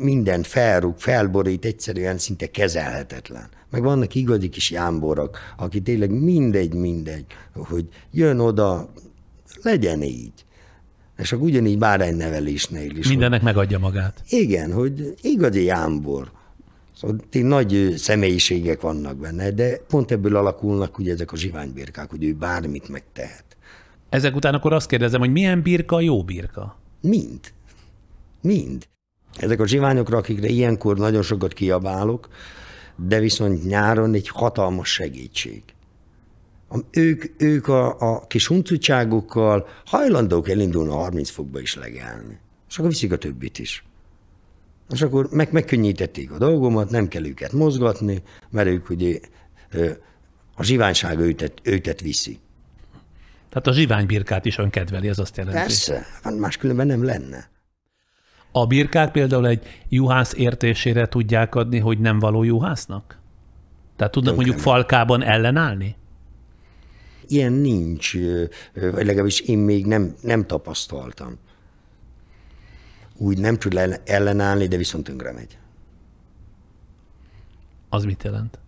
minden 0.00 0.42
felrúg, 0.42 0.94
felborít, 0.98 1.64
egyszerűen 1.64 2.18
szinte 2.18 2.50
kezelhetetlen. 2.50 3.48
Meg 3.70 3.82
vannak 3.82 4.14
igazi 4.14 4.48
kis 4.48 4.70
jámborok, 4.70 5.38
aki 5.56 5.80
tényleg 5.80 6.10
mindegy, 6.10 6.74
mindegy, 6.74 7.24
hogy 7.54 7.88
jön 8.10 8.38
oda, 8.38 8.88
legyen 9.62 10.02
így. 10.02 10.32
És 11.18 11.32
akkor 11.32 11.46
ugyanígy 11.46 11.78
báránynevelésnél 11.78 12.96
is. 12.96 13.08
Mindennek 13.08 13.42
hogy, 13.42 13.52
megadja 13.52 13.78
magát. 13.78 14.22
Igen, 14.28 14.72
hogy 14.72 15.14
igazi 15.22 15.64
jámbor. 15.64 16.30
Szóval 16.94 17.16
nagy 17.30 17.94
személyiségek 17.96 18.80
vannak 18.80 19.16
benne, 19.16 19.50
de 19.50 19.76
pont 19.88 20.10
ebből 20.10 20.36
alakulnak 20.36 20.98
ugye 20.98 21.12
ezek 21.12 21.32
a 21.32 21.36
zsiványbirkák, 21.36 22.10
hogy 22.10 22.24
ő 22.24 22.32
bármit 22.32 22.88
megtehet. 22.88 23.44
Ezek 24.08 24.36
után 24.36 24.54
akkor 24.54 24.72
azt 24.72 24.88
kérdezem, 24.88 25.20
hogy 25.20 25.32
milyen 25.32 25.62
birka 25.62 26.00
jó 26.00 26.24
birka? 26.24 26.76
Mind. 27.06 27.40
Mind. 28.40 28.86
Ezek 29.36 29.60
a 29.60 29.66
zsiványokra, 29.66 30.16
akikre 30.16 30.48
ilyenkor 30.48 30.98
nagyon 30.98 31.22
sokat 31.22 31.52
kiabálok, 31.52 32.28
de 32.96 33.20
viszont 33.20 33.64
nyáron 33.64 34.14
egy 34.14 34.28
hatalmas 34.28 34.92
segítség. 34.92 35.62
Ők, 36.90 37.24
ők 37.36 37.68
a, 37.68 38.00
a 38.00 38.26
kis 38.26 38.46
huncutságokkal 38.46 39.68
hajlandók 39.84 40.48
elindulni 40.48 40.90
a 40.90 40.94
30 40.94 41.30
fokba 41.30 41.60
is 41.60 41.74
legelni. 41.74 42.38
És 42.68 42.78
akkor 42.78 42.90
viszik 42.90 43.12
a 43.12 43.18
többit 43.18 43.58
is. 43.58 43.84
És 44.90 45.02
akkor 45.02 45.28
meg, 45.30 45.52
megkönnyítették 45.52 46.30
a 46.32 46.38
dolgomat, 46.38 46.90
nem 46.90 47.08
kell 47.08 47.26
őket 47.26 47.52
mozgatni, 47.52 48.22
mert 48.50 48.68
ők 48.68 48.90
ugye 48.90 49.20
a 50.54 50.62
zsiványság 50.62 51.18
őtet, 51.18 51.60
őtet 51.62 52.00
viszi. 52.00 52.38
Tehát 53.48 53.66
a 53.66 53.72
zsiványbirkát 53.72 54.44
is 54.44 54.58
önkedveli, 54.58 55.08
ez 55.08 55.18
azt 55.18 55.36
jelenti. 55.36 55.58
Persze, 55.58 56.06
hát 56.22 56.38
máskülönben 56.38 56.86
nem 56.86 57.04
lenne. 57.04 57.50
A 58.52 58.66
birkák 58.66 59.10
például 59.10 59.46
egy 59.46 59.84
juhász 59.88 60.32
értésére 60.32 61.08
tudják 61.08 61.54
adni, 61.54 61.78
hogy 61.78 61.98
nem 61.98 62.18
való 62.18 62.42
juhásznak? 62.42 63.18
Tehát 63.96 64.12
tudnak 64.12 64.34
Tönkre 64.34 64.34
mondjuk 64.34 64.72
falkában 64.72 65.22
ellenállni? 65.22 65.96
Ilyen 67.26 67.52
nincs, 67.52 68.12
vagy 68.72 69.06
legalábbis 69.06 69.40
én 69.40 69.58
még 69.58 69.86
nem, 69.86 70.14
nem 70.22 70.46
tapasztaltam. 70.46 71.38
Úgy 73.16 73.38
nem 73.38 73.56
tud 73.58 73.72
le- 73.72 74.02
ellenállni, 74.04 74.66
de 74.66 74.76
viszont 74.76 75.04
tönkre 75.04 75.32
megy. 75.32 75.58
Az 77.88 78.04
mit 78.04 78.22
jelent? 78.22 78.58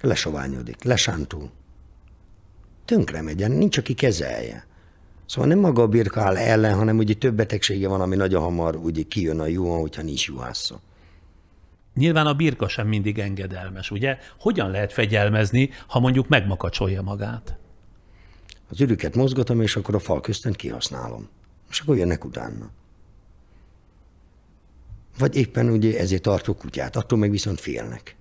Lesoványodik, 0.00 0.82
lesántul. 0.84 1.50
Tönkre 2.84 3.22
megy, 3.22 3.48
nincs, 3.48 3.78
aki 3.78 3.94
kezelje. 3.94 4.66
Szóval 5.26 5.48
nem 5.48 5.58
maga 5.58 5.82
a 5.82 5.88
birka 5.88 6.20
áll 6.20 6.36
ellen, 6.36 6.74
hanem 6.74 6.98
ugye 6.98 7.14
több 7.14 7.34
betegsége 7.34 7.88
van, 7.88 8.00
ami 8.00 8.16
nagyon 8.16 8.42
hamar 8.42 8.76
ugye 8.76 9.02
kijön 9.02 9.40
a 9.40 9.46
juhon, 9.46 9.80
hogyha 9.80 10.02
nincs 10.02 10.26
juhásza. 10.26 10.80
Nyilván 11.94 12.26
a 12.26 12.34
birka 12.34 12.68
sem 12.68 12.88
mindig 12.88 13.18
engedelmes, 13.18 13.90
ugye? 13.90 14.18
Hogyan 14.38 14.70
lehet 14.70 14.92
fegyelmezni, 14.92 15.70
ha 15.86 16.00
mondjuk 16.00 16.28
megmakacsolja 16.28 17.02
magát? 17.02 17.56
Az 18.68 18.80
ürüket 18.80 19.14
mozgatom, 19.14 19.60
és 19.60 19.76
akkor 19.76 19.94
a 19.94 19.98
fal 19.98 20.20
köztent 20.20 20.56
kihasználom. 20.56 21.28
És 21.70 21.80
akkor 21.80 21.96
jönnek 21.96 22.24
utána. 22.24 22.70
Vagy 25.18 25.36
éppen 25.36 25.68
ugye 25.68 25.98
ezért 25.98 26.22
tartok 26.22 26.58
kutyát, 26.58 26.96
attól 26.96 27.18
meg 27.18 27.30
viszont 27.30 27.60
félnek. 27.60 28.16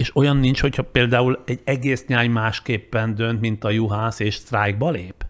És 0.00 0.16
olyan 0.16 0.36
nincs, 0.36 0.60
hogyha 0.60 0.82
például 0.82 1.42
egy 1.46 1.60
egész 1.64 2.04
nyáj 2.06 2.28
másképpen 2.28 3.14
dönt, 3.14 3.40
mint 3.40 3.64
a 3.64 3.70
juhász, 3.70 4.18
és 4.18 4.34
sztrájkba 4.34 4.90
lép? 4.90 5.26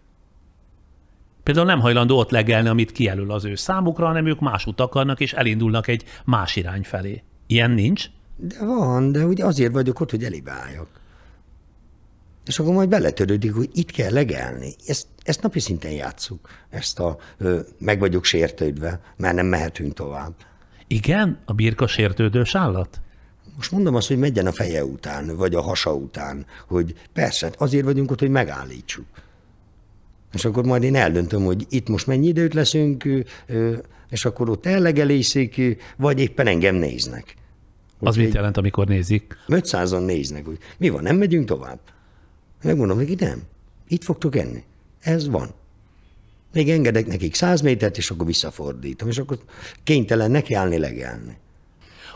Például 1.43 1.67
nem 1.67 1.81
hajlandó 1.81 2.19
ott 2.19 2.31
legelni, 2.31 2.69
amit 2.69 2.93
kijelöl 2.93 3.31
az 3.31 3.45
ő 3.45 3.55
számukra, 3.55 4.07
hanem 4.07 4.27
ők 4.27 4.41
másút 4.41 4.81
akarnak, 4.81 5.21
és 5.21 5.33
elindulnak 5.33 5.87
egy 5.87 6.05
más 6.25 6.57
irány 6.57 6.83
felé. 6.83 7.23
Ilyen 7.47 7.71
nincs? 7.71 8.07
De 8.37 8.65
van, 8.65 9.13
de 9.13 9.25
ugye 9.25 9.45
azért 9.45 9.73
vagyok 9.73 10.01
ott, 10.01 10.11
hogy 10.11 10.25
elébe 10.25 10.51
álljak. 10.51 10.89
És 12.47 12.59
akkor 12.59 12.75
majd 12.75 12.89
beletörődik, 12.89 13.55
hogy 13.55 13.69
itt 13.73 13.91
kell 13.91 14.13
legelni. 14.13 14.75
Ezt, 14.87 15.07
ezt 15.23 15.43
napi 15.43 15.61
szinten 15.61 15.91
játsszuk. 15.91 16.49
Ezt 16.69 16.99
a 16.99 17.19
ö, 17.39 17.61
meg 17.79 17.99
vagyok 17.99 18.25
sértődve, 18.25 19.01
mert 19.17 19.35
nem 19.35 19.47
mehetünk 19.47 19.95
tovább. 19.95 20.33
Igen? 20.87 21.39
A 21.45 21.53
birka 21.53 21.87
sértődős 21.87 22.55
állat? 22.55 23.01
Most 23.61 23.73
mondom 23.73 23.95
azt, 23.95 24.09
hogy 24.09 24.19
megyen 24.19 24.47
a 24.47 24.53
feje 24.53 24.85
után, 24.85 25.37
vagy 25.37 25.55
a 25.55 25.61
hasa 25.61 25.95
után, 25.95 26.47
hogy 26.67 26.95
persze, 27.13 27.53
azért 27.59 27.85
vagyunk 27.85 28.11
ott, 28.11 28.19
hogy 28.19 28.31
megállítsuk. 28.31 29.07
És 30.33 30.45
akkor 30.45 30.65
majd 30.65 30.83
én 30.83 30.95
eldöntöm, 30.95 31.45
hogy 31.45 31.67
itt 31.69 31.89
most 31.89 32.07
mennyi 32.07 32.27
időt 32.27 32.55
leszünk, 32.55 33.09
és 34.11 34.25
akkor 34.25 34.51
ott 34.51 34.67
ellegelészik, 34.67 35.61
vagy 35.97 36.21
éppen 36.21 36.47
engem 36.47 36.75
néznek. 36.75 37.35
Az 37.99 38.17
mit 38.17 38.35
jelent, 38.35 38.57
amikor 38.57 38.87
nézik? 38.87 39.37
500-an 39.49 40.05
néznek, 40.05 40.45
hogy 40.45 40.59
mi 40.79 40.89
van, 40.89 41.03
nem 41.03 41.17
megyünk 41.17 41.47
tovább? 41.47 41.79
Megmondom 42.63 42.99
neki, 42.99 43.15
nem. 43.19 43.43
Itt 43.89 44.05
fogtok 44.05 44.37
enni. 44.37 44.63
Ez 45.01 45.29
van. 45.29 45.51
Még 46.53 46.71
engedek 46.71 47.07
nekik 47.07 47.35
100 47.35 47.61
métert, 47.61 47.97
és 47.97 48.11
akkor 48.11 48.27
visszafordítom, 48.27 49.09
és 49.09 49.19
akkor 49.19 49.39
kénytelen 49.83 50.31
nekiállni 50.31 50.79
legelni. 50.79 51.37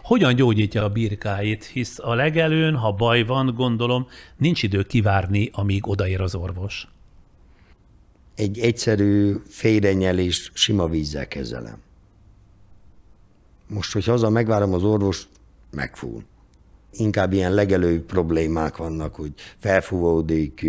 Hogyan 0.05 0.35
gyógyítja 0.35 0.85
a 0.85 0.89
birkáit, 0.89 1.65
hisz 1.65 1.99
a 1.99 2.15
legelőn, 2.15 2.77
ha 2.77 2.93
baj 2.93 3.23
van, 3.23 3.55
gondolom, 3.55 4.07
nincs 4.37 4.63
idő 4.63 4.83
kivárni, 4.83 5.51
amíg 5.53 5.89
odaér 5.89 6.21
az 6.21 6.35
orvos. 6.35 6.89
Egy 8.35 8.59
egyszerű 8.59 9.35
félrenyelés 9.49 10.51
sima 10.55 10.89
vízzel 10.89 11.29
kezelem. 11.29 11.83
Most, 13.67 13.93
hogy 13.93 14.05
haza 14.05 14.31
megvárom 14.31 14.73
az 14.75 14.83
orvos, 14.83 15.27
megfúl. 15.71 16.23
Inkább 16.93 17.33
ilyen 17.33 17.53
legelő 17.53 18.05
problémák 18.05 18.77
vannak, 18.77 19.15
hogy 19.15 19.33
felfúvódik, 19.59 20.67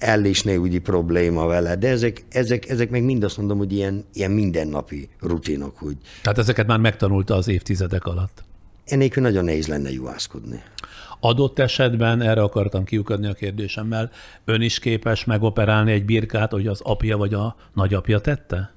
ö, 0.00 0.06
ellésnéúgyi 0.06 0.78
probléma 0.78 1.46
vele, 1.46 1.76
de 1.76 1.88
ezek, 1.88 2.24
ezek, 2.28 2.68
ezek 2.68 2.90
meg 2.90 3.02
mind 3.02 3.24
azt 3.24 3.36
mondom, 3.36 3.58
hogy 3.58 3.72
ilyen, 3.72 4.04
ilyen 4.12 4.30
mindennapi 4.30 5.08
rutinok, 5.20 5.78
hogy 5.78 5.96
Tehát 6.22 6.38
ezeket 6.38 6.66
már 6.66 6.78
megtanulta 6.78 7.34
az 7.34 7.48
évtizedek 7.48 8.04
alatt. 8.04 8.44
enélkül 8.86 9.22
nagyon 9.22 9.44
nehéz 9.44 9.66
lenne 9.66 9.90
juhászkodni. 9.90 10.62
Adott 11.20 11.58
esetben, 11.58 12.20
erre 12.22 12.42
akartam 12.42 12.84
kiukadni 12.84 13.26
a 13.26 13.32
kérdésemmel, 13.32 14.10
ön 14.44 14.60
is 14.62 14.78
képes 14.78 15.24
megoperálni 15.24 15.92
egy 15.92 16.04
birkát, 16.04 16.50
hogy 16.50 16.66
az 16.66 16.80
apja 16.80 17.16
vagy 17.16 17.34
a 17.34 17.56
nagyapja 17.74 18.18
tette? 18.18 18.72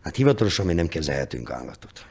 Hát 0.00 0.16
hivatalosan 0.16 0.66
mi 0.66 0.72
nem 0.72 0.86
kezelhetünk 0.86 1.50
állatot. 1.50 2.06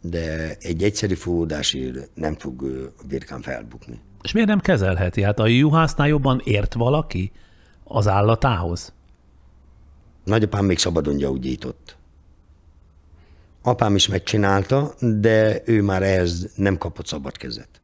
De 0.00 0.56
egy 0.60 0.82
egyszerű 0.82 1.14
fúvódásért 1.14 2.10
nem 2.14 2.34
fog 2.34 2.62
a 2.98 3.02
birkán 3.08 3.40
felbukni. 3.40 4.00
És 4.22 4.32
miért 4.32 4.48
nem 4.48 4.60
kezelheti? 4.60 5.22
Hát 5.22 5.38
a 5.38 5.46
juhásznál 5.46 6.08
jobban 6.08 6.40
ért 6.44 6.74
valaki 6.74 7.32
az 7.84 8.08
állatához? 8.08 8.92
Nagyapám 10.24 10.64
még 10.64 10.78
szabadon 10.78 11.16
gyógyított. 11.16 11.96
Apám 13.62 13.94
is 13.94 14.08
megcsinálta, 14.08 14.94
de 15.00 15.62
ő 15.64 15.82
már 15.82 16.02
ehhez 16.02 16.52
nem 16.54 16.78
kapott 16.78 17.06
szabad 17.06 17.36
kezet. 17.36 17.82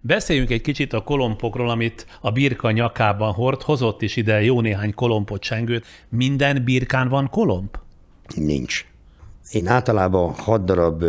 Beszéljünk 0.00 0.50
egy 0.50 0.60
kicsit 0.60 0.92
a 0.92 1.02
kolompokról, 1.02 1.70
amit 1.70 2.06
a 2.20 2.30
birka 2.30 2.70
nyakában 2.70 3.32
hord, 3.32 3.62
hozott 3.62 4.02
is 4.02 4.16
ide 4.16 4.42
jó 4.42 4.60
néhány 4.60 4.94
kolompot, 4.94 5.40
csengőt. 5.40 5.86
Minden 6.08 6.64
birkán 6.64 7.08
van 7.08 7.28
kolomb? 7.28 7.76
Nincs. 8.34 8.86
Én 9.50 9.66
általában 9.66 10.34
hat 10.34 10.64
darab 10.64 11.04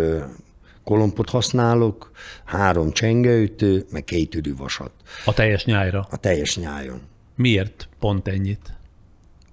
kolompot 0.84 1.30
használok, 1.30 2.12
három 2.46 2.92
csengőt, 2.92 3.92
meg 3.92 4.04
két 4.04 4.42
vasat 4.58 4.92
A 5.26 5.34
teljes 5.34 5.66
nyájra. 5.66 6.08
a 6.12 6.18
teljes 6.18 6.58
nyájon. 6.58 7.02
Miért 7.36 7.90
pont 8.00 8.28
ennyit? 8.28 8.74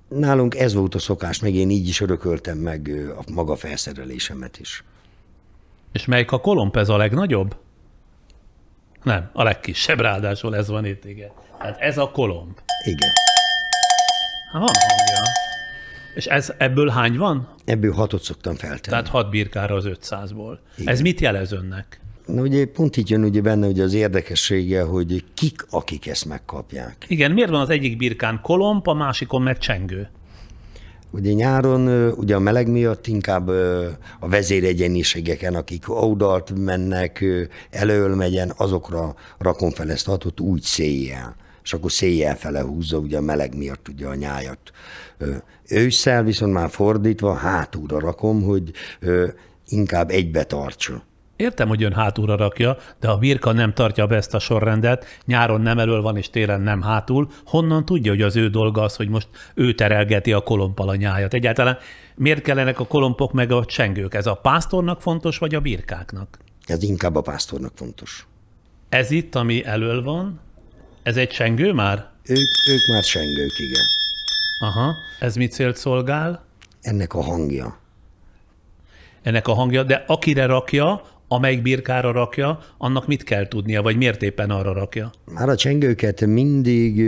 Nálunk 0.09 0.55
ez 0.55 0.75
volt 0.75 0.95
a 0.95 0.99
szokás, 0.99 1.41
meg 1.41 1.55
én 1.55 1.71
így 1.71 1.89
is 1.89 2.01
örököltem 2.01 2.59
meg 2.59 2.91
a 3.19 3.23
maga 3.33 3.57
felszerelésemet 3.57 4.59
is. 4.59 4.85
És 5.93 6.05
melyik 6.05 6.33
a 6.33 6.41
kolomb 6.41 6.77
ez 6.77 6.89
a 6.89 6.97
legnagyobb? 6.97 7.57
Nem, 9.03 9.31
a 9.33 9.43
legkisebb, 9.43 10.01
ráadásul 10.01 10.57
ez 10.57 10.69
van 10.69 10.85
itt, 10.85 11.05
igen. 11.05 11.31
Hát 11.59 11.79
ez 11.81 11.99
a 11.99 12.11
kolomb. 12.11 12.59
Igen. 12.85 13.11
Hát 14.53 14.63
van 14.63 14.71
hangja. 14.89 15.30
És 16.15 16.27
ez, 16.27 16.53
ebből 16.59 16.89
hány 16.89 17.17
van? 17.17 17.49
Ebből 17.65 17.93
hatot 17.93 18.23
szoktam 18.23 18.55
feltenni. 18.55 18.81
Tehát 18.81 19.09
hat 19.09 19.31
birkára 19.31 19.75
az 19.75 19.85
500-ból. 19.89 20.59
Ez 20.85 21.01
mit 21.01 21.21
jelez 21.21 21.53
önnek? 21.53 22.01
Na 22.27 22.43
ugye 22.43 22.67
pont 22.67 22.97
így 22.97 23.11
jön 23.11 23.25
ugye 23.25 23.41
benne 23.41 23.67
ugye 23.67 23.83
az 23.83 23.95
érdekessége, 23.95 24.83
hogy 24.83 25.25
kik, 25.35 25.67
akik 25.71 26.07
ezt 26.07 26.25
megkapják. 26.25 27.05
Igen, 27.09 27.31
miért 27.31 27.51
van 27.51 27.61
az 27.61 27.71
egyik 27.71 27.97
birkán 27.97 28.41
kolomb, 28.43 28.89
a 28.89 28.95
másikon 28.95 29.43
meg 29.43 29.59
csengő? 29.59 30.09
Ugye 31.11 31.33
nyáron 31.33 32.13
ugye 32.13 32.35
a 32.35 32.39
meleg 32.39 32.69
miatt 32.69 33.07
inkább 33.07 33.49
a 34.21 34.29
vezéregyeniségeken, 34.29 35.55
akik 35.55 35.91
oldalt 36.03 36.53
mennek, 36.59 37.25
elől 37.71 38.15
megyen, 38.15 38.53
azokra 38.57 39.15
rakom 39.39 39.71
fel 39.71 39.91
ezt 39.91 40.07
hatot 40.07 40.41
úgy 40.41 40.63
széjjel. 40.63 41.37
És 41.63 41.73
akkor 41.73 41.93
széjjel 41.93 42.37
fele 42.37 42.61
húzza 42.61 42.99
ugye 42.99 43.17
a 43.17 43.21
meleg 43.21 43.57
miatt 43.57 43.89
ugye 43.89 44.07
a 44.07 44.15
nyájat. 44.15 44.71
Ősszel 45.69 46.23
viszont 46.23 46.53
már 46.53 46.71
fordítva 46.71 47.35
hátulra 47.35 47.99
rakom, 47.99 48.43
hogy 48.43 48.71
inkább 49.69 50.11
egybe 50.11 50.45
tartsa. 50.45 51.09
Értem, 51.37 51.69
hogy 51.69 51.83
ön 51.83 51.93
hátulra 51.93 52.37
rakja, 52.37 52.77
de 53.01 53.09
a 53.09 53.19
birka 53.19 53.53
nem 53.53 53.75
tartja 53.75 54.07
be 54.07 54.17
ezt 54.17 54.35
a 54.35 54.39
sorrendet, 54.39 55.05
nyáron 55.25 55.61
nem 55.61 55.79
elől 55.79 56.03
van, 56.03 56.17
és 56.17 56.31
télen 56.31 56.61
nem 56.61 56.83
hátul. 56.83 57.29
Honnan 57.45 57.85
tudja, 57.85 58.11
hogy 58.11 58.23
az 58.23 58.37
ő 58.37 58.49
dolga 58.49 58.83
az, 58.83 58.97
hogy 58.97 59.09
most 59.09 59.29
ő 59.55 59.75
terelgeti 59.75 60.33
a 60.33 60.41
kolompal 60.41 60.89
a 60.89 60.95
nyájat? 60.95 61.35
Egyáltalán 61.35 61.79
miért 62.17 62.43
kellenek 62.43 62.81
a 62.81 62.87
kolompok 62.87 63.33
meg 63.33 63.53
a 63.53 63.65
csengők? 63.65 64.15
Ez 64.15 64.27
a 64.27 64.35
pásztornak 64.35 65.01
fontos, 65.01 65.39
vagy 65.39 65.55
a 65.55 65.61
birkáknak? 65.61 66.39
Ez 66.67 66.83
inkább 66.83 67.17
a 67.17 67.21
pásztornak 67.21 67.73
fontos. 67.75 68.27
Ez 68.89 69.11
itt, 69.11 69.35
ami 69.35 69.65
elől 69.65 70.03
van, 70.03 70.41
ez 71.03 71.17
egy 71.17 71.29
csengő 71.29 71.73
már? 71.73 72.09
Ők, 72.29 72.49
ők 72.69 72.87
már 72.93 73.03
sengők, 73.03 73.59
igen. 73.59 73.85
Aha. 74.61 74.95
Ez 75.21 75.37
mit 75.37 75.53
célt 75.53 75.77
szolgál? 75.77 76.45
Ennek 76.81 77.15
a 77.15 77.23
hangja. 77.23 77.79
Ennek 79.23 79.49
a 79.49 79.53
hangja, 79.53 79.83
de 79.83 80.05
akire 80.07 80.47
rakja, 80.47 81.03
amelyik 81.29 81.63
birkára 81.63 82.13
rakja, 82.13 82.59
annak 82.79 83.07
mit 83.07 83.25
kell 83.25 83.49
tudnia, 83.49 83.83
vagy 83.83 83.97
miért 83.97 84.23
éppen 84.23 84.51
arra 84.51 84.73
rakja? 84.73 85.11
Már 85.25 85.49
a 85.49 85.57
csengőket 85.57 86.27
mindig, 86.27 87.01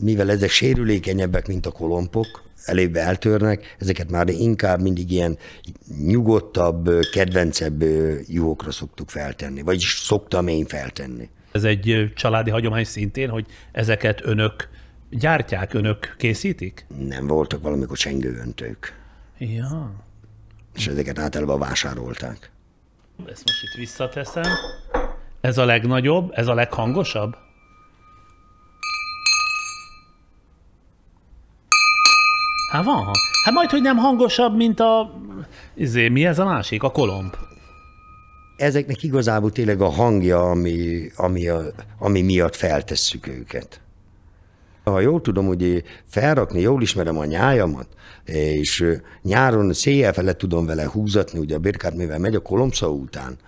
mivel 0.00 0.30
ezek 0.30 0.50
sérülékenyebbek, 0.50 1.46
mint 1.46 1.66
a 1.66 1.70
kolompok, 1.70 2.42
elébb 2.64 2.96
eltörnek, 2.96 3.76
ezeket 3.78 4.10
már 4.10 4.28
inkább 4.28 4.80
mindig 4.80 5.10
ilyen 5.10 5.38
nyugodtabb, 6.04 6.90
kedvencebb 7.12 7.82
juhokra 8.28 8.70
szoktuk 8.70 9.10
feltenni, 9.10 9.62
vagyis 9.62 10.00
szoktam 10.02 10.46
én 10.48 10.66
feltenni. 10.66 11.28
Ez 11.52 11.64
egy 11.64 12.12
családi 12.14 12.50
hagyomány 12.50 12.84
szintén, 12.84 13.28
hogy 13.28 13.46
ezeket 13.72 14.20
önök 14.24 14.68
gyártják, 15.10 15.74
önök 15.74 16.14
készítik? 16.18 16.86
Nem 17.08 17.26
voltak 17.26 17.62
valamikor 17.62 17.96
csengőöntők, 17.96 18.98
Ja. 19.38 19.92
és 20.74 20.86
ezeket 20.86 21.18
általában 21.18 21.58
vásárolták. 21.58 22.50
Ezt 23.26 23.42
most 23.46 23.62
itt 23.62 23.78
visszateszem. 23.78 24.44
Ez 25.40 25.58
a 25.58 25.64
legnagyobb, 25.64 26.30
ez 26.34 26.46
a 26.46 26.54
leghangosabb? 26.54 27.36
Hát 32.72 32.84
van 32.84 32.96
hang. 32.96 33.14
Hát 33.44 33.54
majd, 33.54 33.70
hogy 33.70 33.82
nem 33.82 33.96
hangosabb, 33.96 34.56
mint 34.56 34.80
a... 34.80 35.20
Izé, 35.74 36.08
mi 36.08 36.26
ez 36.26 36.38
a 36.38 36.44
másik? 36.44 36.82
A 36.82 36.90
kolomb. 36.90 37.36
Ezeknek 38.60 39.02
igazából 39.02 39.52
tényleg 39.52 39.80
a 39.80 39.88
hangja, 39.88 40.50
ami, 40.50 41.10
ami, 41.16 41.48
a, 41.48 41.62
ami 41.98 42.22
miatt 42.22 42.56
feltesszük 42.56 43.26
őket. 43.26 43.80
Ha 44.84 45.00
jól 45.00 45.20
tudom, 45.20 45.46
hogy 45.46 45.82
felrakni, 46.06 46.60
jól 46.60 46.82
ismerem 46.82 47.18
a 47.18 47.24
nyájamat, 47.24 47.86
és 48.24 48.84
nyáron 49.22 49.72
széjjel 49.72 50.12
felett 50.12 50.38
tudom 50.38 50.66
vele 50.66 50.84
húzatni, 50.84 51.38
ugye 51.38 51.54
a 51.54 51.58
birkát, 51.58 51.94
mivel 51.94 52.18
megy 52.18 52.34
a 52.34 52.40
kolomsza 52.40 52.90
után, 52.90 53.38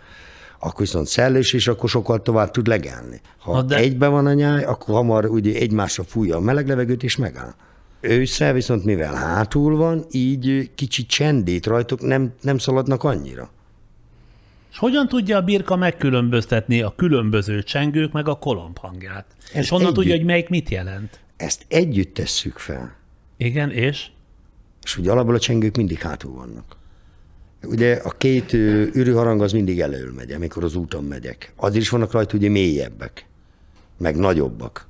akkor 0.58 0.80
viszont 0.80 1.06
szellős, 1.06 1.52
és 1.52 1.68
akkor 1.68 1.88
sokkal 1.88 2.22
tovább 2.22 2.50
tud 2.50 2.66
legelni. 2.66 3.20
Ha 3.38 3.52
Na 3.52 3.62
de- 3.62 3.74
de... 3.74 3.80
egybe 3.80 4.06
van 4.06 4.26
a 4.26 4.32
nyáj, 4.32 4.64
akkor 4.64 4.94
hamar 4.94 5.26
ugye 5.26 5.58
egymásra 5.58 6.04
fújja 6.04 6.36
a 6.36 6.40
meleg 6.40 6.68
levegőt, 6.68 7.02
és 7.02 7.16
megáll. 7.16 7.54
Ősszel 8.00 8.52
viszont 8.52 8.84
mivel 8.84 9.14
hátul 9.14 9.76
van, 9.76 10.04
így 10.10 10.70
kicsit 10.74 11.08
csendít 11.08 11.66
rajtuk, 11.66 12.00
nem, 12.00 12.32
nem 12.40 12.58
szaladnak 12.58 13.04
annyira. 13.04 13.50
És 14.72 14.78
hogyan 14.78 15.08
tudja 15.08 15.36
a 15.36 15.42
birka 15.42 15.76
megkülönböztetni 15.76 16.82
a 16.82 16.94
különböző 16.96 17.62
csengők 17.62 18.12
meg 18.12 18.28
a 18.28 18.34
kolomb 18.34 18.78
hangját? 18.78 19.26
Ez 19.52 19.62
és 19.62 19.68
honnan 19.68 19.86
együtt. 19.86 19.98
tudja, 19.98 20.16
hogy 20.16 20.24
melyik 20.24 20.48
mit 20.48 20.68
jelent? 20.68 21.20
Ezt 21.36 21.64
együtt 21.68 22.14
tesszük 22.14 22.58
fel. 22.58 22.96
Igen, 23.36 23.70
és? 23.70 24.06
És 24.82 24.98
ugye 24.98 25.10
alapból 25.10 25.34
a 25.34 25.38
csengők 25.38 25.76
mindig 25.76 25.98
hátul 25.98 26.32
vannak. 26.34 26.76
Ugye 27.62 27.94
a 27.94 28.10
két 28.10 28.52
ö, 28.52 28.82
ürűharang 28.92 29.42
az 29.42 29.52
mindig 29.52 29.80
elől 29.80 30.12
megy, 30.12 30.32
amikor 30.32 30.64
az 30.64 30.74
úton 30.74 31.04
megyek. 31.04 31.52
Azért 31.56 31.82
is 31.82 31.88
vannak 31.88 32.12
rajta 32.12 32.36
ugye 32.36 32.48
mélyebbek, 32.48 33.26
meg 33.98 34.16
nagyobbak. 34.16 34.86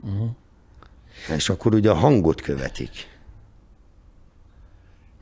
Uh-huh. 0.00 0.28
És 1.36 1.48
akkor 1.48 1.74
ugye 1.74 1.90
a 1.90 1.94
hangot 1.94 2.40
követik. 2.40 2.90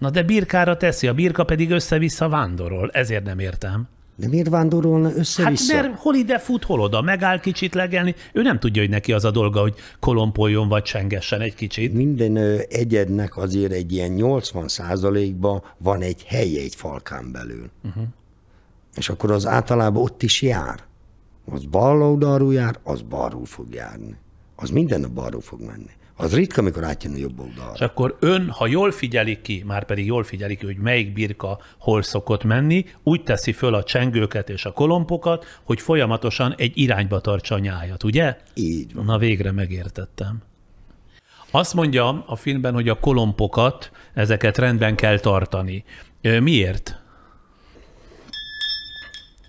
Na 0.03 0.11
de 0.11 0.23
birkára 0.23 0.77
teszi, 0.77 1.07
a 1.07 1.15
birka 1.15 1.45
pedig 1.45 1.71
össze-vissza 1.71 2.29
vándorol. 2.29 2.91
Ezért 2.91 3.25
nem 3.25 3.39
értem. 3.39 3.89
De 4.17 4.29
miért 4.29 4.49
vándorolna 4.49 5.09
Hát 5.09 5.17
össze-vissza? 5.17 5.75
mert 5.75 5.99
hol 5.99 6.15
ide 6.15 6.39
fut, 6.39 6.65
hol 6.65 6.81
oda, 6.81 7.01
megáll 7.01 7.41
kicsit 7.41 7.75
legelni. 7.75 8.15
Ő 8.33 8.43
nem 8.43 8.59
tudja, 8.59 8.83
hogy 8.83 8.91
neki 8.91 9.13
az 9.13 9.25
a 9.25 9.31
dolga, 9.31 9.61
hogy 9.61 9.75
kolompoljon 10.01 10.69
vagy 10.69 10.83
csengessen 10.83 11.41
egy 11.41 11.55
kicsit. 11.55 11.93
Minden 11.93 12.37
egyednek 12.69 13.37
azért 13.37 13.73
egy 13.73 13.93
ilyen 13.93 14.11
80 14.11 14.69
százalékban 14.69 15.63
van 15.79 16.01
egy 16.01 16.23
helye 16.27 16.61
egy 16.61 16.75
falkán 16.75 17.33
belül. 17.33 17.71
Uh-huh. 17.85 18.03
És 18.97 19.09
akkor 19.09 19.31
az 19.31 19.47
általában 19.47 20.03
ott 20.03 20.23
is 20.23 20.43
jár. 20.43 20.81
Az 21.51 21.65
bal 21.65 22.03
oldalról 22.03 22.55
jár, 22.55 22.79
az 22.83 23.03
balról 23.03 23.45
fog 23.45 23.75
járni. 23.75 24.17
Az 24.57 24.71
minden 24.71 25.05
a 25.05 25.09
balról 25.09 25.41
fog 25.41 25.61
menni. 25.61 25.91
Az 26.23 26.35
ritka, 26.35 26.61
amikor 26.61 26.85
átjön 26.85 27.13
a 27.13 27.17
jobb 27.17 27.41
oldalra. 27.41 27.73
És 27.75 27.81
akkor 27.81 28.17
ön, 28.21 28.49
ha 28.51 28.67
jól 28.67 28.91
figyelik 28.91 29.43
ki, 29.43 29.63
már 29.67 29.85
pedig 29.85 30.07
jól 30.07 30.25
figyelik 30.25 30.59
ki, 30.59 30.65
hogy 30.67 30.77
melyik 30.77 31.13
birka 31.13 31.59
hol 31.79 32.03
szokott 32.03 32.45
menni, 32.45 32.85
úgy 33.03 33.23
teszi 33.23 33.53
föl 33.53 33.75
a 33.75 33.83
csengőket 33.83 34.49
és 34.49 34.65
a 34.65 34.73
kolompokat, 34.73 35.45
hogy 35.63 35.81
folyamatosan 35.81 36.55
egy 36.57 36.73
irányba 36.75 37.21
tartsa 37.21 37.55
a 37.55 37.59
nyájat, 37.59 38.03
ugye? 38.03 38.37
Így 38.55 38.95
van. 38.95 39.05
Na 39.05 39.19
végre 39.19 39.53
megértettem. 39.53 40.43
Azt 41.51 41.75
mondja 41.75 42.25
a 42.27 42.37
filmben, 42.37 42.75
hogy 42.75 42.89
a 42.89 43.01
kolompokat, 43.01 43.91
ezeket 44.15 44.59
rendben 44.59 44.97
kell 44.97 45.19
tartani. 45.19 45.85
Miért? 46.21 47.01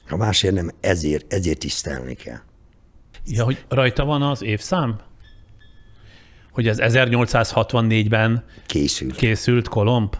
Ha 0.07 0.17
másért 0.17 0.53
nem, 0.53 0.69
ezért, 0.79 1.33
ezért 1.33 1.59
tisztelni 1.59 2.13
kell. 2.13 2.39
Ja, 3.25 3.43
hogy 3.43 3.65
rajta 3.69 4.05
van 4.05 4.21
az 4.21 4.41
évszám? 4.41 4.99
Hogy 6.53 6.67
ez 6.67 6.77
1864-ben 6.81 8.43
Készült. 8.65 9.15
készült 9.15 9.67
kolomb? 9.67 10.15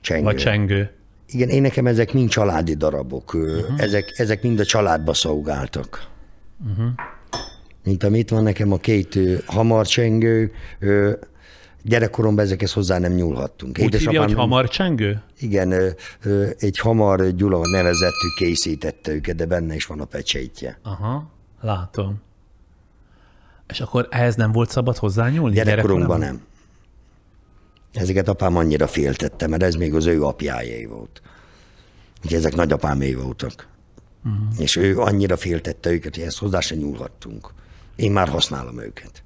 Csengő. 0.00 0.24
Vagy 0.24 0.36
csengő? 0.36 0.90
Igen, 1.28 1.48
én 1.48 1.60
nekem 1.62 1.86
ezek 1.86 2.12
mind 2.12 2.28
családi 2.28 2.74
darabok. 2.74 3.34
Uh-huh. 3.34 3.64
Ezek, 3.76 4.12
ezek 4.16 4.42
mind 4.42 4.60
a 4.60 4.64
családba 4.64 5.14
szolgáltak. 5.14 6.06
Uh-huh. 6.70 6.90
Mint 7.84 8.02
amit 8.02 8.30
van 8.30 8.42
nekem 8.42 8.72
a 8.72 8.76
két 8.76 9.18
hamarcsengő, 9.46 10.52
gyerekkoromban 11.82 12.44
ezekhez 12.44 12.72
hozzá 12.72 12.98
nem 12.98 13.12
nyúlhattunk. 13.12 13.70
Úgy 13.70 13.76
hívja, 13.78 13.98
hogy 13.98 14.14
Édesapám- 14.14 14.38
hamar 14.38 14.68
csengő? 14.68 15.22
Igen, 15.40 15.94
egy 16.58 16.78
hamar 16.78 17.30
Gyula 17.34 17.60
nevezettű 17.70 18.28
készítette 18.38 19.12
őket, 19.12 19.36
de 19.36 19.46
benne 19.46 19.74
is 19.74 19.86
van 19.86 20.00
a 20.00 20.04
pecsétje. 20.04 20.78
Aha, 20.82 21.30
látom. 21.60 22.20
És 23.72 23.80
akkor 23.80 24.06
ehhez 24.10 24.34
nem 24.34 24.52
volt 24.52 24.70
szabad 24.70 24.96
hozzányúlni? 24.96 25.54
Gyerekkorunkban 25.54 26.18
gyerekkoromban? 26.18 26.46
nem. 27.92 28.02
Ezeket 28.02 28.28
apám 28.28 28.56
annyira 28.56 28.86
féltette, 28.86 29.46
mert 29.46 29.62
ez 29.62 29.74
még 29.74 29.94
az 29.94 30.06
ő 30.06 30.24
apjáé 30.24 30.84
volt. 30.84 31.22
Ugye 32.24 32.36
ezek 32.36 32.54
nagyapámé 32.54 33.14
voltak. 33.14 33.68
Uh-huh. 34.24 34.60
És 34.60 34.76
ő 34.76 34.98
annyira 34.98 35.36
féltette 35.36 35.90
őket, 35.90 36.14
hogy 36.14 36.24
ezt 36.24 36.38
hozzá 36.38 36.60
se 36.60 36.74
nyúlhattunk. 36.74 37.52
Én 37.96 38.12
már 38.12 38.28
használom 38.28 38.80
őket. 38.80 39.22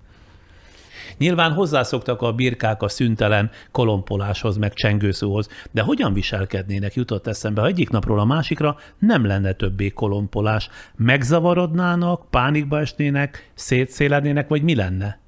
Nyilván 1.18 1.52
hozzászoktak 1.52 2.22
a 2.22 2.32
birkák 2.32 2.82
a 2.82 2.88
szüntelen 2.88 3.50
kolompoláshoz, 3.70 4.56
meg 4.56 4.72
csengőszóhoz, 4.72 5.48
de 5.70 5.82
hogyan 5.82 6.12
viselkednének, 6.12 6.94
jutott 6.94 7.26
eszembe, 7.26 7.60
ha 7.60 7.66
egyik 7.66 7.90
napról 7.90 8.20
a 8.20 8.24
másikra 8.24 8.76
nem 8.98 9.24
lenne 9.26 9.52
többé 9.52 9.88
kolompolás. 9.88 10.68
Megzavarodnának, 10.96 12.30
pánikba 12.30 12.80
esnének, 12.80 13.50
szétszélednének, 13.54 14.48
vagy 14.48 14.62
mi 14.62 14.74
lenne? 14.74 15.18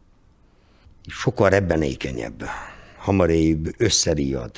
Sokkal 1.06 1.48
rebbenékenyebb, 1.48 2.42
hamarébb 2.98 3.74
összeriad. 3.78 4.50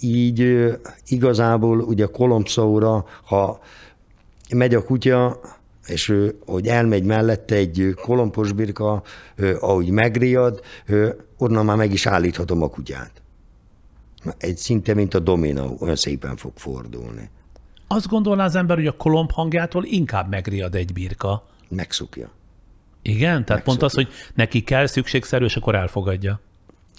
Így 0.00 0.66
igazából 1.06 1.80
ugye 1.80 2.06
kolompszóra, 2.06 3.04
ha 3.24 3.60
megy 4.54 4.74
a 4.74 4.84
kutya, 4.84 5.40
és 5.90 6.08
ő, 6.08 6.38
hogy 6.46 6.66
elmegy 6.66 7.04
mellette 7.04 7.54
egy 7.54 7.94
kolompos 8.02 8.52
birka, 8.52 9.02
ö, 9.36 9.56
ahogy 9.60 9.90
megriad, 9.90 10.60
ö, 10.86 11.08
onnan 11.38 11.64
már 11.64 11.76
meg 11.76 11.92
is 11.92 12.06
állíthatom 12.06 12.62
a 12.62 12.68
kutyát. 12.68 13.22
Egy 14.38 14.56
szinte, 14.56 14.94
mint 14.94 15.14
a 15.14 15.18
dominó, 15.18 15.76
olyan 15.80 15.96
szépen 15.96 16.36
fog 16.36 16.52
fordulni. 16.54 17.30
Azt 17.86 18.08
gondolná 18.08 18.44
az 18.44 18.54
ember, 18.54 18.76
hogy 18.76 18.86
a 18.86 18.96
kolomb 18.96 19.30
hangjától 19.32 19.84
inkább 19.84 20.30
megriad 20.30 20.74
egy 20.74 20.92
birka. 20.92 21.46
Megszukja. 21.68 22.30
Igen? 23.02 23.44
Tehát 23.44 23.62
pont 23.62 23.82
az, 23.82 23.94
hogy 23.94 24.08
neki 24.34 24.62
kell 24.62 24.86
szükségszerű, 24.86 25.44
és 25.44 25.56
akkor 25.56 25.74
elfogadja. 25.74 26.40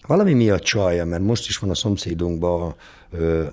Valami 0.08 0.34
miatt 0.34 0.62
csalja, 0.62 1.06
mert 1.06 1.24
most 1.24 1.48
is 1.48 1.58
van 1.58 1.70
a 1.70 1.76
szomszédunkban 1.76 2.76
ö, 3.12 3.48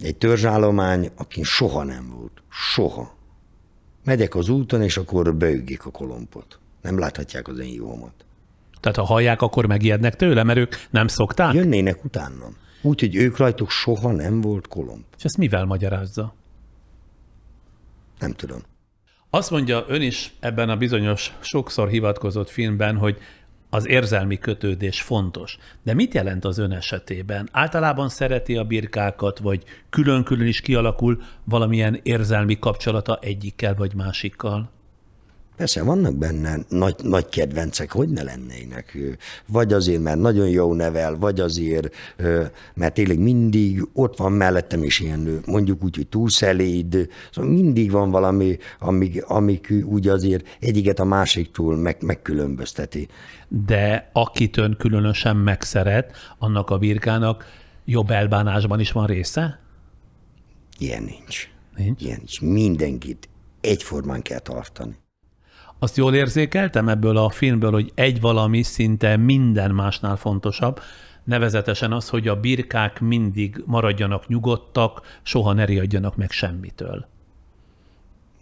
egy 0.00 0.16
törzsállomány, 0.16 1.10
akin 1.16 1.44
soha 1.44 1.84
nem 1.84 2.14
volt. 2.18 2.42
Soha. 2.48 3.17
Megyek 4.08 4.34
az 4.34 4.48
úton, 4.48 4.82
és 4.82 4.96
akkor 4.96 5.34
beügik 5.34 5.86
a 5.86 5.90
kolompot. 5.90 6.58
Nem 6.82 6.98
láthatják 6.98 7.48
az 7.48 7.58
én 7.58 7.74
jómat. 7.74 8.12
Tehát 8.80 8.96
ha 8.96 9.04
hallják, 9.04 9.42
akkor 9.42 9.66
megijednek 9.66 10.16
tőle, 10.16 10.42
mert 10.42 10.58
ők 10.58 10.74
nem 10.90 11.06
szokták? 11.06 11.54
Jönnének 11.54 12.04
utánam. 12.04 12.56
Úgyhogy 12.82 13.16
ők 13.16 13.36
rajtuk 13.36 13.70
soha 13.70 14.12
nem 14.12 14.40
volt 14.40 14.68
kolomb. 14.68 15.04
És 15.16 15.24
ezt 15.24 15.36
mivel 15.36 15.64
magyarázza? 15.64 16.34
Nem 18.18 18.32
tudom. 18.32 18.60
Azt 19.30 19.50
mondja 19.50 19.84
ön 19.88 20.02
is 20.02 20.34
ebben 20.40 20.68
a 20.68 20.76
bizonyos 20.76 21.36
sokszor 21.40 21.88
hivatkozott 21.88 22.50
filmben, 22.50 22.96
hogy 22.96 23.18
az 23.70 23.88
érzelmi 23.88 24.38
kötődés 24.38 25.02
fontos. 25.02 25.58
De 25.82 25.94
mit 25.94 26.14
jelent 26.14 26.44
az 26.44 26.58
ön 26.58 26.72
esetében? 26.72 27.48
Általában 27.52 28.08
szereti 28.08 28.56
a 28.56 28.64
birkákat, 28.64 29.38
vagy 29.38 29.62
külön-külön 29.90 30.46
is 30.46 30.60
kialakul 30.60 31.22
valamilyen 31.44 32.00
érzelmi 32.02 32.58
kapcsolata 32.58 33.18
egyikkel 33.22 33.74
vagy 33.74 33.94
másikkal? 33.94 34.70
Persze 35.58 35.82
vannak 35.82 36.16
benne 36.16 36.58
nagy, 36.68 36.94
nagy 37.02 37.28
kedvencek, 37.28 37.92
hogy 37.92 38.08
ne 38.08 38.22
lennének. 38.22 38.98
Vagy 39.46 39.72
azért, 39.72 40.02
mert 40.02 40.18
nagyon 40.18 40.48
jó 40.48 40.74
nevel, 40.74 41.16
vagy 41.16 41.40
azért, 41.40 41.94
mert 42.74 42.94
tényleg 42.94 43.18
mindig 43.18 43.88
ott 43.92 44.16
van 44.16 44.32
mellettem 44.32 44.82
is 44.82 45.00
ilyen, 45.00 45.40
mondjuk 45.46 45.84
úgy, 45.84 45.96
hogy 45.96 46.06
túlszeléd, 46.06 47.08
szóval 47.32 47.50
mindig 47.50 47.90
van 47.90 48.10
valami, 48.10 48.58
amik, 48.78 49.24
amik 49.24 49.74
úgy 49.84 50.08
azért 50.08 50.56
egyiket 50.60 50.98
a 50.98 51.04
másiktól 51.04 51.76
meg, 51.76 52.02
megkülönbözteti. 52.02 53.08
De 53.48 54.10
akit 54.12 54.56
ön 54.56 54.76
különösen 54.78 55.36
megszeret, 55.36 56.16
annak 56.38 56.70
a 56.70 56.78
birkának 56.78 57.44
jobb 57.84 58.10
elbánásban 58.10 58.80
is 58.80 58.92
van 58.92 59.06
része? 59.06 59.60
Ilyen 60.78 61.02
nincs. 61.02 61.48
Nincs. 61.76 62.02
Ilyen 62.02 62.16
nincs. 62.16 62.40
Mindenkit 62.40 63.28
egyformán 63.60 64.22
kell 64.22 64.38
tartani. 64.38 64.96
Azt 65.78 65.96
jól 65.96 66.14
érzékeltem 66.14 66.88
ebből 66.88 67.16
a 67.16 67.30
filmből, 67.30 67.72
hogy 67.72 67.92
egy 67.94 68.20
valami 68.20 68.62
szinte 68.62 69.16
minden 69.16 69.70
másnál 69.70 70.16
fontosabb, 70.16 70.80
nevezetesen 71.24 71.92
az, 71.92 72.08
hogy 72.08 72.28
a 72.28 72.40
birkák 72.40 73.00
mindig 73.00 73.62
maradjanak 73.66 74.28
nyugodtak, 74.28 75.20
soha 75.22 75.52
ne 75.52 75.64
riadjanak 75.64 76.16
meg 76.16 76.30
semmitől. 76.30 77.06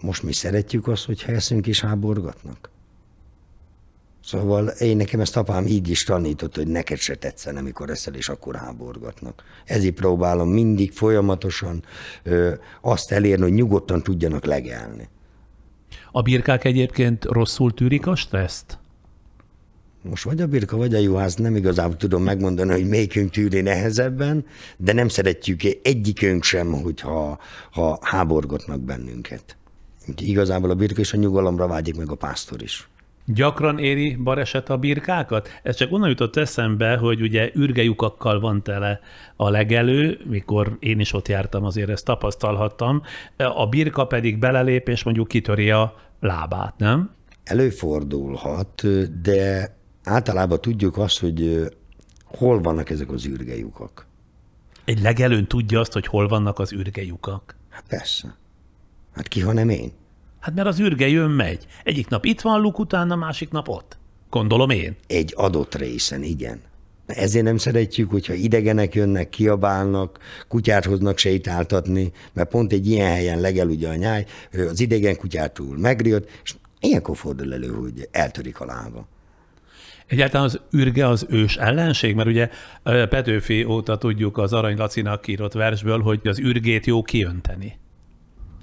Most 0.00 0.22
mi 0.22 0.32
szeretjük 0.32 0.88
azt, 0.88 1.04
hogy 1.04 1.24
eszünk 1.26 1.66
és 1.66 1.80
háborgatnak? 1.80 2.70
Szóval 4.24 4.68
én 4.68 4.96
nekem 4.96 5.20
ezt 5.20 5.36
apám 5.36 5.66
így 5.66 5.88
is 5.88 6.04
tanított, 6.04 6.56
hogy 6.56 6.66
neked 6.66 6.98
se 6.98 7.14
tetszen, 7.14 7.56
amikor 7.56 7.90
eszel, 7.90 8.14
és 8.14 8.28
akkor 8.28 8.54
háborgatnak. 8.54 9.42
Ezért 9.64 9.94
próbálom 9.94 10.48
mindig 10.48 10.92
folyamatosan 10.92 11.84
ö, 12.22 12.54
azt 12.80 13.12
elérni, 13.12 13.42
hogy 13.42 13.52
nyugodtan 13.52 14.02
tudjanak 14.02 14.44
legelni. 14.44 15.08
A 16.16 16.22
birkák 16.22 16.64
egyébként 16.64 17.24
rosszul 17.24 17.74
tűrik 17.74 18.06
a 18.06 18.14
stresszt? 18.14 18.78
Most 20.02 20.24
vagy 20.24 20.40
a 20.40 20.46
birka, 20.46 20.76
vagy 20.76 20.94
a 20.94 20.98
juhász, 20.98 21.34
nem 21.34 21.56
igazából 21.56 21.96
tudom 21.96 22.22
megmondani, 22.22 22.70
hogy 22.72 22.88
melyikünk 22.88 23.30
tűri 23.30 23.60
nehezebben, 23.60 24.44
de 24.76 24.92
nem 24.92 25.08
szeretjük 25.08 25.60
egyikünk 25.82 26.42
sem, 26.42 26.72
hogyha 26.72 27.38
ha 27.70 27.98
háborgatnak 28.00 28.80
bennünket. 28.80 29.56
Úgyhogy 30.08 30.28
igazából 30.28 30.70
a 30.70 30.74
birka 30.74 31.00
és 31.00 31.12
a 31.12 31.16
nyugalomra 31.16 31.66
vágyik 31.66 31.96
meg 31.96 32.10
a 32.10 32.14
pásztor 32.14 32.62
is. 32.62 32.88
Gyakran 33.28 33.78
éri 33.78 34.16
bareset 34.16 34.70
a 34.70 34.76
birkákat? 34.76 35.48
Ez 35.62 35.76
csak 35.76 35.92
onnan 35.92 36.08
jutott 36.08 36.36
eszembe, 36.36 36.96
hogy 36.96 37.20
ugye 37.20 37.50
ürgejukakkal 37.54 38.40
van 38.40 38.62
tele 38.62 39.00
a 39.36 39.50
legelő, 39.50 40.18
mikor 40.24 40.76
én 40.78 41.00
is 41.00 41.12
ott 41.12 41.28
jártam, 41.28 41.64
azért 41.64 41.88
ezt 41.88 42.04
tapasztalhattam, 42.04 43.02
a 43.36 43.66
birka 43.66 44.06
pedig 44.06 44.38
belelép, 44.38 44.88
és 44.88 45.02
mondjuk 45.02 45.28
kitöri 45.28 45.70
a 45.70 45.94
lábát, 46.20 46.74
nem? 46.78 47.10
Előfordulhat, 47.44 48.82
de 49.22 49.76
általában 50.04 50.60
tudjuk 50.60 50.96
azt, 50.96 51.18
hogy 51.18 51.70
hol 52.24 52.60
vannak 52.60 52.90
ezek 52.90 53.10
az 53.10 53.24
ürgejukak. 53.24 54.06
Egy 54.84 55.00
legelőn 55.00 55.46
tudja 55.46 55.80
azt, 55.80 55.92
hogy 55.92 56.06
hol 56.06 56.28
vannak 56.28 56.58
az 56.58 56.72
ürgejukak? 56.72 57.56
Hát 57.70 57.84
persze. 57.88 58.36
Hát 59.14 59.28
ki, 59.28 59.40
ha 59.40 59.52
nem 59.52 59.68
én? 59.68 59.92
Hát 60.40 60.54
mert 60.54 60.66
az 60.68 60.78
ürge 60.78 61.08
jön, 61.08 61.30
megy. 61.30 61.66
Egyik 61.84 62.08
nap 62.08 62.24
itt 62.24 62.40
van 62.40 62.60
luk, 62.60 62.78
utána 62.78 63.16
másik 63.16 63.50
nap 63.50 63.68
ott. 63.68 63.98
Gondolom 64.30 64.70
én. 64.70 64.96
Egy 65.06 65.32
adott 65.36 65.74
részen, 65.74 66.22
igen. 66.22 66.60
Ezért 67.06 67.44
nem 67.44 67.56
szeretjük, 67.56 68.10
hogyha 68.10 68.32
idegenek 68.32 68.94
jönnek, 68.94 69.28
kiabálnak, 69.28 70.18
kutyát 70.48 70.84
hoznak 70.84 71.18
sétáltatni, 71.18 72.12
mert 72.32 72.48
pont 72.48 72.72
egy 72.72 72.86
ilyen 72.86 73.10
helyen 73.10 73.40
legel 73.40 73.68
ugye 73.68 73.88
a 73.88 73.94
nyáj, 73.94 74.24
az 74.52 74.80
idegen 74.80 75.16
kutyától 75.16 75.78
megriadt, 75.78 76.30
és 76.42 76.54
ilyenkor 76.80 77.16
fordul 77.16 77.54
elő, 77.54 77.68
hogy 77.68 78.08
eltörik 78.10 78.60
a 78.60 78.64
lába. 78.64 79.08
Egyáltalán 80.06 80.46
az 80.46 80.60
ürge 80.70 81.08
az 81.08 81.26
ős 81.28 81.56
ellenség, 81.56 82.14
mert 82.14 82.28
ugye 82.28 82.48
Petőfi 82.82 83.64
óta 83.64 83.98
tudjuk 83.98 84.38
az 84.38 84.52
Arany 84.52 84.76
Lacinak 84.76 85.28
írott 85.28 85.52
versből, 85.52 86.00
hogy 86.00 86.20
az 86.24 86.38
ürgét 86.38 86.86
jó 86.86 87.02
kiönteni. 87.02 87.78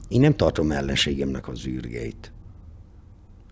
Én 0.07 0.19
nem 0.19 0.35
tartom 0.35 0.71
ellenségemnek 0.71 1.47
az 1.47 1.65
űrgeit. 1.67 2.32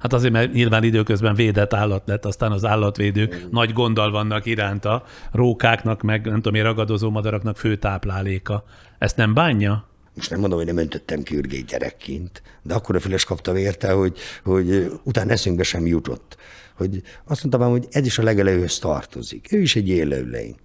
Hát 0.01 0.13
azért, 0.13 0.33
mert 0.33 0.53
nyilván 0.53 0.83
időközben 0.83 1.35
védett 1.35 1.73
állat 1.73 2.03
lett, 2.05 2.25
aztán 2.25 2.51
az 2.51 2.65
állatvédők 2.65 3.35
mm. 3.35 3.47
nagy 3.51 3.73
gonddal 3.73 4.11
vannak 4.11 4.45
iránta, 4.45 5.03
rókáknak, 5.31 6.01
meg 6.01 6.25
nem 6.25 6.35
tudom 6.35 6.55
én, 6.55 6.63
ragadozó 6.63 7.09
madaraknak 7.09 7.57
fő 7.57 7.75
tápláléka. 7.75 8.63
Ezt 8.97 9.17
nem 9.17 9.33
bánja? 9.33 9.87
Most 10.15 10.29
nem 10.29 10.39
mondom, 10.39 10.57
hogy 10.57 10.67
nem 10.67 10.77
öntöttem 10.77 11.23
ki 11.23 11.35
ürgét 11.35 11.65
gyerekként, 11.65 12.41
de 12.61 12.73
akkor 12.73 12.95
a 12.95 12.99
füles 12.99 13.25
kaptam 13.25 13.55
érte, 13.55 13.91
hogy, 13.91 14.17
hogy 14.43 14.91
utána 15.03 15.31
eszünkbe 15.31 15.63
sem 15.63 15.85
jutott. 15.85 16.37
Hogy 16.75 17.01
azt 17.25 17.43
mondtam, 17.43 17.69
hogy 17.69 17.87
ez 17.91 18.05
is 18.05 18.17
a 18.17 18.23
legelőhöz 18.23 18.79
tartozik. 18.79 19.51
Ő 19.51 19.61
is 19.61 19.75
egy 19.75 19.89
élőlény. 19.89 20.55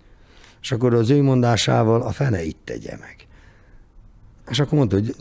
És 0.62 0.72
akkor 0.72 0.94
az 0.94 1.10
ő 1.10 1.22
mondásával 1.22 2.02
a 2.02 2.10
fene 2.10 2.42
itt 2.42 2.60
tegye 2.64 2.96
meg. 3.00 3.26
És 4.48 4.60
akkor 4.60 4.78
mondta, 4.78 4.96
hogy 4.96 5.14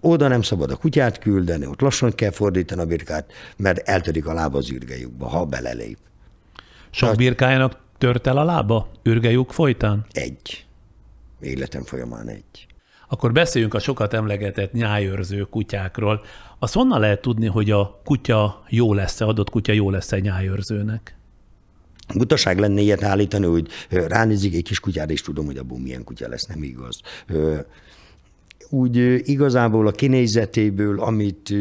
oda 0.00 0.28
nem 0.28 0.42
szabad 0.42 0.70
a 0.70 0.76
kutyát 0.76 1.18
küldeni, 1.18 1.66
ott 1.66 1.80
lassan 1.80 2.14
kell 2.14 2.30
fordítani 2.30 2.80
a 2.80 2.86
birkát, 2.86 3.32
mert 3.56 3.88
eltörik 3.88 4.26
a 4.26 4.32
lába 4.32 4.58
az 4.58 4.70
ürgejukba, 4.70 5.28
ha 5.28 5.44
belelép. 5.44 5.98
Sok 6.90 7.16
birkájának 7.16 7.78
tört 7.98 8.26
el 8.26 8.36
a 8.36 8.44
lába 8.44 8.88
ürgejuk 9.02 9.52
folytán? 9.52 10.06
Egy. 10.12 10.66
Életem 11.40 11.82
folyamán 11.82 12.28
egy. 12.28 12.66
Akkor 13.08 13.32
beszéljünk 13.32 13.74
a 13.74 13.78
sokat 13.78 14.14
emlegetett 14.14 14.72
nyájőrző 14.72 15.42
kutyákról. 15.42 16.24
Azt 16.58 16.74
honnan 16.74 17.00
lehet 17.00 17.20
tudni, 17.20 17.46
hogy 17.46 17.70
a 17.70 18.00
kutya 18.04 18.64
jó 18.68 18.94
lesz-e, 18.94 19.24
adott 19.24 19.50
kutya 19.50 19.72
jó 19.72 19.90
lesz-e 19.90 20.18
nyájőrzőnek? 20.18 21.14
Butaság 22.14 22.58
lenne 22.58 22.80
ilyet 22.80 23.02
állítani, 23.02 23.46
hogy 23.46 23.68
ránézik 23.90 24.54
egy 24.54 24.62
kis 24.62 24.80
kutyára, 24.80 25.12
és 25.12 25.22
tudom, 25.22 25.46
hogy 25.46 25.56
abból 25.56 25.78
milyen 25.78 26.04
kutya 26.04 26.28
lesz, 26.28 26.46
nem 26.46 26.62
igaz 26.62 27.00
úgy 28.70 29.28
igazából 29.28 29.86
a 29.86 29.90
kinézetéből, 29.90 31.00
amit 31.00 31.52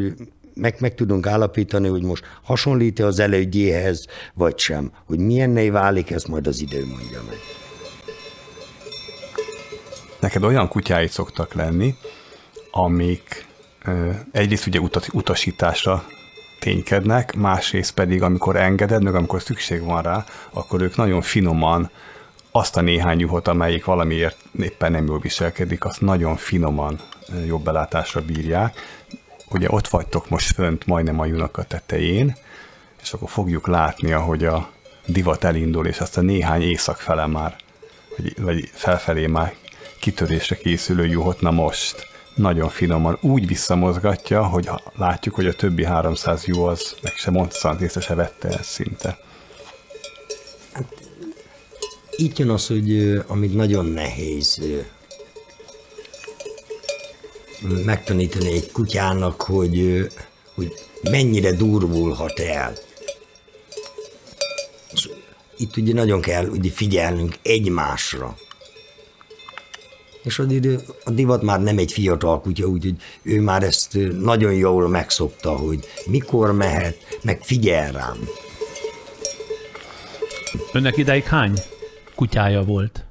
meg, 0.53 0.75
meg 0.79 0.95
tudunk 0.95 1.27
állapítani, 1.27 1.87
hogy 1.87 2.03
most 2.03 2.23
hasonlít-e 2.43 3.05
az 3.05 3.19
elődjéhez, 3.19 4.05
vagy 4.33 4.57
sem. 4.57 4.91
Hogy 5.05 5.19
milyenné 5.19 5.69
válik, 5.69 6.11
ezt 6.11 6.27
majd 6.27 6.47
az 6.47 6.61
idő 6.61 6.85
mondja 6.85 7.21
meg. 7.27 7.37
Neked 10.19 10.43
olyan 10.43 10.67
kutyáid 10.67 11.09
szoktak 11.09 11.53
lenni, 11.53 11.95
amik 12.71 13.45
egyrészt 14.31 14.67
ugye 14.67 14.79
utat, 14.79 15.07
utasításra 15.13 16.03
ténykednek, 16.59 17.35
másrészt 17.35 17.93
pedig 17.93 18.21
amikor 18.21 18.55
engeded, 18.55 19.03
meg 19.03 19.15
amikor 19.15 19.41
szükség 19.41 19.83
van 19.83 20.01
rá, 20.01 20.25
akkor 20.53 20.81
ők 20.81 20.95
nagyon 20.95 21.21
finoman 21.21 21.89
azt 22.51 22.77
a 22.77 22.81
néhány 22.81 23.19
juhot, 23.19 23.47
amelyik 23.47 23.85
valamiért 23.85 24.37
éppen 24.59 24.91
nem 24.91 25.05
jól 25.05 25.19
viselkedik, 25.19 25.85
azt 25.85 26.01
nagyon 26.01 26.35
finoman 26.35 26.99
jobb 27.45 27.63
belátásra 27.63 28.21
bírják. 28.21 28.77
Ugye 29.49 29.67
ott 29.69 29.87
vagytok 29.87 30.29
most 30.29 30.53
fönt 30.53 30.85
majdnem 30.85 31.19
a 31.19 31.25
junak 31.25 31.57
a 31.57 31.63
tetején, 31.63 32.35
és 33.01 33.13
akkor 33.13 33.29
fogjuk 33.29 33.67
látni, 33.67 34.11
ahogy 34.11 34.45
a 34.45 34.69
divat 35.05 35.43
elindul, 35.43 35.87
és 35.87 35.99
azt 35.99 36.17
a 36.17 36.21
néhány 36.21 36.61
éjszak 36.61 36.97
fele 36.97 37.25
már, 37.25 37.55
vagy, 38.17 38.41
vagy 38.41 38.69
felfelé 38.73 39.27
már 39.27 39.53
kitörésre 39.99 40.55
készülő 40.55 41.05
juhot, 41.05 41.41
na 41.41 41.51
most 41.51 42.07
nagyon 42.35 42.69
finoman 42.69 43.17
úgy 43.21 43.47
visszamozgatja, 43.47 44.45
hogy 44.45 44.69
látjuk, 44.95 45.35
hogy 45.35 45.47
a 45.47 45.53
többi 45.53 45.85
300 45.85 46.45
jó 46.45 46.65
az 46.65 46.95
meg 47.01 47.13
se 47.15 47.31
mondszant, 47.31 47.81
észre 47.81 48.01
se 48.01 48.15
vette 48.15 48.47
el 48.49 48.63
szinte 48.63 49.17
itt 52.19 52.37
jön 52.37 52.49
az, 52.49 52.67
hogy 52.67 53.19
amit 53.27 53.53
nagyon 53.53 53.85
nehéz 53.85 54.61
megtanítani 57.85 58.51
egy 58.51 58.71
kutyának, 58.71 59.41
hogy, 59.41 60.07
hogy 60.55 60.73
mennyire 61.01 61.51
durvulhat 61.51 62.39
el. 62.39 62.73
Itt 65.57 65.77
ugye 65.77 65.93
nagyon 65.93 66.21
kell 66.21 66.47
ugye 66.47 66.69
figyelnünk 66.69 67.35
egymásra. 67.41 68.37
És 70.23 70.39
a 71.03 71.11
divat 71.11 71.41
már 71.41 71.61
nem 71.61 71.77
egy 71.77 71.91
fiatal 71.91 72.41
kutya, 72.41 72.65
úgyhogy 72.65 72.95
ő 73.21 73.41
már 73.41 73.63
ezt 73.63 73.97
nagyon 74.21 74.53
jól 74.53 74.87
megszokta, 74.87 75.55
hogy 75.55 75.87
mikor 76.05 76.51
mehet, 76.51 77.19
meg 77.21 77.43
figyel 77.43 77.91
rám. 77.91 78.29
Önnek 80.73 80.97
ideig 80.97 81.23
hány 81.23 81.53
kutyája 82.19 82.63
volt? 82.63 83.05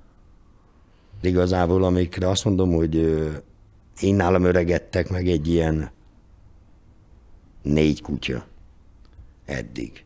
Igazából, 1.20 1.84
amikre 1.84 2.28
azt 2.28 2.44
mondom, 2.44 2.72
hogy 2.72 2.94
én 4.00 4.14
nálam 4.14 4.44
öregedtek 4.44 5.09
meg 5.09 5.28
egy 5.28 5.48
ilyen 5.48 5.90
négy 7.62 8.02
kutya 8.02 8.44
eddig. 9.44 10.04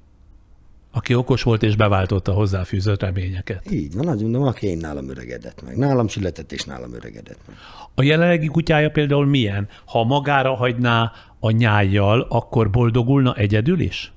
Aki 0.93 1.15
okos 1.15 1.43
volt 1.43 1.63
és 1.63 1.77
beváltotta 1.77 2.33
hozzáfűzött 2.33 3.01
reményeket. 3.01 3.71
Így 3.71 3.95
van, 3.95 4.09
azt 4.09 4.21
mondom, 4.21 4.43
aki 4.43 4.67
én 4.67 4.79
nálam 4.79 5.09
öregedett 5.09 5.63
meg. 5.63 5.77
Nálam 5.77 6.09
született 6.09 6.53
és 6.53 6.65
nálam 6.65 6.95
öregedett 6.95 7.39
meg. 7.47 7.57
A 7.95 8.03
jelenlegi 8.03 8.47
kutyája 8.47 8.91
például 8.91 9.27
milyen? 9.27 9.69
Ha 9.85 10.05
magára 10.05 10.55
hagyná 10.55 11.13
a 11.41 11.51
nyájjal, 11.51 12.27
akkor 12.29 12.71
boldogulna 12.71 13.35
egyedül 13.35 13.81
is? 13.81 14.13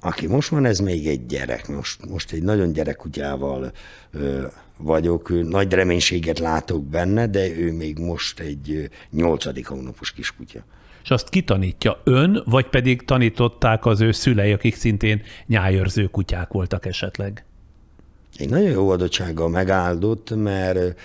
Aki 0.00 0.26
most 0.26 0.48
van, 0.48 0.64
ez 0.64 0.78
még 0.78 1.06
egy 1.06 1.26
gyerek. 1.26 1.68
Most, 1.68 2.08
most 2.08 2.32
egy 2.32 2.42
nagyon 2.42 2.72
gyerekkutyával 2.72 3.72
ö, 4.10 4.46
vagyok, 4.76 5.48
nagy 5.48 5.72
reménységet 5.72 6.38
látok 6.38 6.84
benne, 6.84 7.26
de 7.26 7.48
ő 7.56 7.72
még 7.72 7.98
most 7.98 8.40
egy 8.40 8.90
nyolcadik 9.10 9.66
hónapos 9.66 10.12
kiskutya. 10.12 10.64
És 11.02 11.10
azt 11.10 11.28
kitanítja 11.28 12.00
ön, 12.04 12.42
vagy 12.44 12.68
pedig 12.68 13.02
tanították 13.02 13.86
az 13.86 14.00
ő 14.00 14.12
szülei, 14.12 14.52
akik 14.52 14.74
szintén 14.74 15.22
nyájőrző 15.46 16.06
kutyák 16.06 16.52
voltak 16.52 16.86
esetleg? 16.86 17.44
egy 18.38 18.48
nagyon 18.48 18.70
jó 18.70 18.90
adottsággal 18.90 19.48
megáldott, 19.48 20.34
mert 20.36 21.00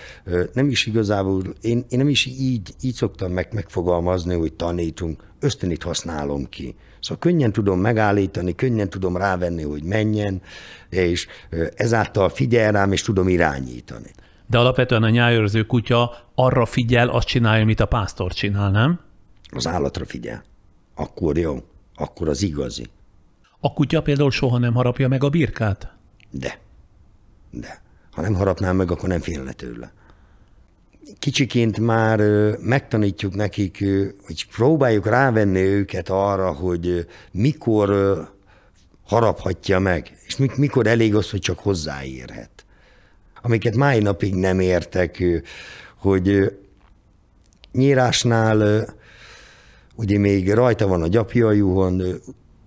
nem 0.53 0.69
is 0.69 0.85
igazából, 0.85 1.41
én, 1.61 1.85
én 1.89 1.97
nem 1.97 2.09
is 2.09 2.25
így, 2.25 2.73
így 2.81 2.93
szoktam 2.93 3.31
meg, 3.31 3.47
megfogalmazni, 3.53 4.35
hogy 4.35 4.53
tanítunk, 4.53 5.23
ösztönit 5.39 5.83
használom 5.83 6.49
ki. 6.49 6.75
Szóval 7.03 7.17
könnyen 7.17 7.51
tudom 7.51 7.79
megállítani, 7.79 8.55
könnyen 8.55 8.89
tudom 8.89 9.17
rávenni, 9.17 9.63
hogy 9.63 9.83
menjen, 9.83 10.41
és 10.89 11.27
ezáltal 11.75 12.29
figyel 12.29 12.71
rám, 12.71 12.91
és 12.91 13.01
tudom 13.01 13.27
irányítani. 13.27 14.11
De 14.47 14.57
alapvetően 14.57 15.03
a 15.03 15.09
nyájőrző 15.09 15.65
kutya 15.65 16.15
arra 16.35 16.65
figyel, 16.65 17.09
azt 17.09 17.27
csinálja, 17.27 17.63
amit 17.63 17.79
a 17.79 17.85
pásztor 17.85 18.33
csinál, 18.33 18.71
nem? 18.71 18.99
Az 19.49 19.67
állatra 19.67 20.05
figyel. 20.05 20.43
Akkor 20.95 21.37
jó. 21.37 21.57
Akkor 21.95 22.29
az 22.29 22.41
igazi. 22.41 22.85
A 23.59 23.73
kutya 23.73 24.01
például 24.01 24.31
soha 24.31 24.57
nem 24.57 24.73
harapja 24.73 25.07
meg 25.07 25.23
a 25.23 25.29
birkát? 25.29 25.93
De. 26.31 26.59
De. 27.51 27.81
Ha 28.11 28.21
nem 28.21 28.33
harapnám 28.33 28.75
meg, 28.75 28.91
akkor 28.91 29.09
nem 29.09 29.19
félne 29.19 29.51
tőle. 29.51 29.93
Kicsiként 31.19 31.79
már 31.79 32.19
megtanítjuk 32.59 33.35
nekik, 33.35 33.85
hogy 34.25 34.47
próbáljuk 34.55 35.05
rávenni 35.05 35.59
őket 35.59 36.09
arra, 36.09 36.51
hogy 36.51 37.07
mikor 37.31 37.89
haraphatja 39.05 39.79
meg, 39.79 40.17
és 40.25 40.37
mikor 40.55 40.87
elég 40.87 41.15
az, 41.15 41.29
hogy 41.29 41.39
csak 41.39 41.59
hozzáérhet. 41.59 42.65
Amiket 43.41 43.75
máj 43.75 43.99
napig 43.99 44.35
nem 44.35 44.59
értek, 44.59 45.23
hogy 45.97 46.51
nyírásnál 47.71 48.87
ugye 49.95 50.17
még 50.19 50.51
rajta 50.53 50.87
van 50.87 51.01
a 51.01 51.07
gyapjajuhon, 51.07 52.03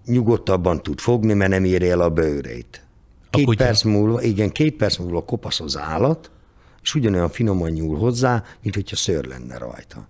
nyugodtabban 0.07 0.83
tud 0.83 0.99
fogni, 0.99 1.33
mert 1.33 1.51
nem 1.51 1.65
ér 1.65 1.83
el 1.83 2.01
a 2.01 2.11
bőrét. 2.11 2.83
Két 3.31 3.49
a 3.49 3.55
perc 3.57 3.83
múlva, 3.83 4.23
igen, 4.23 4.51
két 4.51 4.77
perc 4.77 4.97
múlva 4.97 5.25
kopasz 5.25 5.61
az 5.61 5.77
állat, 5.77 6.31
és 6.87 6.95
ugyanolyan 6.95 7.29
finoman 7.29 7.71
nyúl 7.71 7.99
hozzá, 7.99 8.45
mint 8.63 8.75
hogyha 8.75 8.97
szőr 8.97 9.25
lenne 9.25 9.59
rajta. 9.59 10.09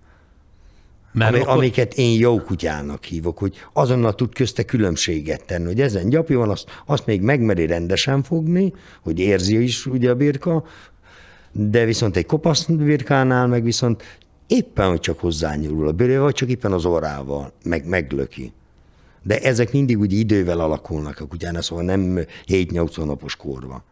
Mert 1.11 1.33
Ami, 1.33 1.41
akkor... 1.41 1.53
Amiket 1.53 1.93
én 1.93 2.19
jó 2.19 2.41
kutyának 2.41 3.03
hívok, 3.03 3.37
hogy 3.37 3.55
azonnal 3.73 4.15
tud 4.15 4.33
közte 4.33 4.63
különbséget 4.63 5.45
tenni, 5.45 5.65
hogy 5.65 5.81
ezen 5.81 6.09
gyapja 6.09 6.37
van, 6.37 6.49
azt, 6.49 6.81
azt 6.85 7.05
még 7.05 7.21
megmeri 7.21 7.65
rendesen 7.65 8.23
fogni, 8.23 8.73
hogy 9.01 9.19
érzi 9.19 9.63
is 9.63 9.85
ugye 9.85 10.09
a 10.09 10.15
birka, 10.15 10.63
de 11.51 11.85
viszont 11.85 12.17
egy 12.17 12.25
kopasz 12.25 12.65
birkánál 12.65 13.47
meg 13.47 13.63
viszont 13.63 14.19
éppen, 14.47 14.89
hogy 14.89 14.99
csak 14.99 15.19
hozzányúl 15.19 15.87
a 15.87 15.91
bőre, 15.91 16.19
vagy 16.19 16.33
csak 16.33 16.49
éppen 16.49 16.71
az 16.71 16.85
orrával 16.85 17.51
meg, 17.63 17.87
meglöki. 17.87 18.53
De 19.23 19.39
ezek 19.39 19.71
mindig 19.71 19.99
úgy 19.99 20.13
idővel 20.13 20.59
alakulnak 20.59 21.19
a 21.19 21.27
kutyánál, 21.27 21.61
szóval 21.61 21.83
nem 21.83 22.19
7-8 22.47 22.91
hónapos 22.95 23.35
korban. 23.35 23.83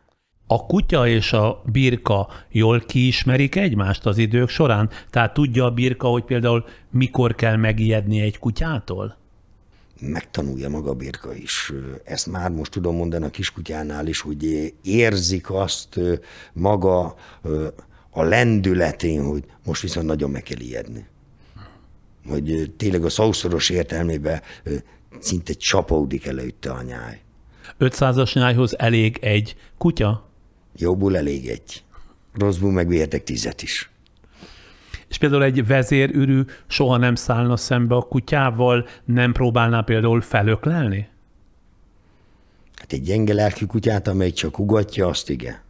A 0.47 0.65
kutya 0.65 1.07
és 1.07 1.33
a 1.33 1.61
birka 1.65 2.27
jól 2.49 2.79
kiismerik 2.79 3.55
egymást 3.55 4.05
az 4.05 4.17
idők 4.17 4.49
során? 4.49 4.89
Tehát 5.09 5.33
tudja 5.33 5.65
a 5.65 5.71
birka, 5.71 6.07
hogy 6.07 6.23
például 6.23 6.65
mikor 6.89 7.35
kell 7.35 7.55
megijedni 7.55 8.21
egy 8.21 8.39
kutyától? 8.39 9.17
Megtanulja 9.99 10.69
maga 10.69 10.89
a 10.89 10.93
birka 10.93 11.33
is. 11.33 11.73
Ezt 12.03 12.27
már 12.27 12.51
most 12.51 12.71
tudom 12.71 12.95
mondani 12.95 13.25
a 13.25 13.29
kiskutyánál 13.29 14.07
is, 14.07 14.19
hogy 14.19 14.73
érzik 14.83 15.51
azt 15.51 15.99
maga 16.53 17.15
a 18.09 18.23
lendületén, 18.23 19.23
hogy 19.23 19.43
most 19.65 19.81
viszont 19.81 20.07
nagyon 20.07 20.29
meg 20.29 20.43
kell 20.43 20.59
ijedni. 20.59 21.07
Hogy 22.27 22.73
tényleg 22.77 23.05
a 23.05 23.09
szószoros 23.09 23.69
értelmében 23.69 24.41
szinte 25.19 25.53
csapódik 25.53 26.25
előtte 26.25 26.71
a 26.71 26.81
nyáj. 26.81 27.21
500-as 27.79 28.33
nyájhoz 28.33 28.79
elég 28.79 29.17
egy 29.21 29.55
kutya? 29.77 30.29
Jobbul 30.75 31.17
elég 31.17 31.47
egy. 31.47 31.83
Rosszból 32.33 32.71
megvihetek 32.71 33.23
tizet 33.23 33.61
is. 33.61 33.89
És 35.07 35.17
például 35.17 35.43
egy 35.43 35.67
vezérürű 35.67 36.41
soha 36.67 36.97
nem 36.97 37.15
szállna 37.15 37.57
szembe 37.57 37.95
a 37.95 38.01
kutyával, 38.01 38.87
nem 39.05 39.31
próbálná 39.31 39.81
például 39.81 40.21
felöklelni? 40.21 41.07
Hát 42.75 42.93
egy 42.93 43.01
gyenge 43.01 43.33
lelkű 43.33 43.65
kutyát, 43.65 44.07
amely 44.07 44.31
csak 44.31 44.59
ugatja, 44.59 45.07
azt 45.07 45.29
igen. 45.29 45.63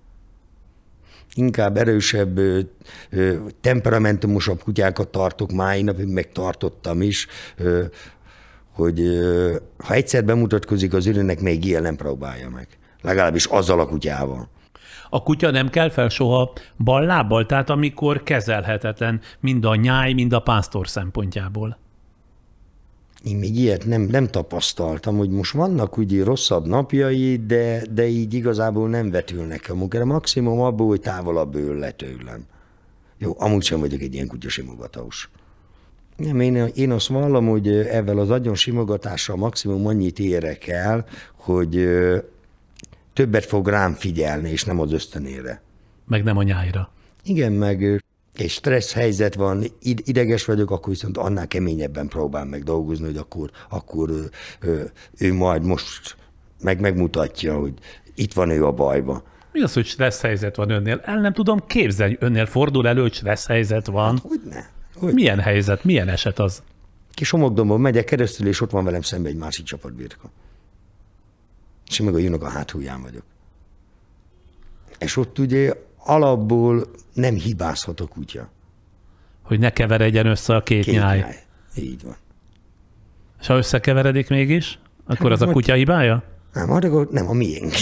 Inkább 1.33 1.77
erősebb, 1.77 2.39
temperamentumosabb 3.61 4.63
kutyákat 4.63 5.07
tartok 5.07 5.51
máj 5.51 5.81
napig, 5.81 6.07
meg 6.07 6.31
tartottam 6.31 7.01
is, 7.01 7.27
hogy 8.71 9.01
ha 9.77 9.93
egyszer 9.93 10.25
bemutatkozik 10.25 10.93
az 10.93 11.05
ürőnek, 11.05 11.39
még 11.39 11.65
ilyen 11.65 11.81
nem 11.81 11.95
próbálja 11.95 12.49
meg. 12.49 12.67
Legalábbis 13.01 13.45
azzal 13.45 13.79
a 13.79 13.87
kutyával. 13.87 14.49
A 15.09 15.23
kutya 15.23 15.51
nem 15.51 15.69
kell 15.69 15.89
fel 15.89 16.09
soha 16.09 16.53
bal 16.77 17.05
lábbal, 17.05 17.45
tehát 17.45 17.69
amikor 17.69 18.23
kezelhetetlen 18.23 19.21
mind 19.39 19.65
a 19.65 19.75
nyáj, 19.75 20.13
mind 20.13 20.33
a 20.33 20.39
pásztor 20.39 20.87
szempontjából. 20.87 21.77
Én 23.23 23.35
még 23.35 23.55
ilyet 23.55 23.85
nem, 23.85 24.01
nem 24.01 24.27
tapasztaltam, 24.27 25.17
hogy 25.17 25.29
most 25.29 25.53
vannak 25.53 25.97
ugye 25.97 26.23
rosszabb 26.23 26.67
napjai, 26.67 27.45
de, 27.45 27.81
de 27.91 28.07
így 28.07 28.33
igazából 28.33 28.89
nem 28.89 29.11
vetülnek 29.11 29.69
a 29.69 29.75
munkára. 29.75 30.05
Maximum 30.05 30.59
abból, 30.59 30.87
hogy 30.87 30.99
távolabb 30.99 31.55
ül 31.55 31.79
le 31.79 31.91
tőlem. 31.91 32.45
Jó, 33.17 33.35
amúgy 33.37 33.63
sem 33.63 33.79
vagyok 33.79 34.01
egy 34.01 34.13
ilyen 34.13 34.27
kutyasimogatós. 34.27 35.29
Nem, 36.17 36.39
én, 36.39 36.55
én 36.55 36.91
azt 36.91 37.07
vallom, 37.07 37.47
hogy 37.47 37.67
ezzel 37.67 38.17
az 38.17 38.29
agyon 38.29 38.55
simogatással 38.55 39.35
maximum 39.35 39.87
annyit 39.87 40.19
érek 40.19 40.67
el, 40.67 41.05
hogy 41.35 41.87
többet 43.15 43.45
fog 43.45 43.67
rám 43.67 43.93
figyelni, 43.93 44.49
és 44.49 44.63
nem 44.63 44.79
az 44.79 44.91
ösztönére. 44.91 45.61
Meg 46.07 46.23
nem 46.23 46.37
a 46.37 46.43
nyájra. 46.43 46.89
Igen, 47.23 47.51
meg 47.51 48.03
és 48.37 48.53
stressz 48.53 48.93
helyzet 48.93 49.35
van, 49.35 49.63
ideges 49.81 50.45
vagyok, 50.45 50.71
akkor 50.71 50.89
viszont 50.89 51.17
annál 51.17 51.47
keményebben 51.47 52.07
próbál 52.07 52.45
meg 52.45 52.63
dolgozni, 52.63 53.05
hogy 53.05 53.17
akkor, 53.17 53.49
akkor 53.69 54.09
ő, 54.09 54.29
ő, 54.59 54.91
ő 55.17 55.33
majd 55.33 55.63
most 55.63 56.17
meg 56.61 56.79
megmutatja, 56.79 57.59
hogy 57.59 57.73
itt 58.15 58.33
van 58.33 58.49
ő 58.49 58.65
a 58.65 58.71
bajban. 58.71 59.23
Mi 59.51 59.61
az, 59.61 59.73
hogy 59.73 59.85
stressz 59.85 60.21
helyzet 60.21 60.55
van 60.55 60.69
önnél? 60.69 61.01
El 61.03 61.19
nem 61.19 61.33
tudom 61.33 61.59
képzelni, 61.67 62.17
önnél 62.19 62.45
fordul 62.45 62.87
elő, 62.87 63.01
hogy 63.01 63.13
stressz 63.13 63.47
helyzet 63.47 63.85
van. 63.85 64.11
Hát, 64.11 64.21
hogy 64.21 64.41
ne? 64.49 64.65
Hogy? 64.95 65.13
Milyen 65.13 65.39
helyzet, 65.39 65.83
milyen 65.83 66.07
eset 66.07 66.39
az? 66.39 66.63
Kis 67.13 67.29
homokdomban 67.29 67.81
megyek 67.81 68.05
keresztül, 68.05 68.47
és 68.47 68.61
ott 68.61 68.71
van 68.71 68.83
velem 68.83 69.01
szemben 69.01 69.31
egy 69.31 69.37
másik 69.37 69.65
csapatbirka 69.65 70.31
és 71.89 72.01
meg 72.01 72.13
a 72.13 72.17
jönök 72.17 72.43
a 72.43 72.49
háthúján 72.49 73.01
vagyok. 73.01 73.23
És 74.99 75.17
ott 75.17 75.39
ugye 75.39 75.73
alapból 75.97 76.85
nem 77.13 77.35
hibázhat 77.35 77.99
a 77.99 78.07
kutya. 78.07 78.49
Hogy 79.41 79.59
ne 79.59 79.69
keveredjen 79.69 80.25
össze 80.25 80.55
a 80.55 80.63
két, 80.63 80.83
két 80.83 80.93
nyáj. 80.93 81.19
nyáj. 81.19 81.43
Így 81.75 82.03
van. 82.03 82.15
És 83.39 83.47
ha 83.47 83.57
összekeveredik 83.57 84.29
mégis, 84.29 84.79
akkor 85.05 85.31
hát, 85.31 85.41
az 85.41 85.47
a 85.47 85.51
kutya 85.51 85.73
hibája? 85.73 86.23
Nem, 86.53 86.71
akkor 86.71 87.07
nem 87.11 87.29
a 87.29 87.33
miénk. 87.33 87.73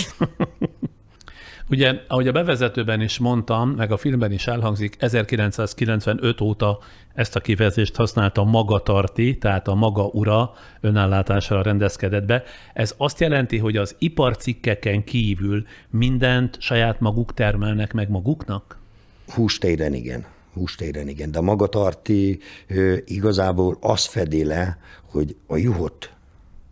Ugye, 1.69 2.01
ahogy 2.07 2.27
a 2.27 2.31
bevezetőben 2.31 3.01
is 3.01 3.17
mondtam, 3.17 3.69
meg 3.69 3.91
a 3.91 3.97
filmben 3.97 4.31
is 4.31 4.47
elhangzik, 4.47 4.95
1995 4.99 6.41
óta 6.41 6.79
ezt 7.13 7.35
a 7.35 7.39
kifejezést 7.39 7.95
használta 7.95 8.43
magatarti, 8.43 9.37
tehát 9.37 9.67
a 9.67 9.73
maga 9.73 10.03
ura 10.03 10.53
önállátásra 10.81 11.61
rendezkedett 11.61 12.25
be. 12.25 12.43
Ez 12.73 12.93
azt 12.97 13.19
jelenti, 13.19 13.57
hogy 13.57 13.77
az 13.77 13.95
iparcikkeken 13.99 15.03
kívül 15.03 15.65
mindent 15.89 16.57
saját 16.59 16.99
maguk 16.99 17.33
termelnek 17.33 17.93
meg 17.93 18.09
maguknak? 18.09 18.79
Hústéren 19.27 19.93
igen. 19.93 20.25
Hústéren 20.53 21.07
igen. 21.07 21.31
De 21.31 21.37
a 21.37 21.41
magatarti 21.41 22.39
igazából 23.05 23.77
azt 23.81 24.07
fedi 24.07 24.43
le, 24.43 24.77
hogy 25.05 25.35
a 25.47 25.57
juhot, 25.57 26.13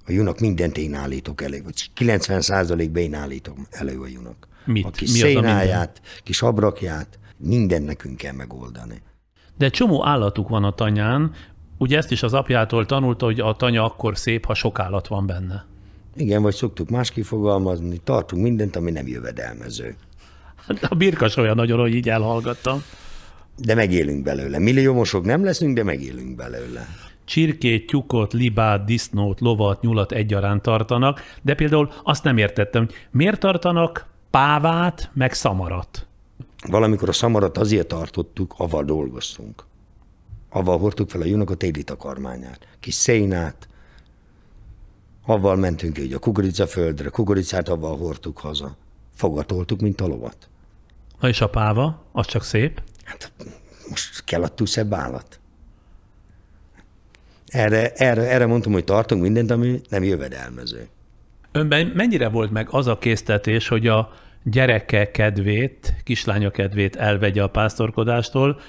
a 0.06 0.12
junak 0.12 0.40
mindent 0.40 0.78
én 0.78 0.94
állítok 0.94 1.42
elő, 1.42 1.62
vagy 1.64 1.90
90 1.94 2.42
százalékban 2.42 3.02
én 3.02 3.14
állítom 3.14 3.68
elő 3.70 4.00
a 4.00 4.08
junak. 4.08 4.48
Mit? 4.66 4.86
A 4.86 4.90
kis 4.90 5.12
Mi 5.12 5.18
szénáját, 5.18 6.02
a 6.04 6.22
kis 6.24 6.42
abrakját, 6.42 7.20
minden 7.38 7.82
nekünk 7.82 8.18
kell 8.18 8.34
megoldani. 8.34 9.02
De 9.62 9.70
csomó 9.70 10.06
állatuk 10.06 10.50
van 10.50 10.64
a 10.64 10.72
tanyán, 10.72 11.32
ugye 11.78 11.98
ezt 11.98 12.12
is 12.12 12.24
az 12.24 12.34
apjától 12.34 12.86
tanulta, 12.86 13.26
hogy 13.26 13.40
a 13.40 13.56
tanya 13.56 13.84
akkor 13.84 14.18
szép, 14.18 14.46
ha 14.46 14.54
sok 14.54 14.80
állat 14.80 15.08
van 15.08 15.26
benne. 15.26 15.66
Igen, 16.16 16.42
vagy 16.42 16.54
szoktuk 16.54 16.90
más 16.90 17.12
kifogalmazni, 17.12 17.98
tartunk 18.04 18.44
mindent, 18.44 18.76
ami 18.76 18.92
nem 18.92 19.08
jövedelmező. 19.08 19.96
Hát 20.68 20.84
a 20.84 20.96
birkas 20.96 21.38
olyan 21.38 21.56
nagyon, 21.56 21.80
hogy 21.80 21.96
így 21.96 22.10
elhallgattam. 22.10 22.84
De 23.58 23.76
megélünk 23.76 24.24
belőle. 24.24 24.60
Milliómosok 24.60 25.26
nem 25.26 25.44
leszünk, 25.44 25.76
de 25.76 25.84
megélünk 25.84 26.36
belőle. 26.36 26.88
Csirkét, 27.26 27.88
tyukot, 27.88 28.34
libát, 28.34 28.86
disznót, 28.86 29.40
lovat, 29.40 29.82
nyulat 29.82 30.12
egyaránt 30.12 30.62
tartanak, 30.62 31.22
de 31.42 31.54
például 31.54 31.92
azt 32.04 32.24
nem 32.24 32.38
értettem, 32.38 32.86
hogy 32.86 32.96
miért 33.12 33.40
tartanak 33.40 34.06
pávát, 34.30 35.10
meg 35.14 35.34
szamarat. 35.34 36.06
Valamikor 36.68 37.10
a 37.10 37.12
szamarat 37.12 37.58
azért 37.58 37.88
tartottuk, 37.88 38.54
avval 38.58 38.84
dolgoztunk. 38.84 39.64
Avval 40.50 40.78
hordtuk 40.78 41.10
fel 41.10 41.22
a 41.22 41.26
jónak 41.26 41.50
a 41.50 41.56
téli 41.56 41.84
takarmányát. 41.84 42.68
Kis 42.80 42.94
szénát, 42.94 43.68
avval 45.26 45.56
mentünk 45.56 45.98
egy 45.98 46.14
a 46.14 46.20
kukoricaföldre, 46.20 47.10
kukoricát 47.10 47.70
avval 47.70 47.98
hordtuk 47.98 48.38
haza. 48.38 48.76
fogatoltuk, 49.16 49.82
mint 49.82 50.02
a 50.02 50.08
lovat. 50.08 50.50
Na 51.20 51.28
és 51.28 51.42
a 51.42 51.50
páva, 51.50 52.04
az 52.12 52.26
csak 52.26 52.44
szép? 52.44 52.82
Hát 53.04 53.32
most 53.90 54.24
kell 54.24 54.44
a 54.44 54.66
szebb 54.66 54.94
állat. 54.94 55.40
Erre, 57.48 57.92
erre, 57.94 58.30
erre 58.30 58.46
mondtam, 58.46 58.72
hogy 58.72 58.84
tartunk 58.84 59.22
mindent, 59.22 59.52
ami 59.52 59.82
nem 59.90 60.04
jövedelmező. 60.04 60.88
Önben 61.52 61.88
mennyire 61.88 62.30
volt 62.30 62.52
meg 62.52 62.68
az 62.70 62.88
a 62.88 62.98
késztetés, 62.98 63.68
hogy 63.68 63.88
a 63.88 64.14
gyereke 64.44 65.12
kedvét, 65.12 65.94
kislánya 66.04 66.52
kedvét 66.52 66.96
elvegye 66.96 67.44
a 67.44 67.48
pásztorkodástól, 67.48 68.60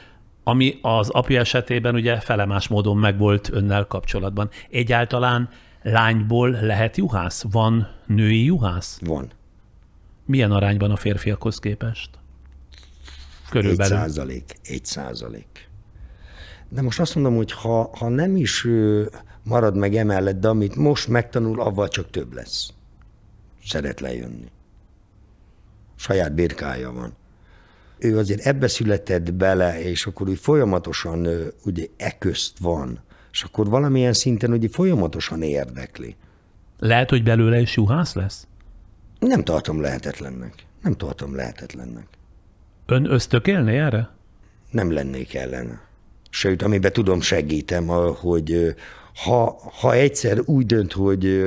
ami 0.45 0.79
az 0.83 1.09
apja 1.09 1.41
esetében 1.41 1.95
ugye 1.95 2.21
felemás 2.21 2.69
módon 2.69 2.97
megvolt 2.97 3.51
önnel 3.53 3.87
kapcsolatban. 3.87 4.51
Egyáltalán 4.71 5.49
lányból 5.83 6.51
lehet 6.51 6.97
juhász? 6.97 7.45
Van 7.51 7.89
női 8.07 8.45
juhász? 8.45 8.99
Van. 9.05 9.31
Milyen 10.27 10.53
arányban 10.53 10.91
a 10.91 10.97
férfiakhoz 10.97 11.59
képest? 11.59 12.11
Körülbelül. 13.51 13.97
Egy 13.97 14.01
százalék. 14.01 14.57
Egy 14.63 14.85
százalék. 14.85 15.69
De 16.69 16.83
most 16.83 17.01
azt 17.01 17.15
mondom, 17.15 17.37
hogy 17.37 17.53
ha, 17.53 17.91
ha 17.97 18.09
nem 18.09 18.37
is 18.37 18.67
marad 19.43 19.77
meg 19.77 19.97
emellett, 19.97 20.41
de 20.41 20.49
amit 20.49 20.77
most 20.77 21.09
megtanul, 21.09 21.61
avval 21.61 21.89
csak 21.89 22.11
több 22.11 22.33
lesz. 22.33 22.73
Szeret 23.65 24.01
lejönni. 24.01 24.51
Saját 26.03 26.35
birkája 26.35 26.93
van. 26.93 27.13
Ő 27.99 28.19
azért 28.19 28.47
ebbe 28.47 28.69
született 28.69 29.35
bele, 29.35 29.83
és 29.83 30.07
akkor 30.07 30.29
úgy 30.29 30.39
folyamatosan 30.39 31.29
ugye 31.65 31.87
e 31.97 32.19
közt 32.19 32.59
van, 32.59 33.01
és 33.33 33.43
akkor 33.43 33.69
valamilyen 33.69 34.13
szinten 34.13 34.53
ugye 34.53 34.69
folyamatosan 34.69 35.43
érdekli. 35.43 36.17
Lehet, 36.79 37.11
hogy 37.11 37.23
belőle 37.23 37.61
is 37.61 37.77
juhász 37.77 38.15
lesz? 38.15 38.47
Nem 39.19 39.45
tartom 39.45 39.81
lehetetlennek. 39.81 40.67
Nem 40.83 40.93
tartom 40.93 41.35
lehetetlennek. 41.35 42.07
Ön 42.87 43.11
ösztökélné 43.11 43.79
erre? 43.79 44.11
Nem 44.71 44.93
lennék 44.93 45.35
ellene. 45.35 45.81
Sőt, 46.31 46.63
amiben 46.63 46.93
tudom, 46.93 47.21
segítem, 47.21 47.87
hogy 48.21 48.75
ha, 49.25 49.59
ha 49.81 49.93
egyszer 49.93 50.41
úgy 50.45 50.67
dönt, 50.67 50.93
hogy 50.93 51.43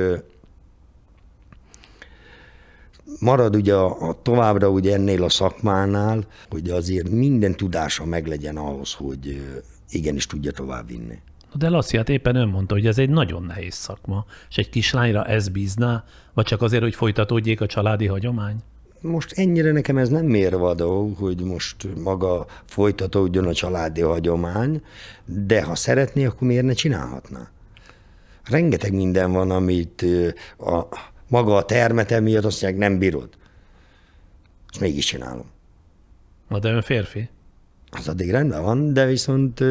marad 3.20 3.56
ugye 3.56 3.74
a, 3.74 4.08
a 4.08 4.22
továbbra 4.22 4.68
ugye 4.68 4.94
ennél 4.94 5.22
a 5.22 5.28
szakmánál, 5.28 6.26
hogy 6.50 6.70
azért 6.70 7.08
minden 7.08 7.56
tudása 7.56 8.04
meglegyen 8.04 8.56
ahhoz, 8.56 8.92
hogy 8.92 9.42
igenis 9.88 10.26
tudja 10.26 10.52
tovább 10.52 10.86
vinni. 10.88 11.18
De 11.54 11.68
Laci, 11.68 11.96
hát 11.96 12.08
éppen 12.08 12.36
ön 12.36 12.48
mondta, 12.48 12.74
hogy 12.74 12.86
ez 12.86 12.98
egy 12.98 13.10
nagyon 13.10 13.42
nehéz 13.42 13.74
szakma, 13.74 14.24
és 14.48 14.56
egy 14.56 14.68
kislányra 14.68 15.24
ez 15.24 15.48
bízná, 15.48 16.04
vagy 16.34 16.44
csak 16.44 16.62
azért, 16.62 16.82
hogy 16.82 16.94
folytatódjék 16.94 17.60
a 17.60 17.66
családi 17.66 18.06
hagyomány? 18.06 18.56
Most 19.00 19.32
ennyire 19.32 19.72
nekem 19.72 19.98
ez 19.98 20.08
nem 20.08 20.24
mérvadó, 20.24 21.14
hogy 21.18 21.40
most 21.40 21.88
maga 22.02 22.46
folytatódjon 22.64 23.46
a 23.46 23.52
családi 23.52 24.00
hagyomány, 24.00 24.82
de 25.24 25.62
ha 25.62 25.74
szeretné, 25.74 26.24
akkor 26.24 26.48
miért 26.48 26.64
ne 26.64 26.72
csinálhatná? 26.72 27.50
Rengeteg 28.44 28.92
minden 28.92 29.32
van, 29.32 29.50
amit 29.50 30.04
a, 30.58 30.86
maga 31.28 31.56
a 31.56 31.64
termete 31.64 32.20
miatt 32.20 32.44
azt 32.44 32.62
mondják, 32.62 32.90
nem 32.90 32.98
bírod. 32.98 33.28
Azt 34.68 34.80
mégis 34.80 35.04
csinálom. 35.04 35.46
Na 36.48 36.58
de 36.58 36.70
ön 36.70 36.82
férfi? 36.82 37.28
Az 37.90 38.08
addig 38.08 38.30
rendben 38.30 38.62
van, 38.62 38.92
de 38.92 39.06
viszont 39.06 39.62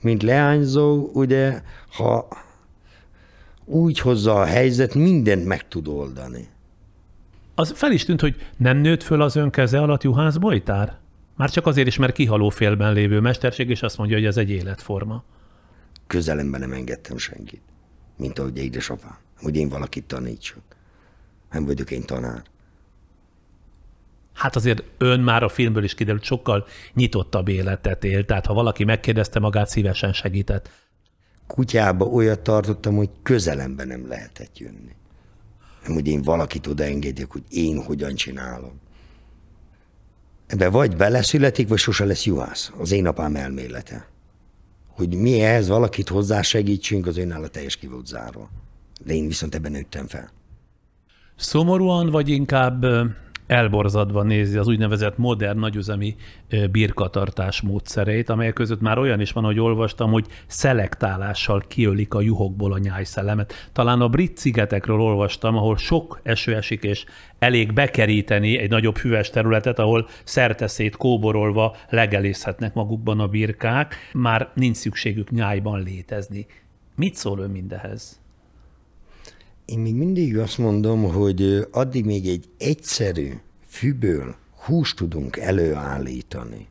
mint 0.00 0.22
leányzó, 0.22 1.10
ugye, 1.12 1.62
ha 1.96 2.28
úgy 3.64 3.98
hozza 3.98 4.40
a 4.40 4.44
helyzet, 4.44 4.94
mindent 4.94 5.44
meg 5.44 5.68
tud 5.68 5.88
oldani. 5.88 6.48
Az 7.54 7.72
fel 7.76 7.92
is 7.92 8.04
tűnt, 8.04 8.20
hogy 8.20 8.36
nem 8.56 8.76
nőtt 8.76 9.02
föl 9.02 9.22
az 9.22 9.36
ön 9.36 9.50
keze 9.50 9.80
alatt 9.80 10.02
Juhász 10.02 10.36
Bojtár? 10.36 10.98
Már 11.36 11.50
csak 11.50 11.66
azért 11.66 11.86
is, 11.86 11.96
mert 11.96 12.12
kihaló 12.14 12.48
félben 12.48 12.92
lévő 12.92 13.20
mesterség, 13.20 13.70
és 13.70 13.82
azt 13.82 13.98
mondja, 13.98 14.16
hogy 14.16 14.26
ez 14.26 14.36
egy 14.36 14.50
életforma. 14.50 15.24
Közelemben 16.06 16.60
nem 16.60 16.72
engedtem 16.72 17.16
senkit, 17.16 17.62
mint 18.16 18.38
ahogy 18.38 18.58
édesapám, 18.58 19.16
hogy 19.42 19.56
én 19.56 19.68
valakit 19.68 20.04
tanítsak. 20.04 20.62
Nem 21.54 21.64
vagyok 21.64 21.90
én 21.90 22.02
tanár. 22.02 22.42
Hát 24.32 24.56
azért 24.56 24.82
ön 24.98 25.20
már 25.20 25.42
a 25.42 25.48
filmből 25.48 25.84
is 25.84 25.94
kiderült, 25.94 26.24
sokkal 26.24 26.66
nyitottabb 26.94 27.48
életet 27.48 28.04
él, 28.04 28.24
tehát 28.24 28.46
ha 28.46 28.54
valaki 28.54 28.84
megkérdezte 28.84 29.38
magát, 29.38 29.68
szívesen 29.68 30.12
segített. 30.12 30.70
Kutyába 31.46 32.04
olyat 32.04 32.40
tartottam, 32.40 32.96
hogy 32.96 33.10
közelemben 33.22 33.86
nem 33.86 34.08
lehetett 34.08 34.58
jönni. 34.58 34.94
Nem, 35.86 35.92
hogy 35.92 36.06
én 36.06 36.22
valakit 36.22 36.66
odaengedjek, 36.66 37.30
hogy 37.30 37.42
én 37.48 37.82
hogyan 37.82 38.14
csinálom. 38.14 38.80
Ebbe 40.46 40.68
vagy 40.68 40.96
beleszületik, 40.96 41.68
vagy 41.68 41.78
sose 41.78 42.04
lesz 42.04 42.24
juhász. 42.24 42.72
Az 42.78 42.92
én 42.92 43.06
apám 43.06 43.36
elmélete. 43.36 44.08
Hogy 44.88 45.14
mi 45.14 45.40
ehhez 45.40 45.68
valakit 45.68 46.08
hozzá 46.08 46.42
segítsünk, 46.42 47.06
az 47.06 47.16
önálló 47.16 47.46
teljes 47.46 47.76
ki 47.76 47.86
volt 47.86 48.06
zárva. 48.06 48.50
De 49.04 49.14
én 49.14 49.26
viszont 49.26 49.54
ebben 49.54 49.72
nőttem 49.72 50.06
fel. 50.06 50.30
Szomorúan, 51.36 52.10
vagy 52.10 52.28
inkább 52.28 52.86
elborzadva 53.46 54.22
nézi 54.22 54.56
az 54.56 54.68
úgynevezett 54.68 55.18
modern 55.18 55.58
nagyüzemi 55.58 56.16
birkatartás 56.70 57.60
módszereit, 57.60 58.28
amelyek 58.28 58.52
között 58.52 58.80
már 58.80 58.98
olyan 58.98 59.20
is 59.20 59.32
van, 59.32 59.44
hogy 59.44 59.60
olvastam, 59.60 60.10
hogy 60.10 60.26
szelektálással 60.46 61.62
kiölik 61.68 62.14
a 62.14 62.20
juhokból 62.20 62.72
a 62.72 62.78
nyájszellemet. 62.78 63.68
Talán 63.72 64.00
a 64.00 64.08
brit 64.08 64.38
szigetekről 64.38 65.00
olvastam, 65.00 65.56
ahol 65.56 65.76
sok 65.76 66.20
eső 66.22 66.54
esik, 66.54 66.82
és 66.82 67.04
elég 67.38 67.72
bekeríteni 67.72 68.58
egy 68.58 68.70
nagyobb 68.70 68.96
füves 68.96 69.30
területet, 69.30 69.78
ahol 69.78 70.08
szerteszét 70.24 70.96
kóborolva 70.96 71.76
legelészhetnek 71.88 72.74
magukban 72.74 73.20
a 73.20 73.28
birkák, 73.28 73.94
már 74.12 74.50
nincs 74.54 74.76
szükségük 74.76 75.30
nyájban 75.30 75.82
létezni. 75.82 76.46
Mit 76.96 77.14
szól 77.14 77.38
ön 77.38 77.50
mindehez? 77.50 78.23
Én 79.64 79.78
még 79.78 79.94
mindig 79.94 80.38
azt 80.38 80.58
mondom, 80.58 81.02
hogy 81.02 81.66
addig 81.70 82.04
még 82.04 82.26
egy 82.28 82.48
egyszerű 82.58 83.32
fűből 83.68 84.36
húst 84.64 84.96
tudunk 84.96 85.36
előállítani, 85.36 86.68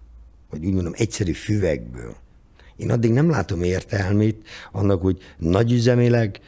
vagy 0.49 0.65
úgy 0.65 0.73
mondom, 0.73 0.93
egyszerű 0.95 1.31
füvekből. 1.31 2.15
Én 2.75 2.91
addig 2.91 3.11
nem 3.11 3.29
látom 3.29 3.63
értelmét 3.63 4.47
annak, 4.71 5.01
hogy 5.01 5.17
nagyüzemileg 5.37 6.39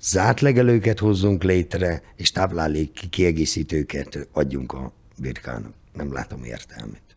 zárt 0.00 0.40
legelőket 0.40 0.98
hozzunk 0.98 1.42
létre, 1.42 2.02
és 2.16 2.32
táplálék 2.32 3.00
kiegészítőket 3.10 4.28
adjunk 4.32 4.72
a 4.72 4.92
birkának. 5.18 5.72
Nem 5.92 6.12
látom 6.12 6.44
értelmét. 6.44 7.16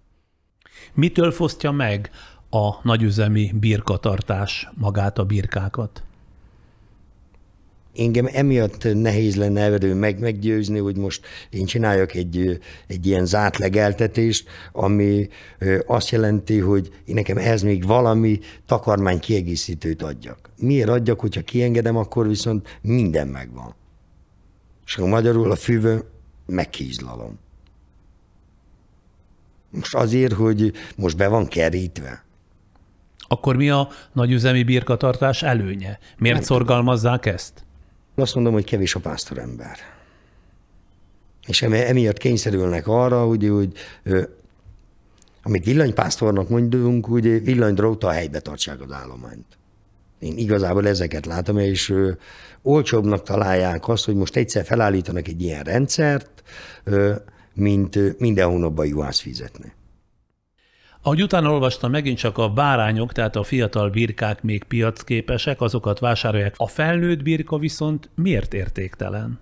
Mitől 0.93 1.31
fosztja 1.31 1.71
meg 1.71 2.09
a 2.49 2.87
nagyüzemi 2.87 3.51
birkatartás 3.59 4.69
magát 4.73 5.17
a 5.17 5.25
birkákat? 5.25 6.03
Engem 7.95 8.29
emiatt 8.31 8.93
nehéz 8.93 9.35
lenne 9.35 9.61
evedő 9.61 9.93
meg, 9.93 10.19
meggyőzni, 10.19 10.79
hogy 10.79 10.97
most 10.97 11.25
én 11.49 11.65
csináljak 11.65 12.13
egy, 12.13 12.59
egy 12.87 13.05
ilyen 13.05 13.25
zárt 13.25 13.57
legeltetést, 13.57 14.49
ami 14.71 15.27
azt 15.85 16.09
jelenti, 16.09 16.59
hogy 16.59 16.89
én 17.05 17.15
nekem 17.15 17.37
ehhez 17.37 17.61
még 17.61 17.85
valami 17.85 18.39
takarmány 18.65 19.19
kiegészítőt 19.19 20.01
adjak. 20.01 20.49
Miért 20.57 20.89
adjak, 20.89 21.19
hogyha 21.19 21.41
kiengedem, 21.41 21.95
akkor 21.95 22.27
viszont 22.27 22.79
minden 22.81 23.27
megvan. 23.27 23.75
És 24.85 24.97
akkor 24.97 25.09
magyarul 25.09 25.51
a 25.51 25.55
fűvő 25.55 26.03
megkízlalom. 26.45 27.39
Most 29.69 29.95
azért, 29.95 30.33
hogy 30.33 30.73
most 30.95 31.17
be 31.17 31.27
van 31.27 31.47
kerítve. 31.47 32.23
Akkor 33.17 33.55
mi 33.55 33.69
a 33.69 33.87
nagyüzemi 34.13 34.63
birkatartás 34.63 35.43
előnye? 35.43 35.99
Miért 36.17 36.35
Nem 36.35 36.45
szorgalmazzák 36.45 37.19
tudom. 37.19 37.33
ezt? 37.33 37.63
Azt 38.19 38.35
mondom, 38.35 38.53
hogy 38.53 38.65
kevés 38.65 38.95
a 38.95 38.99
pásztorember. 38.99 39.77
És 41.47 41.61
emiatt 41.61 42.17
kényszerülnek 42.17 42.87
arra, 42.87 43.25
hogy, 43.25 43.47
hogy 43.47 43.71
amit 45.43 45.65
villanypásztornak 45.65 46.49
mondunk, 46.49 47.05
hogy 47.05 47.43
villanydróta 47.43 48.07
a 48.07 48.11
helybe 48.11 48.39
tartsák 48.39 48.81
az 48.81 48.91
állományt. 48.91 49.57
Én 50.19 50.37
igazából 50.37 50.87
ezeket 50.87 51.25
látom, 51.25 51.57
és 51.57 51.89
ö, 51.89 52.11
olcsóbbnak 52.61 53.23
találják 53.23 53.87
azt, 53.87 54.05
hogy 54.05 54.15
most 54.15 54.35
egyszer 54.35 54.65
felállítanak 54.65 55.27
egy 55.27 55.41
ilyen 55.41 55.63
rendszert, 55.63 56.43
mint 57.53 57.95
ö, 57.95 58.09
minden 58.17 58.49
hónapban 58.49 58.85
juhász 58.85 59.19
fizetni. 59.19 59.73
Ahogy 61.01 61.21
utána 61.21 61.51
olvastam, 61.51 61.91
megint 61.91 62.17
csak 62.17 62.37
a 62.37 62.49
bárányok, 62.49 63.11
tehát 63.11 63.35
a 63.35 63.43
fiatal 63.43 63.89
birkák 63.89 64.43
még 64.43 64.63
piacképesek, 64.63 65.61
azokat 65.61 65.99
vásárolják. 65.99 66.53
A 66.57 66.67
felnőtt 66.67 67.23
birka 67.23 67.57
viszont 67.57 68.09
miért 68.15 68.53
értéktelen? 68.53 69.39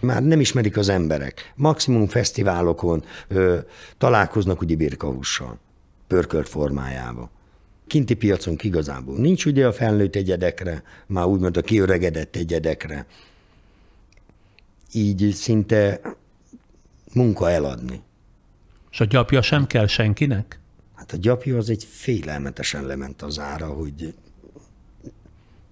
Már 0.00 0.22
nem 0.22 0.40
ismerik 0.40 0.76
az 0.76 0.88
emberek. 0.88 1.52
Maximum 1.56 2.06
fesztiválokon 2.06 3.04
ö, 3.28 3.58
találkoznak 3.98 4.60
ugye 4.60 4.76
birkahússal, 4.76 5.58
pörkölt 6.06 6.48
formájába. 6.48 7.30
Kinti 7.86 8.14
piacon 8.14 8.56
igazából 8.62 9.16
nincs 9.16 9.44
ugye 9.44 9.66
a 9.66 9.72
felnőtt 9.72 10.16
egyedekre, 10.16 10.82
már 11.06 11.24
úgymond 11.24 11.56
a 11.56 11.60
kiöregedett 11.60 12.36
egyedekre. 12.36 13.06
Így 14.92 15.30
szinte 15.32 16.00
munka 17.14 17.50
eladni. 17.50 18.02
És 18.94 19.00
a 19.00 19.04
gyapja 19.04 19.42
sem 19.42 19.66
kell 19.66 19.86
senkinek? 19.86 20.60
Hát 20.94 21.12
a 21.12 21.16
gyapja 21.16 21.56
az 21.56 21.70
egy 21.70 21.84
félelmetesen 21.84 22.86
lement 22.86 23.22
az 23.22 23.38
ára, 23.38 23.66
hogy 23.66 24.14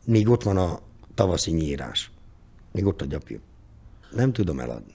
még 0.04 0.28
ott 0.28 0.42
van 0.42 0.56
a 0.56 0.80
tavaszi 1.14 1.50
nyírás. 1.50 2.10
Még 2.72 2.86
ott 2.86 3.00
a 3.00 3.04
gyapja. 3.04 3.38
Nem 4.10 4.32
tudom 4.32 4.60
eladni. 4.60 4.92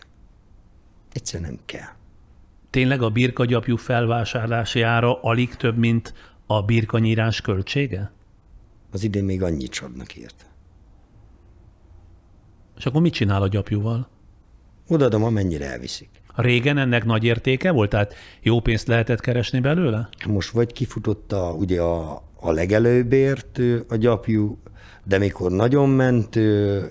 Egyszer 1.13 1.41
nem 1.41 1.59
kell. 1.65 1.89
Tényleg 2.69 3.01
a 3.01 3.09
birkagyapjú 3.09 3.75
felvásárlási 3.75 4.81
ára 4.81 5.21
alig 5.21 5.55
több, 5.55 5.77
mint 5.77 6.13
a 6.45 6.61
birkanyírás 6.61 7.41
költsége? 7.41 8.11
Az 8.91 9.03
idén 9.03 9.23
még 9.23 9.43
annyit 9.43 9.79
adnak 9.83 10.15
érte. 10.15 10.45
És 12.77 12.85
akkor 12.85 13.01
mit 13.01 13.13
csinál 13.13 13.41
a 13.41 13.47
gyapjúval? 13.47 14.09
Odaadom, 14.87 15.23
amennyire 15.23 15.71
elviszik. 15.71 16.16
Régen 16.37 16.77
ennek 16.77 17.05
nagy 17.05 17.23
értéke 17.23 17.71
volt, 17.71 17.89
tehát 17.89 18.13
jó 18.41 18.59
pénzt 18.59 18.87
lehetett 18.87 19.19
keresni 19.19 19.59
belőle? 19.59 20.09
Most 20.27 20.51
vagy 20.51 20.73
kifutott 20.73 21.31
a, 21.31 21.55
ugye 21.59 21.81
a, 21.81 22.23
a 22.39 22.51
legelőbbért 22.51 23.59
a 23.89 23.95
gyapjú, 23.95 24.57
de 25.03 25.17
mikor 25.17 25.51
nagyon 25.51 25.89
ment, 25.89 26.39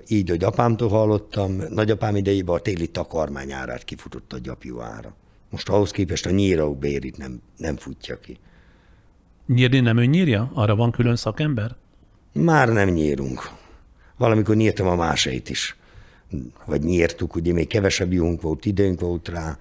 így, 0.09 0.31
hogy 0.31 0.45
apámtól 0.45 0.89
hallottam, 0.89 1.63
nagyapám 1.71 2.17
idejében 2.17 2.55
a 2.55 2.59
téli 2.59 2.87
takarmány 2.87 3.53
árát 3.53 3.85
kifutott 3.85 4.33
a 4.33 4.39
gyapjú 4.39 4.81
ára. 4.81 5.15
Most 5.51 5.69
ahhoz 5.69 5.91
képest 5.91 6.27
a 6.27 6.31
nyíró 6.31 6.75
bérit 6.75 7.17
nem, 7.17 7.41
nem 7.57 7.77
futja 7.77 8.19
ki. 8.19 8.39
Nyírni 9.47 9.81
nem 9.81 9.97
ön 9.97 10.09
nyírja? 10.09 10.51
Arra 10.55 10.77
van 10.77 10.91
külön 10.91 11.17
szakember? 11.17 11.77
Már 12.33 12.69
nem 12.69 12.89
nyírunk. 12.89 13.51
Valamikor 14.17 14.57
nyírtam 14.57 14.87
a 14.87 14.95
másait 14.95 15.51
is. 15.51 15.77
Vagy 16.65 16.83
nyírtuk, 16.83 17.35
ugye 17.35 17.53
még 17.53 17.67
kevesebb 17.67 18.13
jónk 18.13 18.41
volt, 18.43 18.65
időnk 18.65 19.01
volt 19.01 19.29
rá, 19.29 19.59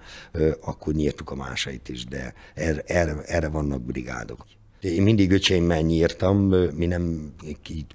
akkor 0.60 0.94
nyírtuk 0.94 1.30
a 1.30 1.34
másait 1.34 1.88
is, 1.88 2.04
de 2.04 2.34
erre, 2.54 2.82
erre, 2.86 3.22
erre 3.26 3.48
vannak 3.48 3.82
brigádok. 3.82 4.46
Én 4.80 5.02
mindig 5.02 5.30
öcsémmel 5.32 5.80
nyírtam, 5.80 6.38
mi 6.74 6.86
nem 6.86 7.32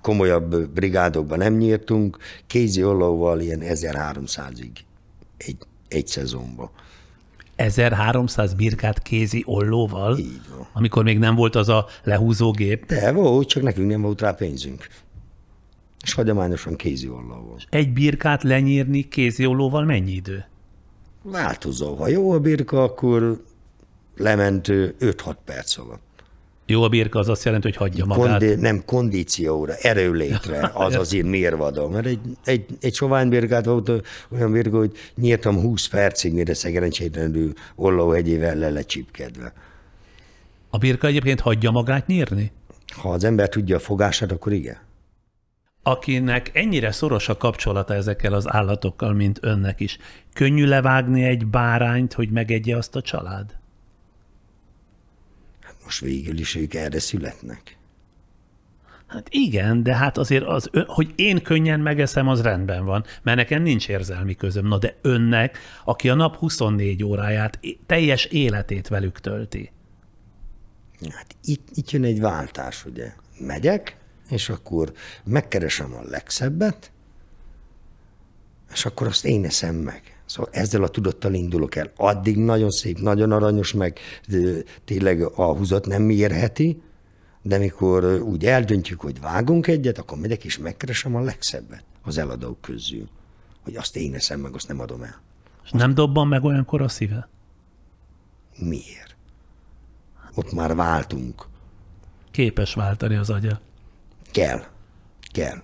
komolyabb 0.01 0.67
brigádokban 0.67 1.37
nem 1.37 1.57
nyírtunk, 1.57 2.17
kézi 2.47 2.83
ollóval 2.83 3.39
ilyen 3.39 3.61
1300-ig 3.63 4.71
egy, 5.37 5.57
egy 5.87 6.07
szezonban. 6.07 6.69
1300 7.55 8.53
birkát 8.53 9.01
kézi 9.01 9.43
ollóval, 9.45 10.17
Így 10.17 10.41
van. 10.49 10.67
amikor 10.73 11.03
még 11.03 11.19
nem 11.19 11.35
volt 11.35 11.55
az 11.55 11.69
a 11.69 11.85
lehúzógép. 12.03 12.85
De 12.85 13.11
volt, 13.11 13.47
csak 13.47 13.63
nekünk 13.63 13.89
nem 13.89 14.01
volt 14.01 14.21
rá 14.21 14.31
pénzünk. 14.31 14.87
És 16.03 16.13
hagyományosan 16.13 16.75
kézi 16.75 17.09
ollóval. 17.09 17.57
Egy 17.69 17.93
birkát 17.93 18.43
lenyírni 18.43 19.07
kézi 19.07 19.45
ollóval 19.45 19.85
mennyi 19.85 20.11
idő? 20.11 20.45
Változó. 21.21 21.95
Ha 21.95 22.07
jó 22.07 22.31
a 22.31 22.39
birka, 22.39 22.83
akkor 22.83 23.43
lement 24.17 24.67
ö, 24.67 24.87
5-6 24.99 25.35
perc 25.45 25.77
alatt. 25.77 26.09
Jó 26.65 26.83
a 26.83 26.89
birka 26.89 27.19
az 27.19 27.29
azt 27.29 27.43
jelenti, 27.43 27.67
hogy 27.67 27.77
hagyja 27.77 28.05
magát. 28.05 28.39
Kondi, 28.39 28.55
nem 28.55 28.85
kondícióra, 28.85 29.73
erőlétre, 29.73 30.71
az 30.73 30.95
azért 30.95 31.27
mérvadó. 31.27 31.87
Mert 31.87 32.05
egy, 32.05 32.19
egy, 32.43 32.65
egy 32.79 32.93
sovány 32.93 33.29
birkát 33.29 33.65
volt 33.65 33.91
olyan 34.29 34.51
birka, 34.51 34.77
hogy 34.77 34.91
nyírtam 35.15 35.61
20 35.61 35.87
percig, 35.87 36.33
mire 36.33 36.53
szerencsétlenül 36.53 37.53
ollóhegyével 37.75 38.55
le 38.55 38.69
lecsipkedve. 38.69 39.53
A 40.69 40.77
birka 40.77 41.07
egyébként 41.07 41.39
hagyja 41.39 41.71
magát 41.71 42.07
nyírni? 42.07 42.51
Ha 42.95 43.09
az 43.09 43.23
ember 43.23 43.49
tudja 43.49 43.75
a 43.75 43.79
fogását, 43.79 44.31
akkor 44.31 44.51
igen. 44.51 44.77
Akinek 45.83 46.51
ennyire 46.53 46.91
szoros 46.91 47.29
a 47.29 47.37
kapcsolata 47.37 47.93
ezekkel 47.93 48.33
az 48.33 48.51
állatokkal, 48.51 49.13
mint 49.13 49.39
önnek 49.41 49.79
is, 49.79 49.97
könnyű 50.33 50.65
levágni 50.65 51.23
egy 51.23 51.45
bárányt, 51.45 52.13
hogy 52.13 52.29
megegye 52.29 52.77
azt 52.77 52.95
a 52.95 53.01
család? 53.01 53.57
Most 55.83 55.99
végül 55.99 56.37
is 56.37 56.55
ők 56.55 56.73
erre 56.73 56.99
születnek. 56.99 57.77
Hát 59.07 59.27
igen, 59.29 59.83
de 59.83 59.95
hát 59.95 60.17
azért 60.17 60.43
az, 60.43 60.69
hogy 60.85 61.13
én 61.15 61.41
könnyen 61.41 61.79
megeszem, 61.79 62.27
az 62.27 62.41
rendben 62.41 62.85
van, 62.85 63.03
mert 63.21 63.37
nekem 63.37 63.61
nincs 63.61 63.89
érzelmi 63.89 64.35
közöm. 64.35 64.67
Na 64.67 64.77
de 64.77 64.95
önnek, 65.01 65.57
aki 65.85 66.09
a 66.09 66.13
nap 66.13 66.35
24 66.35 67.03
óráját, 67.03 67.59
teljes 67.85 68.25
életét 68.25 68.87
velük 68.87 69.19
tölti. 69.19 69.71
Hát 71.09 71.35
itt, 71.43 71.67
itt 71.73 71.91
jön 71.91 72.03
egy 72.03 72.19
váltás, 72.19 72.85
ugye. 72.85 73.13
Megyek, 73.39 73.97
és 74.31 74.49
akkor 74.49 74.93
megkeresem 75.23 75.93
a 75.93 76.09
legszebbet, 76.09 76.91
és 78.73 78.85
akkor 78.85 79.07
azt 79.07 79.25
én 79.25 79.45
eszem 79.45 79.75
meg. 79.75 80.21
Szóval 80.25 80.51
ezzel 80.53 80.83
a 80.83 80.87
tudattal 80.87 81.33
indulok 81.33 81.75
el. 81.75 81.91
Addig 81.95 82.37
nagyon 82.37 82.69
szép, 82.69 82.99
nagyon 82.99 83.31
aranyos, 83.31 83.73
meg 83.73 83.99
tényleg 84.85 85.21
a 85.21 85.55
húzat 85.55 85.85
nem 85.85 86.01
mérheti, 86.01 86.81
de 87.41 87.57
mikor 87.57 88.05
úgy 88.05 88.45
eldöntjük, 88.45 88.99
hogy 88.99 89.21
vágunk 89.21 89.67
egyet, 89.67 89.97
akkor 89.97 90.17
megyek 90.17 90.43
és 90.43 90.57
megkeresem 90.57 91.15
a 91.15 91.21
legszebbet 91.21 91.83
az 92.03 92.17
eladók 92.17 92.61
közül. 92.61 93.09
Hogy 93.63 93.75
azt 93.75 93.95
én 93.95 94.13
eszem 94.13 94.39
meg, 94.39 94.53
azt 94.53 94.67
nem 94.67 94.79
adom 94.79 95.03
el. 95.03 95.21
És 95.63 95.71
nem 95.71 95.93
dobban 95.93 96.27
meg 96.27 96.43
olyankor 96.43 96.81
a 96.81 96.87
szíve? 96.87 97.29
Miért? 98.57 99.15
Ott 100.33 100.51
már 100.51 100.75
váltunk. 100.75 101.45
Képes 102.31 102.73
váltani 102.73 103.15
az 103.15 103.29
agya. 103.29 103.59
Kell. 104.31 104.59
Kell. 105.33 105.57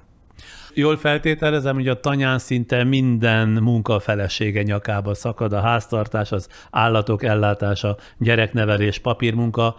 Jól 0.74 0.98
feltételezem, 0.98 1.76
hogy 1.76 1.88
a 1.88 2.00
tanyán 2.00 2.40
szinte 2.40 2.84
minden 2.84 3.50
munka 3.50 4.00
felesége 4.00 4.62
nyakába 4.62 5.14
szakad, 5.14 5.54
a 5.54 5.60
háztartás, 5.60 6.32
az 6.32 6.48
állatok 6.72 7.24
ellátása, 7.24 7.98
gyereknevelés, 8.18 9.00
papírmunka. 9.00 9.76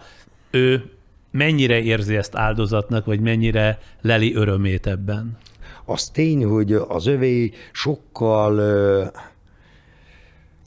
Ő 0.51 0.91
mennyire 1.31 1.79
érzi 1.79 2.15
ezt 2.15 2.35
áldozatnak, 2.35 3.05
vagy 3.05 3.19
mennyire 3.19 3.79
leli 4.01 4.35
örömét 4.35 4.87
ebben? 4.87 5.37
Az 5.85 6.09
tény, 6.09 6.45
hogy 6.45 6.73
az 6.73 7.07
övé 7.07 7.51
sokkal, 7.71 8.61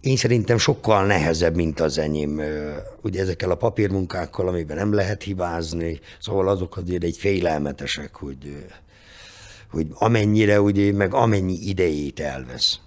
én 0.02 0.16
szerintem 0.16 0.58
sokkal 0.58 1.06
nehezebb, 1.06 1.54
mint 1.54 1.80
az 1.80 1.98
enyém. 1.98 2.40
Ugye 3.02 3.20
ezekkel 3.20 3.50
a 3.50 3.54
papírmunkákkal, 3.54 4.48
amiben 4.48 4.76
nem 4.76 4.92
lehet 4.92 5.22
hibázni, 5.22 6.00
szóval 6.20 6.48
azok 6.48 6.76
azért 6.76 7.02
egy 7.02 7.16
félelmetesek, 7.16 8.14
hogy, 8.14 8.66
hogy 9.70 9.86
amennyire, 9.94 10.60
ugye, 10.60 10.92
meg 10.92 11.14
amennyi 11.14 11.58
idejét 11.68 12.20
elvesz. 12.20 12.80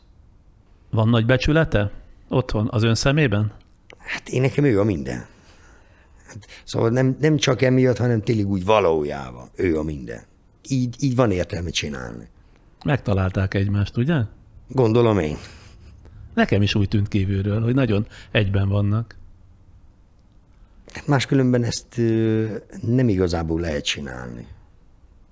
Van 0.92 1.10
nagy 1.10 1.26
becsülete? 1.26 1.92
Otthon, 2.30 2.68
az 2.72 2.84
ön 2.84 2.96
szemében? 2.96 3.54
Hát 3.98 4.30
én 4.30 4.42
nekem 4.42 4.64
ő 4.64 4.80
a 4.80 4.84
minden. 4.84 5.26
Hát, 6.28 6.48
szóval 6.64 6.90
nem, 6.90 7.18
nem 7.20 7.38
csak 7.38 7.62
emiatt, 7.62 7.98
hanem 7.98 8.22
tényleg 8.22 8.48
úgy 8.48 8.66
valójában. 8.66 9.50
Ő 9.56 9.78
a 9.78 9.84
minden. 9.84 10.22
Így, 10.70 10.96
így 11.00 11.16
van 11.16 11.32
értelme 11.32 11.70
csinálni. 11.70 12.28
Megtalálták 12.86 13.54
egymást, 13.54 13.98
ugye? 13.98 14.22
Gondolom 14.68 15.20
én. 15.20 15.38
Nekem 16.36 16.62
is 16.62 16.76
úgy 16.76 16.88
tűnt 16.88 17.08
kívülről, 17.08 17.62
hogy 17.62 17.74
nagyon 17.74 18.08
egyben 18.32 18.70
vannak. 18.70 19.16
Máskülönben 21.06 21.64
ezt 21.64 22.02
nem 22.82 23.10
igazából 23.10 23.60
lehet 23.60 23.84
csinálni. 23.84 24.48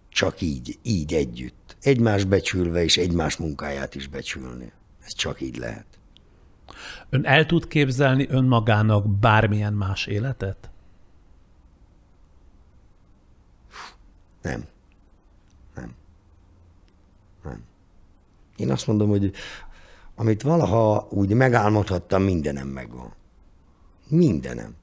Csak 0.10 0.42
így, 0.42 0.80
így 0.82 1.14
együtt. 1.14 1.76
Egymás 1.82 2.24
becsülve 2.24 2.84
és 2.84 2.98
egymás 2.98 3.38
munkáját 3.38 3.96
is 3.96 4.08
becsülni. 4.08 4.72
Ez 5.06 5.16
csak 5.16 5.42
így 5.42 5.58
lehet. 5.58 5.86
Ön 7.10 7.26
el 7.26 7.46
tud 7.46 7.68
képzelni 7.68 8.28
önmagának 8.30 9.08
bármilyen 9.08 9.74
más 9.74 10.06
életet? 10.06 10.70
Nem. 14.42 14.64
Nem. 15.76 15.94
Nem. 17.44 17.64
Én 18.56 18.72
azt 18.72 18.88
mondom, 18.88 19.10
hogy 19.10 19.34
amit 20.16 20.42
valaha 20.42 21.08
úgy 21.10 21.34
megálmodhattam, 21.34 22.24
mindenem 22.24 22.68
megvan. 22.68 23.14
Mindenem. 24.08 24.76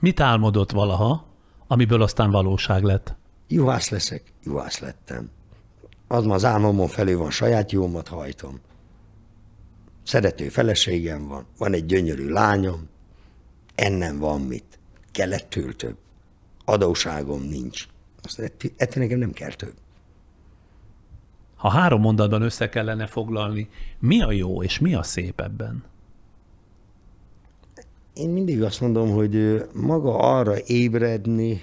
Mit 0.00 0.20
álmodott 0.20 0.70
valaha, 0.70 1.26
amiből 1.66 2.02
aztán 2.02 2.30
valóság 2.30 2.82
lett? 2.82 3.14
Juhász 3.48 3.88
leszek, 3.88 4.32
juhász 4.42 4.78
lettem. 4.78 5.30
Az 6.08 6.24
ma 6.24 6.34
az 6.34 6.44
álmomon 6.44 6.88
felül 6.88 7.18
van, 7.18 7.30
saját 7.30 7.72
jómat 7.72 8.08
hajtom. 8.08 8.60
Szerető 10.02 10.48
feleségem 10.48 11.26
van, 11.26 11.46
van 11.58 11.72
egy 11.72 11.86
gyönyörű 11.86 12.28
lányom, 12.28 12.88
ennem 13.74 14.18
van 14.18 14.40
mit. 14.40 14.78
Kellettől 15.12 15.76
több. 15.76 15.96
Adóságom 16.64 17.42
nincs. 17.42 17.86
Azt 18.22 18.38
ett- 18.38 18.72
ettől 18.76 19.02
nekem 19.02 19.18
nem 19.18 19.32
kell 19.32 19.52
több. 19.52 19.74
Ha 21.64 21.70
három 21.70 22.00
mondatban 22.00 22.42
össze 22.42 22.68
kellene 22.68 23.06
foglalni, 23.06 23.68
mi 23.98 24.22
a 24.22 24.30
jó 24.30 24.62
és 24.62 24.78
mi 24.78 24.94
a 24.94 25.02
szép 25.02 25.40
ebben? 25.40 25.84
Én 28.14 28.28
mindig 28.28 28.62
azt 28.62 28.80
mondom, 28.80 29.10
hogy 29.10 29.64
maga 29.74 30.18
arra 30.18 30.54
ébredni 30.66 31.60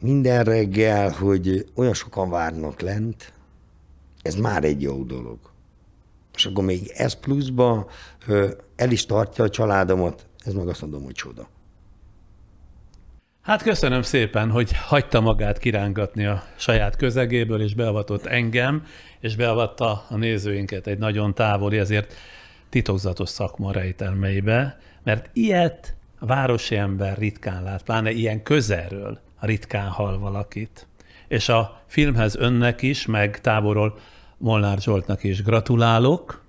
minden 0.00 0.44
reggel, 0.44 1.10
hogy 1.10 1.70
olyan 1.74 1.94
sokan 1.94 2.30
várnak 2.30 2.80
lent, 2.80 3.32
ez 4.22 4.34
már 4.34 4.64
egy 4.64 4.82
jó 4.82 5.02
dolog. 5.04 5.38
és 6.34 6.46
akkor 6.46 6.64
még 6.64 6.92
ez 6.94 7.14
pluszba 7.14 7.86
el 8.76 8.90
is 8.90 9.06
tartja 9.06 9.44
a 9.44 9.50
családomat, 9.50 10.26
ez 10.44 10.52
meg 10.52 10.68
azt 10.68 10.80
mondom, 10.80 11.04
hogy 11.04 11.14
csoda. 11.14 11.48
Hát 13.42 13.62
köszönöm 13.62 14.02
szépen, 14.02 14.50
hogy 14.50 14.72
hagyta 14.72 15.20
magát 15.20 15.58
kirángatni 15.58 16.26
a 16.26 16.42
saját 16.56 16.96
közegéből, 16.96 17.62
és 17.62 17.74
beavatott 17.74 18.26
engem, 18.26 18.86
és 19.20 19.36
beavatta 19.36 20.04
a 20.08 20.16
nézőinket 20.16 20.86
egy 20.86 20.98
nagyon 20.98 21.34
távoli, 21.34 21.78
ezért 21.78 22.14
titokzatos 22.68 23.28
szakma 23.28 23.72
rejtelmeibe, 23.72 24.78
mert 25.02 25.30
ilyet 25.32 25.94
a 26.18 26.26
városi 26.26 26.76
ember 26.76 27.18
ritkán 27.18 27.62
lát, 27.62 27.82
pláne 27.82 28.10
ilyen 28.10 28.42
közelről 28.42 29.18
ritkán 29.38 29.88
hal 29.88 30.18
valakit. 30.18 30.86
És 31.28 31.48
a 31.48 31.82
filmhez 31.86 32.36
önnek 32.36 32.82
is, 32.82 33.06
meg 33.06 33.40
távolról 33.40 33.98
Molnár 34.36 34.78
Zsoltnak 34.78 35.24
is 35.24 35.42
gratulálok, 35.42 36.44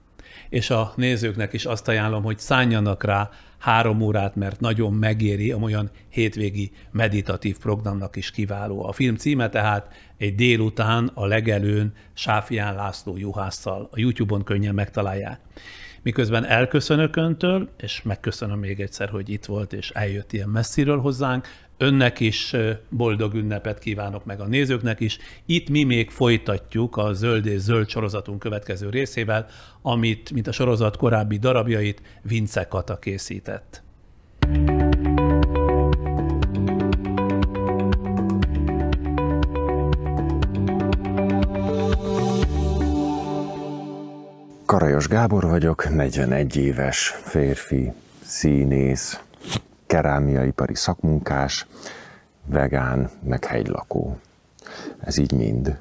és 0.50 0.70
a 0.70 0.94
nézőknek 0.96 1.54
is 1.54 1.66
azt 1.66 1.88
ajánlom, 1.88 2.24
hogy 2.24 2.40
szálljanak 2.40 3.04
rá 3.04 3.30
három 3.62 4.02
órát, 4.02 4.36
mert 4.36 4.60
nagyon 4.60 4.94
megéri, 4.94 5.54
olyan 5.54 5.90
hétvégi 6.10 6.72
meditatív 6.92 7.58
programnak 7.58 8.16
is 8.16 8.32
kiváló. 8.32 8.86
A 8.86 8.92
film 8.92 9.16
címe 9.16 9.50
tehát 9.50 9.94
egy 10.18 10.36
délután 10.36 11.12
a 11.14 11.26
legelőn 11.26 11.94
Sáfián 12.14 12.76
László 12.76 13.18
juhásszal. 13.18 13.88
A 13.92 14.00
YouTube-on 14.00 14.44
könnyen 14.44 14.74
megtalálják. 14.74 15.40
Miközben 16.02 16.46
elköszönök 16.46 17.16
öntől, 17.16 17.70
és 17.78 18.02
megköszönöm 18.02 18.60
még 18.60 18.80
egyszer, 18.80 19.10
hogy 19.10 19.30
itt 19.30 19.46
volt 19.46 19.74
és 19.74 19.90
eljött 19.90 20.34
ilyen 20.34 20.50
messziről 20.50 21.00
hozzánk, 21.00 21.48
önnek 21.82 22.20
is 22.20 22.56
boldog 22.90 23.34
ünnepet 23.34 23.80
kívánok 23.80 24.26
meg 24.26 24.40
a 24.40 24.46
nézőknek 24.46 25.00
is. 25.00 25.18
Itt 25.46 25.70
mi 25.70 25.84
még 25.84 26.10
folytatjuk 26.10 26.98
a 26.98 27.14
Zöld 27.14 27.46
és 27.46 27.60
Zöld 27.60 27.90
sorozatunk 27.90 28.40
következő 28.40 28.90
részével, 28.90 29.48
amit, 29.82 30.32
mint 30.32 30.48
a 30.48 30.52
sorozat 30.52 30.98
korábbi 30.98 31.38
darabjait, 31.38 32.02
Vince 32.22 32.64
Kata 32.68 33.00
készített. 33.00 33.84
Karajos 44.66 45.08
Gábor 45.08 45.44
vagyok, 45.48 45.90
41 45.90 46.56
éves 46.56 47.08
férfi, 47.24 47.92
színész, 48.24 49.20
kerámiaipari 49.92 50.76
szakmunkás, 50.76 51.68
vegán, 52.46 53.10
meg 53.24 53.46
hegylakó. 53.46 54.18
Ez 55.00 55.18
így 55.18 55.32
mind. 55.32 55.78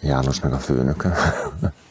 János 0.00 0.40
meg 0.40 0.52
a 0.52 0.58
főnök. 0.58 1.06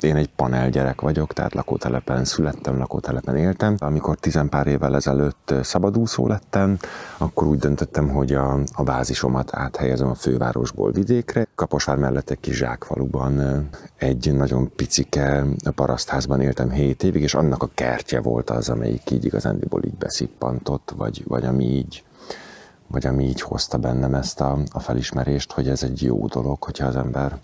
Én 0.00 0.16
egy 0.16 0.28
panel 0.36 0.70
gyerek 0.70 1.00
vagyok, 1.00 1.32
tehát 1.32 1.54
lakótelepen 1.54 2.24
születtem, 2.24 2.78
lakótelepen 2.78 3.36
éltem. 3.36 3.76
Amikor 3.78 4.16
tizenpár 4.16 4.66
évvel 4.66 4.94
ezelőtt 4.94 5.54
szabadúszó 5.62 6.26
lettem, 6.26 6.78
akkor 7.18 7.46
úgy 7.46 7.58
döntöttem, 7.58 8.08
hogy 8.08 8.32
a, 8.32 8.58
a 8.72 8.82
bázisomat 8.82 9.54
áthelyezem 9.54 10.08
a 10.08 10.14
fővárosból 10.14 10.92
vidékre. 10.92 11.46
Kaposvár 11.54 11.96
mellett 11.96 12.30
egy 12.30 12.40
kis 12.40 12.56
zsákfaluban 12.56 13.68
egy 13.96 14.34
nagyon 14.34 14.70
picike 14.76 15.44
parasztházban 15.74 16.40
éltem 16.40 16.70
7 16.70 17.02
évig, 17.02 17.22
és 17.22 17.34
annak 17.34 17.62
a 17.62 17.70
kertje 17.74 18.20
volt 18.20 18.50
az, 18.50 18.68
amelyik 18.68 19.10
így 19.10 19.24
igazándiból 19.24 19.84
így 19.84 19.96
beszippantott, 19.98 20.92
vagy, 20.96 21.22
vagy 21.26 21.44
ami 21.44 21.64
így 21.64 22.04
vagy 22.86 23.06
ami 23.06 23.24
így 23.24 23.40
hozta 23.40 23.78
bennem 23.78 24.14
ezt 24.14 24.40
a, 24.40 24.58
a 24.72 24.80
felismerést, 24.80 25.52
hogy 25.52 25.68
ez 25.68 25.82
egy 25.82 26.02
jó 26.02 26.26
dolog, 26.26 26.62
hogyha 26.62 26.86
az 26.86 26.96
ember, 26.96 27.38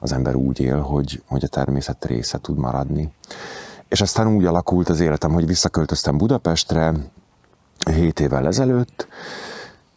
az 0.00 0.12
ember 0.12 0.34
úgy 0.34 0.60
él, 0.60 0.80
hogy, 0.80 1.22
hogy 1.26 1.44
a 1.44 1.48
természet 1.48 2.04
része 2.04 2.38
tud 2.38 2.58
maradni. 2.58 3.12
És 3.88 4.00
aztán 4.00 4.34
úgy 4.34 4.44
alakult 4.44 4.88
az 4.88 5.00
életem, 5.00 5.32
hogy 5.32 5.46
visszaköltöztem 5.46 6.16
Budapestre 6.16 6.92
7 7.90 8.20
évvel 8.20 8.46
ezelőtt, 8.46 9.08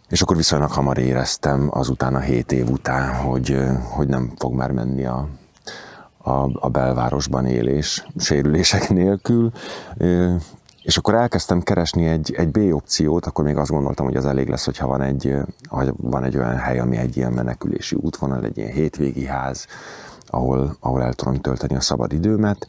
és 0.10 0.22
akkor 0.22 0.36
viszonylag 0.36 0.72
hamar 0.72 0.98
éreztem 0.98 1.68
azután 1.72 2.16
a 2.16 2.20
7 2.20 2.52
év 2.52 2.70
után, 2.70 3.16
hogy, 3.16 3.58
hogy 3.84 4.08
nem 4.08 4.32
fog 4.38 4.54
már 4.54 4.72
menni 4.72 5.06
a, 5.06 5.28
a, 6.18 6.50
a 6.54 6.70
belvárosban 6.70 7.46
élés 7.46 8.06
sérülések 8.18 8.90
nélkül. 8.90 9.52
És 10.88 10.98
akkor 10.98 11.14
elkezdtem 11.14 11.62
keresni 11.62 12.06
egy, 12.06 12.34
egy 12.38 12.50
B 12.50 12.74
opciót, 12.74 13.26
akkor 13.26 13.44
még 13.44 13.58
azt 13.58 13.70
gondoltam, 13.70 14.06
hogy 14.06 14.16
az 14.16 14.26
elég 14.26 14.48
lesz, 14.48 14.66
hogyha 14.66 14.88
van 14.88 15.02
egy, 15.02 15.36
van 15.96 16.24
egy 16.24 16.38
olyan 16.38 16.58
hely, 16.58 16.80
ami 16.80 16.98
egy 16.98 17.18
ilyen 17.18 17.32
menekülési 17.34 17.96
útvonal, 17.96 18.44
egy 18.44 18.58
ilyen 18.58 18.72
hétvégi 18.72 19.26
ház, 19.26 19.66
ahol, 20.26 20.78
ahol 20.80 21.04
el 21.04 21.14
tudom 21.14 21.36
tölteni 21.36 21.76
a 21.76 21.82
szabad 21.82 22.14
időmet. 22.14 22.68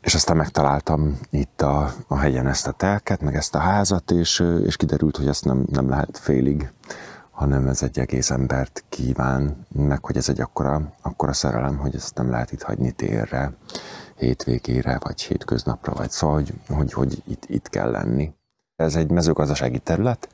És 0.00 0.14
aztán 0.14 0.36
megtaláltam 0.36 1.18
itt 1.30 1.62
a, 1.62 1.92
a 2.06 2.16
hegyen 2.16 2.46
ezt 2.46 2.66
a 2.66 2.72
telket, 2.72 3.20
meg 3.20 3.34
ezt 3.34 3.54
a 3.54 3.58
házat, 3.58 4.10
és, 4.10 4.44
és 4.64 4.76
kiderült, 4.76 5.16
hogy 5.16 5.28
ezt 5.28 5.44
nem, 5.44 5.64
nem 5.70 5.88
lehet 5.88 6.18
félig, 6.18 6.72
hanem 7.30 7.68
ez 7.68 7.82
egy 7.82 7.98
egész 7.98 8.30
embert 8.30 8.84
kíván, 8.88 9.66
meg 9.72 10.04
hogy 10.04 10.16
ez 10.16 10.28
egy 10.28 10.40
akkora, 10.40 10.92
akkora 11.00 11.32
szerelem, 11.32 11.76
hogy 11.76 11.94
ezt 11.94 12.14
nem 12.14 12.30
lehet 12.30 12.52
itt 12.52 12.62
hagyni 12.62 12.90
térre 12.90 13.52
hétvégére, 14.16 14.98
vagy 15.02 15.22
hétköznapra, 15.22 15.92
vagy 15.92 16.10
szóval, 16.10 16.36
hogy, 16.36 16.52
hogy, 16.68 16.92
hogy 16.92 17.22
itt, 17.26 17.44
itt 17.46 17.68
kell 17.68 17.90
lenni. 17.90 18.32
Ez 18.76 18.96
egy 18.96 19.10
mezőgazdasági 19.10 19.78
terület, 19.78 20.28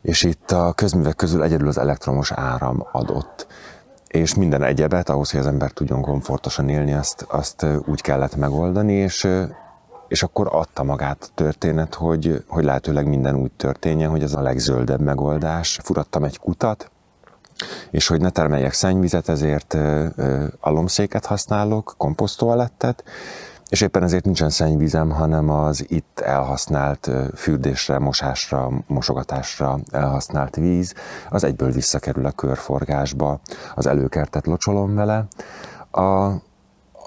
és 0.00 0.22
itt 0.22 0.50
a 0.50 0.72
közművek 0.72 1.16
közül 1.16 1.42
egyedül 1.42 1.68
az 1.68 1.78
elektromos 1.78 2.32
áram 2.32 2.86
adott. 2.92 3.46
És 4.06 4.34
minden 4.34 4.62
egyebet, 4.62 5.08
ahhoz, 5.08 5.30
hogy 5.30 5.40
az 5.40 5.46
ember 5.46 5.70
tudjon 5.70 6.02
komfortosan 6.02 6.68
élni, 6.68 6.92
azt, 6.92 7.22
azt 7.28 7.66
úgy 7.86 8.00
kellett 8.00 8.36
megoldani, 8.36 8.92
és, 8.92 9.28
és 10.08 10.22
akkor 10.22 10.48
adta 10.52 10.82
magát 10.82 11.18
a 11.20 11.34
történet, 11.34 11.94
hogy, 11.94 12.44
hogy 12.46 12.64
lehetőleg 12.64 13.06
minden 13.06 13.34
úgy 13.34 13.52
történjen, 13.52 14.10
hogy 14.10 14.22
ez 14.22 14.34
a 14.34 14.40
legzöldebb 14.40 15.00
megoldás. 15.00 15.78
Furattam 15.82 16.24
egy 16.24 16.38
kutat, 16.38 16.90
és 17.90 18.06
hogy 18.06 18.20
ne 18.20 18.30
termeljek 18.30 18.72
szennyvizet, 18.72 19.28
ezért 19.28 19.76
alomszéket 20.60 21.26
használok, 21.26 21.94
komposztoalettet, 21.96 23.04
és 23.68 23.80
éppen 23.80 24.02
ezért 24.02 24.24
nincsen 24.24 24.50
szennyvizem, 24.50 25.10
hanem 25.10 25.50
az 25.50 25.84
itt 25.88 26.20
elhasznált 26.20 27.10
fürdésre, 27.34 27.98
mosásra, 27.98 28.70
mosogatásra 28.86 29.78
elhasznált 29.90 30.56
víz, 30.56 30.94
az 31.30 31.44
egyből 31.44 31.70
visszakerül 31.70 32.26
a 32.26 32.30
körforgásba, 32.30 33.40
az 33.74 33.86
előkertet 33.86 34.46
locsolom 34.46 34.94
vele, 34.94 35.26
a, 35.90 36.32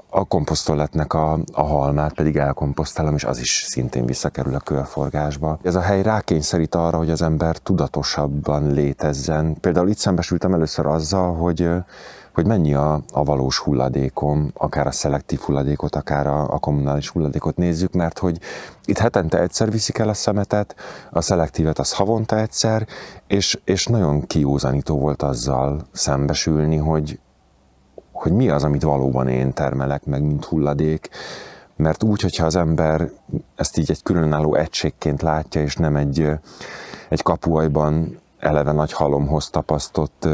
a 0.09 0.23
komposztoletnek 0.23 1.13
a, 1.13 1.39
a 1.53 1.63
halmát 1.63 2.13
pedig 2.13 2.35
elkomposztálom, 2.35 3.15
és 3.15 3.23
az 3.23 3.39
is 3.39 3.63
szintén 3.67 4.05
visszakerül 4.05 4.55
a 4.55 4.59
körforgásba. 4.59 5.59
Ez 5.63 5.75
a 5.75 5.81
hely 5.81 6.01
rákényszerít 6.01 6.75
arra, 6.75 6.97
hogy 6.97 7.09
az 7.09 7.21
ember 7.21 7.57
tudatosabban 7.57 8.71
létezzen. 8.71 9.59
Például 9.59 9.89
itt 9.89 9.97
szembesültem 9.97 10.53
először 10.53 10.85
azzal, 10.85 11.35
hogy 11.35 11.69
hogy 12.33 12.47
mennyi 12.47 12.73
a, 12.73 13.01
a 13.13 13.23
valós 13.23 13.59
hulladékom, 13.59 14.51
akár 14.53 14.87
a 14.87 14.91
szelektív 14.91 15.39
hulladékot, 15.39 15.95
akár 15.95 16.27
a, 16.27 16.53
a 16.53 16.59
kommunális 16.59 17.09
hulladékot 17.09 17.55
nézzük, 17.55 17.93
mert 17.93 18.17
hogy 18.19 18.39
itt 18.85 18.97
hetente 18.97 19.39
egyszer 19.39 19.71
viszik 19.71 19.97
el 19.97 20.09
a 20.09 20.13
szemetet, 20.13 20.75
a 21.11 21.21
szelektívet 21.21 21.79
az 21.79 21.93
havonta 21.93 22.37
egyszer, 22.37 22.87
és, 23.27 23.59
és 23.63 23.85
nagyon 23.85 24.27
kiúzanító 24.27 24.99
volt 24.99 25.21
azzal 25.21 25.87
szembesülni, 25.91 26.77
hogy, 26.77 27.19
hogy 28.21 28.31
mi 28.31 28.49
az, 28.49 28.63
amit 28.63 28.83
valóban 28.83 29.27
én 29.27 29.53
termelek 29.53 30.05
meg, 30.05 30.21
mint 30.21 30.45
hulladék, 30.45 31.09
mert 31.75 32.03
úgy, 32.03 32.21
hogyha 32.21 32.45
az 32.45 32.55
ember 32.55 33.09
ezt 33.55 33.77
így 33.77 33.91
egy 33.91 34.03
különálló 34.03 34.55
egységként 34.55 35.21
látja, 35.21 35.61
és 35.61 35.75
nem 35.75 35.95
egy, 35.95 36.29
egy 37.09 37.21
kapuajban 37.21 38.19
eleve 38.39 38.71
nagy 38.71 38.93
halomhoz 38.93 39.49
tapasztott 39.49 40.27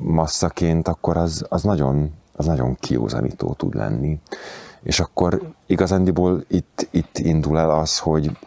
masszaként, 0.00 0.88
akkor 0.88 1.16
az, 1.16 1.46
az, 1.48 1.62
nagyon, 1.62 2.12
az 2.36 2.46
nagyon 2.46 2.76
kiózanító 2.80 3.52
tud 3.52 3.74
lenni. 3.74 4.18
És 4.82 5.00
akkor 5.00 5.40
igazándiból 5.66 6.44
itt, 6.48 6.88
itt 6.90 7.18
indul 7.18 7.58
el 7.58 7.70
az, 7.70 7.98
hogy, 7.98 8.38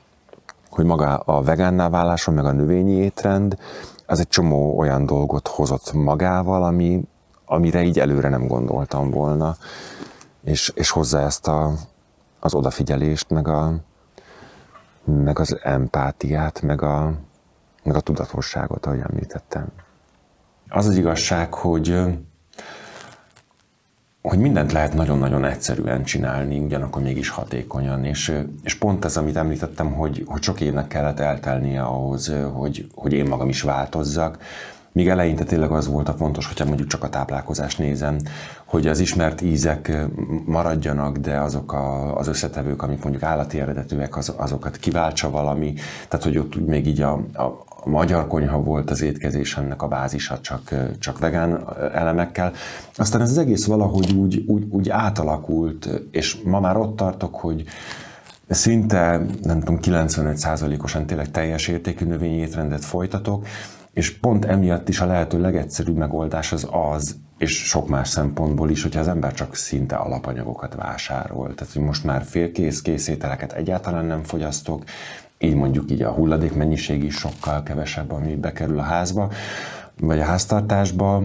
hogy 0.70 0.86
maga 0.86 1.16
a 1.16 1.42
vegánná 1.42 1.90
váláson, 1.90 2.34
meg 2.34 2.46
a 2.46 2.52
növényi 2.52 2.92
étrend, 2.92 3.58
az 4.06 4.20
egy 4.20 4.28
csomó 4.28 4.78
olyan 4.78 5.06
dolgot 5.06 5.48
hozott 5.48 5.94
magával, 5.94 6.64
ami, 6.64 7.04
amire 7.52 7.84
így 7.84 8.00
előre 8.00 8.30
nem 8.30 8.48
gondoltam 8.48 9.10
volna, 9.10 9.56
és, 10.44 10.72
és 10.76 10.90
hozzá 10.90 11.26
ezt 11.26 11.48
a, 11.48 11.74
az 12.40 12.54
odafigyelést, 12.54 13.30
meg, 13.30 13.48
a, 13.48 13.74
meg 15.04 15.40
az 15.40 15.60
empátiát, 15.64 16.62
meg 16.62 16.82
a, 16.82 17.14
meg 17.84 17.96
a 17.96 18.00
tudatosságot, 18.00 18.86
ahogy 18.86 19.00
említettem. 19.10 19.68
Az 20.70 20.86
az 20.86 20.96
igazság, 20.96 21.54
hogy 21.54 21.96
hogy 24.22 24.40
mindent 24.40 24.72
lehet 24.72 24.94
nagyon-nagyon 24.94 25.46
egyszerűen 25.46 26.04
csinálni, 26.04 26.60
ugyanakkor 26.60 27.02
mégis 27.02 27.30
hatékonyan, 27.30 28.06
és, 28.06 28.42
és 28.64 28.76
pont 28.76 29.06
ez, 29.06 29.18
amit 29.18 29.36
említettem, 29.36 29.94
hogy, 29.94 30.24
hogy 30.26 30.42
sok 30.42 30.62
évnek 30.62 30.88
kellett 30.88 31.20
eltelnie 31.20 31.84
ahhoz, 31.84 32.34
hogy, 32.54 32.88
hogy 32.96 33.14
én 33.14 33.26
magam 33.26 33.50
is 33.50 33.62
változzak, 33.62 34.38
Míg 34.94 35.08
eleinte 35.08 35.44
tényleg 35.44 35.72
az 35.72 35.88
volt 35.88 36.10
a 36.10 36.14
fontos, 36.14 36.48
hogyha 36.48 36.66
mondjuk 36.66 36.88
csak 36.88 37.04
a 37.04 37.10
táplálkozást 37.10 37.78
nézem, 37.78 38.18
hogy 38.66 38.88
az 38.88 39.00
ismert 39.00 39.42
ízek 39.42 39.98
maradjanak, 40.46 41.18
de 41.18 41.40
azok 41.40 41.74
a, 41.74 42.18
az 42.18 42.28
összetevők, 42.28 42.82
amik 42.82 43.04
mondjuk 43.04 43.24
állati 43.24 43.60
eredetűek, 43.60 44.18
az, 44.18 44.34
azokat 44.38 44.78
kiváltsa 44.78 45.30
valami. 45.30 45.74
Tehát, 46.08 46.26
hogy 46.26 46.38
ott 46.38 46.66
még 46.66 46.88
így 46.88 47.02
a, 47.02 47.12
a, 47.34 47.44
a 47.84 47.90
magyar 47.90 48.28
konyha 48.28 48.62
volt 48.62 48.92
az 48.92 49.02
étkezés 49.02 49.58
ennek 49.58 49.82
a 49.82 49.88
bázisa, 49.88 50.40
csak, 50.40 50.76
csak 51.00 51.20
vegán 51.20 51.68
elemekkel. 51.94 52.52
Aztán 52.96 53.22
ez 53.22 53.30
az 53.30 53.38
egész 53.38 53.66
valahogy 53.66 54.12
úgy, 54.14 54.44
úgy, 54.48 54.66
úgy 54.70 54.90
átalakult, 54.90 55.90
és 56.12 56.42
ma 56.44 56.60
már 56.60 56.78
ott 56.78 56.96
tartok, 56.96 57.36
hogy 57.36 57.64
szinte, 58.50 59.26
nem 59.44 59.60
tudom, 59.60 59.80
95%-osan 59.82 61.06
tényleg 61.06 61.32
teljes 61.32 61.68
értékű 61.68 62.06
növényi 62.06 62.38
étrendet 62.38 62.86
folytatok, 62.86 63.46
és 63.94 64.20
pont 64.20 64.46
emiatt 64.46 64.90
is 64.90 65.00
a 65.00 65.06
lehető 65.06 65.42
legegyszerűbb 65.42 65.98
megoldás 65.98 66.52
az 66.52 66.68
az, 66.72 67.16
és 67.38 67.68
sok 67.68 67.88
más 67.88 68.08
szempontból 68.08 68.70
is, 68.70 68.82
hogyha 68.82 69.00
az 69.00 69.08
ember 69.08 69.34
csak 69.34 69.56
szinte 69.56 69.96
alapanyagokat 69.96 70.76
vásárol. 70.76 71.54
Tehát, 71.56 71.74
hogy 71.74 71.84
most 71.84 72.04
már 72.04 72.24
félkész 72.24 72.82
készételeket 72.82 73.54
egyáltalán 73.54 74.06
nem 74.06 74.24
fogyasztok, 74.24 74.84
így 75.38 75.56
mondjuk 75.56 75.92
így 75.92 76.02
a 76.02 76.12
hulladék 76.12 76.54
mennyiség 76.54 77.04
is 77.04 77.16
sokkal 77.16 77.64
kevesebb, 77.64 78.12
ami 78.12 78.36
bekerül 78.36 78.80
a 78.80 78.84
házba, 78.84 79.32
vagy 80.00 80.20
a 80.20 80.24
háztartásba. 80.24 81.24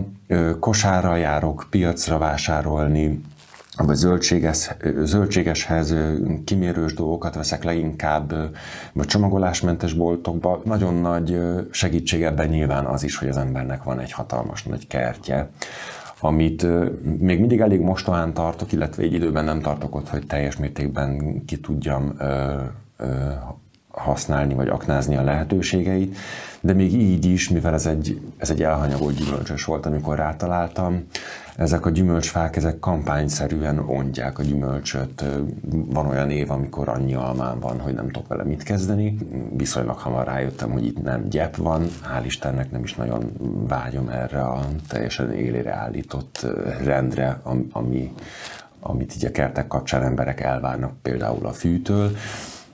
Kosárral 0.60 1.18
járok 1.18 1.66
piacra 1.70 2.18
vásárolni, 2.18 3.20
vagy 3.76 3.96
zöldséges, 3.96 4.70
zöldségeshez 5.02 5.94
kimérős 6.44 6.94
dolgokat 6.94 7.34
veszek 7.34 7.64
leginkább, 7.64 8.34
vagy 8.92 9.06
csomagolásmentes 9.06 9.92
boltokba. 9.92 10.60
Nagyon 10.64 10.94
nagy 10.94 11.40
segítség 11.70 12.22
ebben 12.22 12.48
nyilván 12.48 12.84
az 12.84 13.02
is, 13.02 13.16
hogy 13.16 13.28
az 13.28 13.36
embernek 13.36 13.82
van 13.82 14.00
egy 14.00 14.12
hatalmas 14.12 14.62
nagy 14.62 14.86
kertje, 14.86 15.50
amit 16.20 16.66
még 17.18 17.38
mindig 17.38 17.60
elég 17.60 17.80
mostohán 17.80 18.34
tartok, 18.34 18.72
illetve 18.72 19.02
egy 19.02 19.12
időben 19.12 19.44
nem 19.44 19.60
tartok 19.60 19.94
ott, 19.94 20.08
hogy 20.08 20.26
teljes 20.26 20.56
mértékben 20.56 21.42
ki 21.44 21.60
tudjam 21.60 22.16
használni 23.90 24.54
vagy 24.54 24.68
aknázni 24.68 25.16
a 25.16 25.22
lehetőségeit, 25.22 26.16
de 26.60 26.72
még 26.72 26.94
így 26.94 27.24
is, 27.24 27.48
mivel 27.48 27.74
ez 27.74 27.86
egy, 27.86 28.20
ez 28.36 28.50
egy 28.50 28.62
elhanyagolt 28.62 29.16
gyümölcsös 29.16 29.64
volt, 29.64 29.86
amikor 29.86 30.16
rátaláltam, 30.16 31.06
ezek 31.56 31.86
a 31.86 31.90
gyümölcsfák, 31.90 32.56
ezek 32.56 32.78
kampányszerűen 32.78 33.78
ondják 33.78 34.38
a 34.38 34.42
gyümölcsöt. 34.42 35.24
Van 35.70 36.06
olyan 36.06 36.30
év, 36.30 36.50
amikor 36.50 36.88
annyi 36.88 37.14
almán 37.14 37.60
van, 37.60 37.80
hogy 37.80 37.94
nem 37.94 38.06
tudok 38.06 38.28
vele 38.28 38.44
mit 38.44 38.62
kezdeni. 38.62 39.16
Viszonylag 39.56 39.98
hamar 39.98 40.26
rájöttem, 40.26 40.70
hogy 40.70 40.84
itt 40.84 41.02
nem 41.02 41.28
gyep 41.28 41.56
van. 41.56 41.82
Hál' 41.82 42.24
Istennek 42.24 42.70
nem 42.70 42.82
is 42.82 42.94
nagyon 42.94 43.32
vágyom 43.68 44.08
erre 44.08 44.40
a 44.40 44.66
teljesen 44.88 45.32
élére 45.32 45.72
állított 45.72 46.46
rendre, 46.84 47.40
ami, 47.72 48.12
amit 48.80 49.14
így 49.16 49.24
a 49.24 49.30
kertek 49.30 49.66
kapcsán 49.66 50.02
emberek 50.02 50.40
elvárnak 50.40 50.92
például 51.02 51.46
a 51.46 51.52
fűtől. 51.52 52.10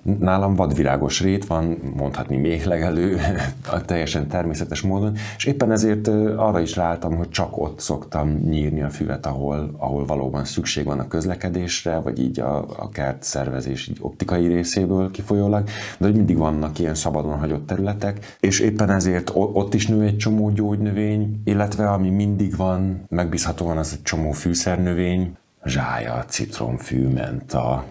Nálam 0.02 0.54
vadvirágos 0.54 1.20
rét 1.20 1.46
van, 1.46 1.78
mondhatni 1.96 2.36
méhlegelő, 2.36 3.20
teljesen 3.86 4.28
természetes 4.28 4.80
módon, 4.80 5.16
és 5.36 5.44
éppen 5.44 5.70
ezért 5.72 6.08
arra 6.36 6.60
is 6.60 6.76
ráálltam, 6.76 7.16
hogy 7.16 7.28
csak 7.28 7.58
ott 7.58 7.80
szoktam 7.80 8.28
nyírni 8.28 8.82
a 8.82 8.90
füvet, 8.90 9.26
ahol, 9.26 9.74
ahol 9.76 10.06
valóban 10.06 10.44
szükség 10.44 10.84
van 10.84 10.98
a 10.98 11.08
közlekedésre, 11.08 11.96
vagy 11.96 12.18
így 12.18 12.40
a, 12.40 12.56
a 12.58 12.88
kert 12.88 13.22
szervezés 13.22 13.88
így 13.88 13.98
optikai 14.00 14.46
részéből 14.46 15.10
kifolyólag, 15.10 15.64
de 15.98 16.06
hogy 16.06 16.16
mindig 16.16 16.36
vannak 16.36 16.78
ilyen 16.78 16.94
szabadon 16.94 17.38
hagyott 17.38 17.66
területek, 17.66 18.36
és 18.40 18.60
éppen 18.60 18.90
ezért 18.90 19.30
ott 19.34 19.74
is 19.74 19.86
nő 19.86 20.02
egy 20.02 20.16
csomó 20.16 20.50
gyógynövény, 20.50 21.40
illetve 21.44 21.90
ami 21.90 22.08
mindig 22.08 22.56
van, 22.56 23.04
megbízhatóan 23.08 23.76
az 23.76 23.92
egy 23.92 24.02
csomó 24.02 24.30
fűszernövény, 24.30 25.36
zsája, 25.64 26.24
citromfű, 26.28 27.08
menta, 27.08 27.84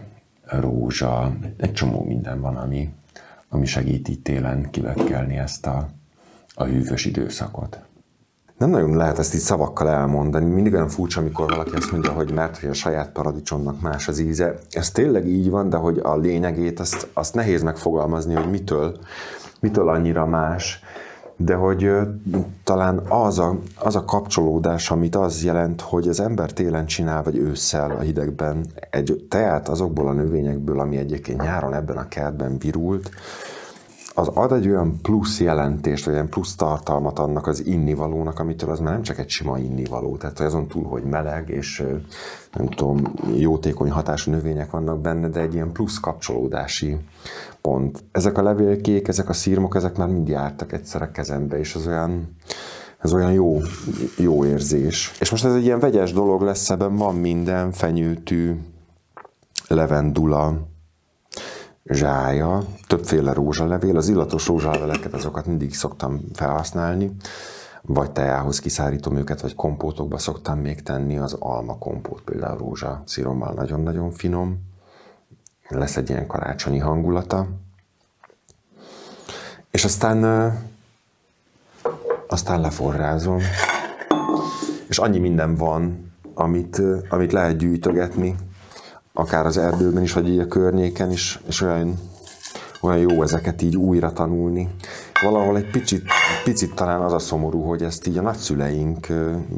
rózsa, 0.59 1.33
egy 1.57 1.73
csomó 1.73 2.03
minden 2.03 2.41
van, 2.41 2.55
ami, 2.55 2.89
ami 3.49 3.65
segít 3.65 4.09
így 4.09 4.21
télen 4.21 4.69
kivekkelni 4.69 5.37
ezt 5.37 5.65
a, 5.65 5.87
a 6.55 6.63
hűvös 6.63 7.05
időszakot. 7.05 7.79
Nem 8.57 8.69
nagyon 8.69 8.97
lehet 8.97 9.19
ezt 9.19 9.33
így 9.33 9.39
szavakkal 9.39 9.89
elmondani. 9.89 10.45
Mindig 10.45 10.73
olyan 10.73 10.89
furcsa, 10.89 11.19
amikor 11.19 11.49
valaki 11.49 11.75
azt 11.75 11.91
mondja, 11.91 12.11
hogy 12.11 12.31
mert 12.31 12.57
hogy 12.57 12.69
a 12.69 12.73
saját 12.73 13.11
paradicsomnak 13.11 13.81
más 13.81 14.07
az 14.07 14.19
íze. 14.19 14.57
Ez 14.71 14.91
tényleg 14.91 15.27
így 15.27 15.49
van, 15.49 15.69
de 15.69 15.77
hogy 15.77 15.99
a 16.03 16.17
lényegét 16.17 16.79
azt, 16.79 17.07
azt 17.13 17.35
nehéz 17.35 17.61
megfogalmazni, 17.61 18.33
hogy 18.33 18.49
mitől, 18.49 18.99
mitől 19.59 19.89
annyira 19.89 20.25
más 20.25 20.83
de 21.45 21.55
hogy 21.55 21.91
talán 22.63 22.97
az 22.97 23.39
a, 23.39 23.57
az 23.75 23.95
a 23.95 24.05
kapcsolódás, 24.05 24.91
amit 24.91 25.15
az 25.15 25.43
jelent, 25.43 25.81
hogy 25.81 26.07
az 26.07 26.19
ember 26.19 26.53
télen 26.53 26.85
csinál, 26.85 27.23
vagy 27.23 27.37
ősszel 27.37 27.91
a 27.91 27.99
hidegben 27.99 28.65
egy 28.89 29.25
teát 29.29 29.69
azokból 29.69 30.07
a 30.07 30.13
növényekből, 30.13 30.79
ami 30.79 30.97
egyébként 30.97 31.41
nyáron 31.41 31.73
ebben 31.73 31.97
a 31.97 32.07
kertben 32.07 32.57
virult, 32.57 33.09
az 34.13 34.27
ad 34.27 34.51
egy 34.51 34.67
olyan 34.67 34.99
plusz 35.01 35.39
jelentést, 35.39 36.05
vagy 36.05 36.13
olyan 36.13 36.29
plusz 36.29 36.55
tartalmat 36.55 37.19
annak 37.19 37.47
az 37.47 37.65
innivalónak, 37.65 38.39
amitől 38.39 38.69
az 38.69 38.79
már 38.79 38.93
nem 38.93 39.01
csak 39.01 39.19
egy 39.19 39.29
sima 39.29 39.57
innivaló, 39.57 40.17
tehát 40.17 40.39
azon 40.39 40.67
túl, 40.67 40.83
hogy 40.83 41.03
meleg, 41.03 41.49
és 41.49 41.83
nem 42.53 42.67
tudom, 42.67 43.13
jótékony 43.35 43.91
hatású 43.91 44.31
növények 44.31 44.71
vannak 44.71 44.99
benne, 44.99 45.27
de 45.27 45.39
egy 45.39 45.53
ilyen 45.53 45.71
plusz 45.71 45.99
kapcsolódási 45.99 46.97
pont. 47.61 48.03
Ezek 48.11 48.37
a 48.37 48.43
levélkék, 48.43 49.07
ezek 49.07 49.29
a 49.29 49.33
szírmok, 49.33 49.75
ezek 49.75 49.97
már 49.97 50.07
mind 50.07 50.27
jártak 50.27 50.73
egyszer 50.73 51.01
a 51.01 51.11
kezembe, 51.11 51.59
és 51.59 51.75
az 51.75 51.87
olyan, 51.87 52.35
ez 52.99 53.13
olyan 53.13 53.31
jó, 53.31 53.59
jó 54.17 54.45
érzés. 54.45 55.11
És 55.19 55.29
most 55.29 55.45
ez 55.45 55.53
egy 55.53 55.63
ilyen 55.63 55.79
vegyes 55.79 56.13
dolog 56.13 56.41
lesz, 56.41 56.69
ebben 56.69 56.95
van 56.95 57.15
minden, 57.15 57.71
fenyőtű, 57.71 58.55
levendula, 59.67 60.69
zsája, 61.85 62.63
többféle 62.87 63.33
rózsalevél. 63.33 63.97
Az 63.97 64.07
illatos 64.07 64.47
rózsaleveleket 64.47 65.13
azokat 65.13 65.45
mindig 65.45 65.73
szoktam 65.73 66.21
felhasználni, 66.33 67.15
vagy 67.81 68.11
teához 68.11 68.59
kiszárítom 68.59 69.15
őket, 69.15 69.41
vagy 69.41 69.55
kompótokba 69.55 70.17
szoktam 70.17 70.59
még 70.59 70.83
tenni, 70.83 71.17
az 71.17 71.33
alma 71.39 71.77
kompót 71.77 72.21
például 72.21 72.57
rózsa 72.57 73.03
szírommal 73.05 73.53
nagyon-nagyon 73.53 74.11
finom. 74.11 74.69
Lesz 75.71 75.97
egy 75.97 76.09
ilyen 76.09 76.27
karácsonyi 76.27 76.79
hangulata. 76.79 77.47
És 79.71 79.83
aztán 79.83 80.23
aztán 82.27 82.61
leforrázom. 82.61 83.39
És 84.87 84.97
annyi 84.97 85.19
minden 85.19 85.55
van, 85.55 86.11
amit, 86.33 86.81
amit 87.09 87.31
lehet 87.31 87.57
gyűjtögetni, 87.57 88.35
akár 89.13 89.45
az 89.45 89.57
erdőben 89.57 90.03
is, 90.03 90.13
vagy 90.13 90.29
így 90.29 90.39
a 90.39 90.47
környéken 90.47 91.11
is, 91.11 91.39
és 91.47 91.61
olyan, 91.61 91.99
olyan 92.81 92.97
jó 92.97 93.23
ezeket 93.23 93.61
így 93.61 93.77
újra 93.77 94.13
tanulni. 94.13 94.69
Valahol 95.21 95.57
egy 95.57 95.71
picit, 95.71 96.03
picit 96.43 96.75
talán 96.75 97.01
az 97.01 97.13
a 97.13 97.19
szomorú, 97.19 97.61
hogy 97.61 97.83
ezt 97.83 98.07
így 98.07 98.17
a 98.17 98.21
nagyszüleink 98.21 99.07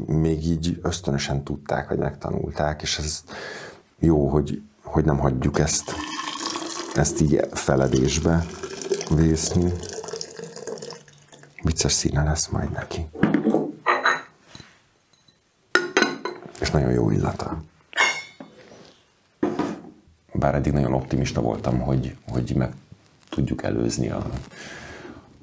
még 0.06 0.46
így 0.46 0.78
ösztönösen 0.82 1.42
tudták, 1.42 1.88
vagy 1.88 1.98
megtanulták, 1.98 2.82
és 2.82 2.98
ez 2.98 3.22
jó, 3.98 4.28
hogy, 4.28 4.62
hogy 4.94 5.04
nem 5.04 5.18
hagyjuk 5.18 5.58
ezt, 5.58 5.94
ezt 6.94 7.20
így 7.20 7.40
feledésbe 7.52 8.46
vészni. 9.10 9.72
Vicces 11.62 11.92
színe 11.92 12.22
lesz 12.22 12.48
majd 12.48 12.70
neki. 12.70 13.06
És 16.60 16.70
nagyon 16.70 16.90
jó 16.90 17.10
illata 17.10 17.62
bár 20.32 20.54
eddig 20.54 20.72
nagyon 20.72 20.92
optimista 20.92 21.40
voltam, 21.40 21.80
hogy, 21.80 22.16
hogy 22.28 22.54
meg 22.56 22.72
tudjuk 23.28 23.62
előzni 23.62 24.08
a, 24.10 24.26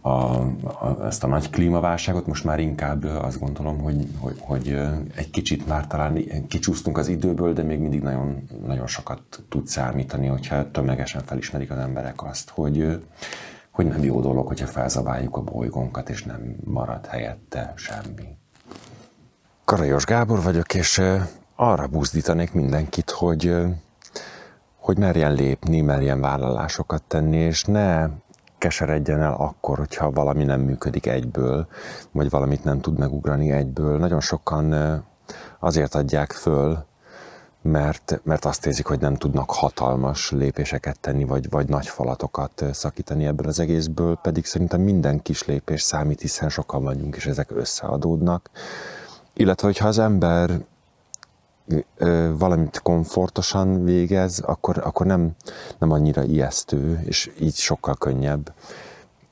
a, 0.02 0.10
a, 0.10 1.06
ezt 1.06 1.24
a 1.24 1.28
nagy 1.28 1.50
klímaválságot, 1.50 2.28
most 2.28 2.44
már 2.44 2.60
inkább 2.60 3.04
azt 3.04 3.40
gondolom, 3.40 3.80
hogy, 3.80 4.08
hogy, 4.20 4.36
hogy 4.40 4.68
egy 5.16 5.30
kicsit 5.30 5.68
már 5.68 5.88
talán 5.88 6.48
kicsúsztunk 6.48 6.98
az 6.98 7.08
időből, 7.08 7.54
de 7.54 7.64
még 7.64 7.80
mindig 7.80 8.02
nagyon, 8.02 8.48
nagyon 8.66 8.88
sokat 8.88 9.22
tud 9.50 9.68
számítani, 9.68 10.28
hogyha 10.28 10.72
tömegesen 10.72 11.24
felismerik 11.24 11.72
az 11.72 11.78
emberek 11.78 12.24
azt, 12.24 12.50
hogy, 12.50 13.04
hogy 13.72 13.86
nem 13.86 14.04
jó 14.04 14.22
dolog, 14.22 14.48
hogyha 14.48 14.68
felzabáljuk 14.68 15.38
a 15.38 15.42
bolygónkat, 15.42 16.10
és 16.10 16.24
nem 16.24 16.56
marad 16.64 17.06
helyette 17.06 17.74
semmi. 17.76 18.38
Karajos 19.66 20.06
Gábor 20.06 20.42
vagyok, 20.42 20.74
és 20.74 21.02
arra 21.56 21.88
buzdítanék 21.88 22.54
mindenkit, 22.54 23.10
hogy 23.10 23.56
hogy 24.82 24.98
merjen 24.98 25.34
lépni, 25.34 25.82
merjen 25.82 26.22
vállalásokat 26.22 27.04
tenni, 27.04 27.38
és 27.38 27.64
ne 27.64 28.08
keseredjen 28.62 29.22
el 29.22 29.34
akkor, 29.34 29.78
hogyha 29.78 30.12
valami 30.12 30.44
nem 30.44 30.62
működik 30.62 31.06
egyből, 31.06 31.68
vagy 32.12 32.30
valamit 32.30 32.64
nem 32.64 32.82
tud 32.82 32.98
megugrani 32.98 33.52
egyből. 33.52 33.98
Nagyon 33.98 34.20
sokan 34.20 34.74
azért 35.60 35.96
adják 35.96 36.32
föl, 36.32 36.86
mert, 37.62 38.22
mert 38.24 38.46
azt 38.46 38.66
érzik, 38.66 38.86
hogy 38.86 39.00
nem 39.00 39.16
tudnak 39.16 39.52
hatalmas 39.52 40.32
lépéseket 40.32 41.00
tenni, 41.00 41.24
vagy, 41.24 41.50
vagy 41.50 41.68
nagy 41.68 41.88
falatokat 41.88 42.66
szakítani 42.72 43.26
ebből 43.26 43.48
az 43.48 43.60
egészből, 43.60 44.16
pedig 44.16 44.46
szerintem 44.46 44.82
minden 44.82 45.22
kis 45.22 45.46
lépés 45.46 45.82
számít, 45.82 46.22
hiszen 46.22 46.50
sokan 46.50 46.84
vagyunk, 46.84 47.16
és 47.16 47.26
ezek 47.26 47.52
összeadódnak. 47.52 48.50
Illetve, 49.34 49.68
hogyha 49.68 49.88
az 49.88 50.00
ember 50.00 50.52
valamit 52.38 52.80
komfortosan 52.80 53.84
végez, 53.84 54.40
akkor, 54.40 54.78
akkor 54.84 55.06
nem, 55.06 55.32
nem 55.78 55.92
annyira 55.92 56.24
ijesztő, 56.24 57.00
és 57.06 57.32
így 57.40 57.56
sokkal 57.56 57.96
könnyebb 57.96 58.54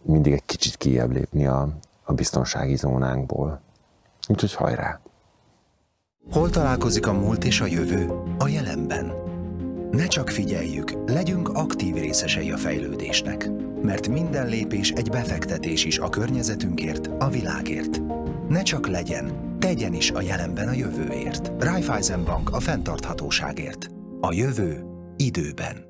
mindig 0.02 0.34
egy 0.34 0.46
kicsit 0.46 0.76
kijebb 0.76 1.12
lépni 1.12 1.48
a, 1.48 1.70
a 2.04 2.14
biztonsági 2.14 2.76
zónánkból. 2.76 3.62
Úgyhogy 4.28 4.54
hajrá! 4.54 5.00
Hol 6.32 6.50
találkozik 6.50 7.08
a 7.08 7.14
múlt 7.14 7.44
és 7.44 7.62
a 7.62 7.66
jövő? 7.66 8.10
A 8.38 8.48
jelenben. 8.48 9.14
Ne 9.92 10.08
csak 10.08 10.30
figyeljük, 10.30 10.94
legyünk 11.06 11.50
aktív 11.50 11.96
részesei 11.96 12.52
a 12.52 12.58
fejlődésnek, 12.58 13.50
mert 13.82 14.08
minden 14.08 14.48
lépés 14.48 14.92
egy 14.92 15.10
befektetés 15.10 15.86
is 15.86 15.98
a 15.98 16.10
környezetünkért, 16.10 17.10
a 17.20 17.30
világért. 17.30 18.02
Ne 18.50 18.62
csak 18.62 18.88
legyen, 18.88 19.56
tegyen 19.60 19.94
is 19.94 20.12
a 20.12 20.22
jelenben 20.22 20.68
a 20.68 20.72
jövőért. 20.72 21.52
Raiffeisen 21.60 22.24
Bank 22.24 22.50
a 22.50 22.60
fenntarthatóságért. 22.60 23.88
A 24.22 24.34
jövő 24.34 24.84
időben. 25.16 25.89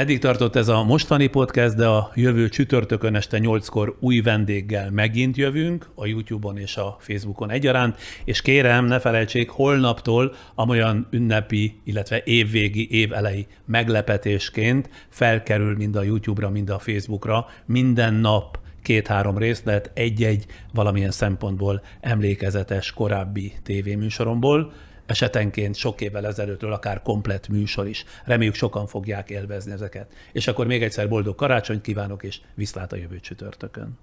Eddig 0.00 0.18
tartott 0.18 0.56
ez 0.56 0.68
a 0.68 0.84
mostani 0.84 1.26
podcast, 1.26 1.76
de 1.76 1.86
a 1.86 2.10
jövő 2.14 2.48
csütörtökön 2.48 3.14
este 3.14 3.38
8-kor 3.40 3.96
új 4.00 4.20
vendéggel 4.20 4.90
megint 4.90 5.36
jövünk, 5.36 5.90
a 5.94 6.06
YouTube-on 6.06 6.58
és 6.58 6.76
a 6.76 6.96
Facebookon 7.00 7.50
egyaránt, 7.50 7.96
és 8.24 8.42
kérem, 8.42 8.84
ne 8.84 8.98
felejtsék, 8.98 9.50
holnaptól 9.50 10.34
amolyan 10.54 11.06
ünnepi, 11.10 11.80
illetve 11.84 12.22
évvégi, 12.24 12.88
évelei 12.90 13.46
meglepetésként 13.64 14.90
felkerül 15.08 15.76
mind 15.76 15.96
a 15.96 16.02
YouTube-ra, 16.02 16.50
mind 16.50 16.70
a 16.70 16.78
Facebookra. 16.78 17.46
Minden 17.66 18.14
nap 18.14 18.58
két-három 18.82 19.38
részlet 19.38 19.90
egy-egy 19.94 20.46
valamilyen 20.74 21.10
szempontból 21.10 21.82
emlékezetes 22.00 22.92
korábbi 22.92 23.52
tévéműsoromból 23.62 24.72
esetenként 25.10 25.76
sok 25.76 26.00
évvel 26.00 26.26
ezelőttről 26.26 26.72
akár 26.72 27.02
komplet 27.02 27.48
műsor 27.48 27.88
is. 27.88 28.04
Reméljük 28.24 28.54
sokan 28.54 28.86
fogják 28.86 29.30
élvezni 29.30 29.72
ezeket. 29.72 30.12
És 30.32 30.46
akkor 30.46 30.66
még 30.66 30.82
egyszer 30.82 31.08
boldog 31.08 31.34
karácsonyt 31.34 31.82
kívánok, 31.82 32.22
és 32.22 32.40
viszlát 32.54 32.92
a 32.92 32.96
jövő 32.96 33.20
csütörtökön. 33.20 33.98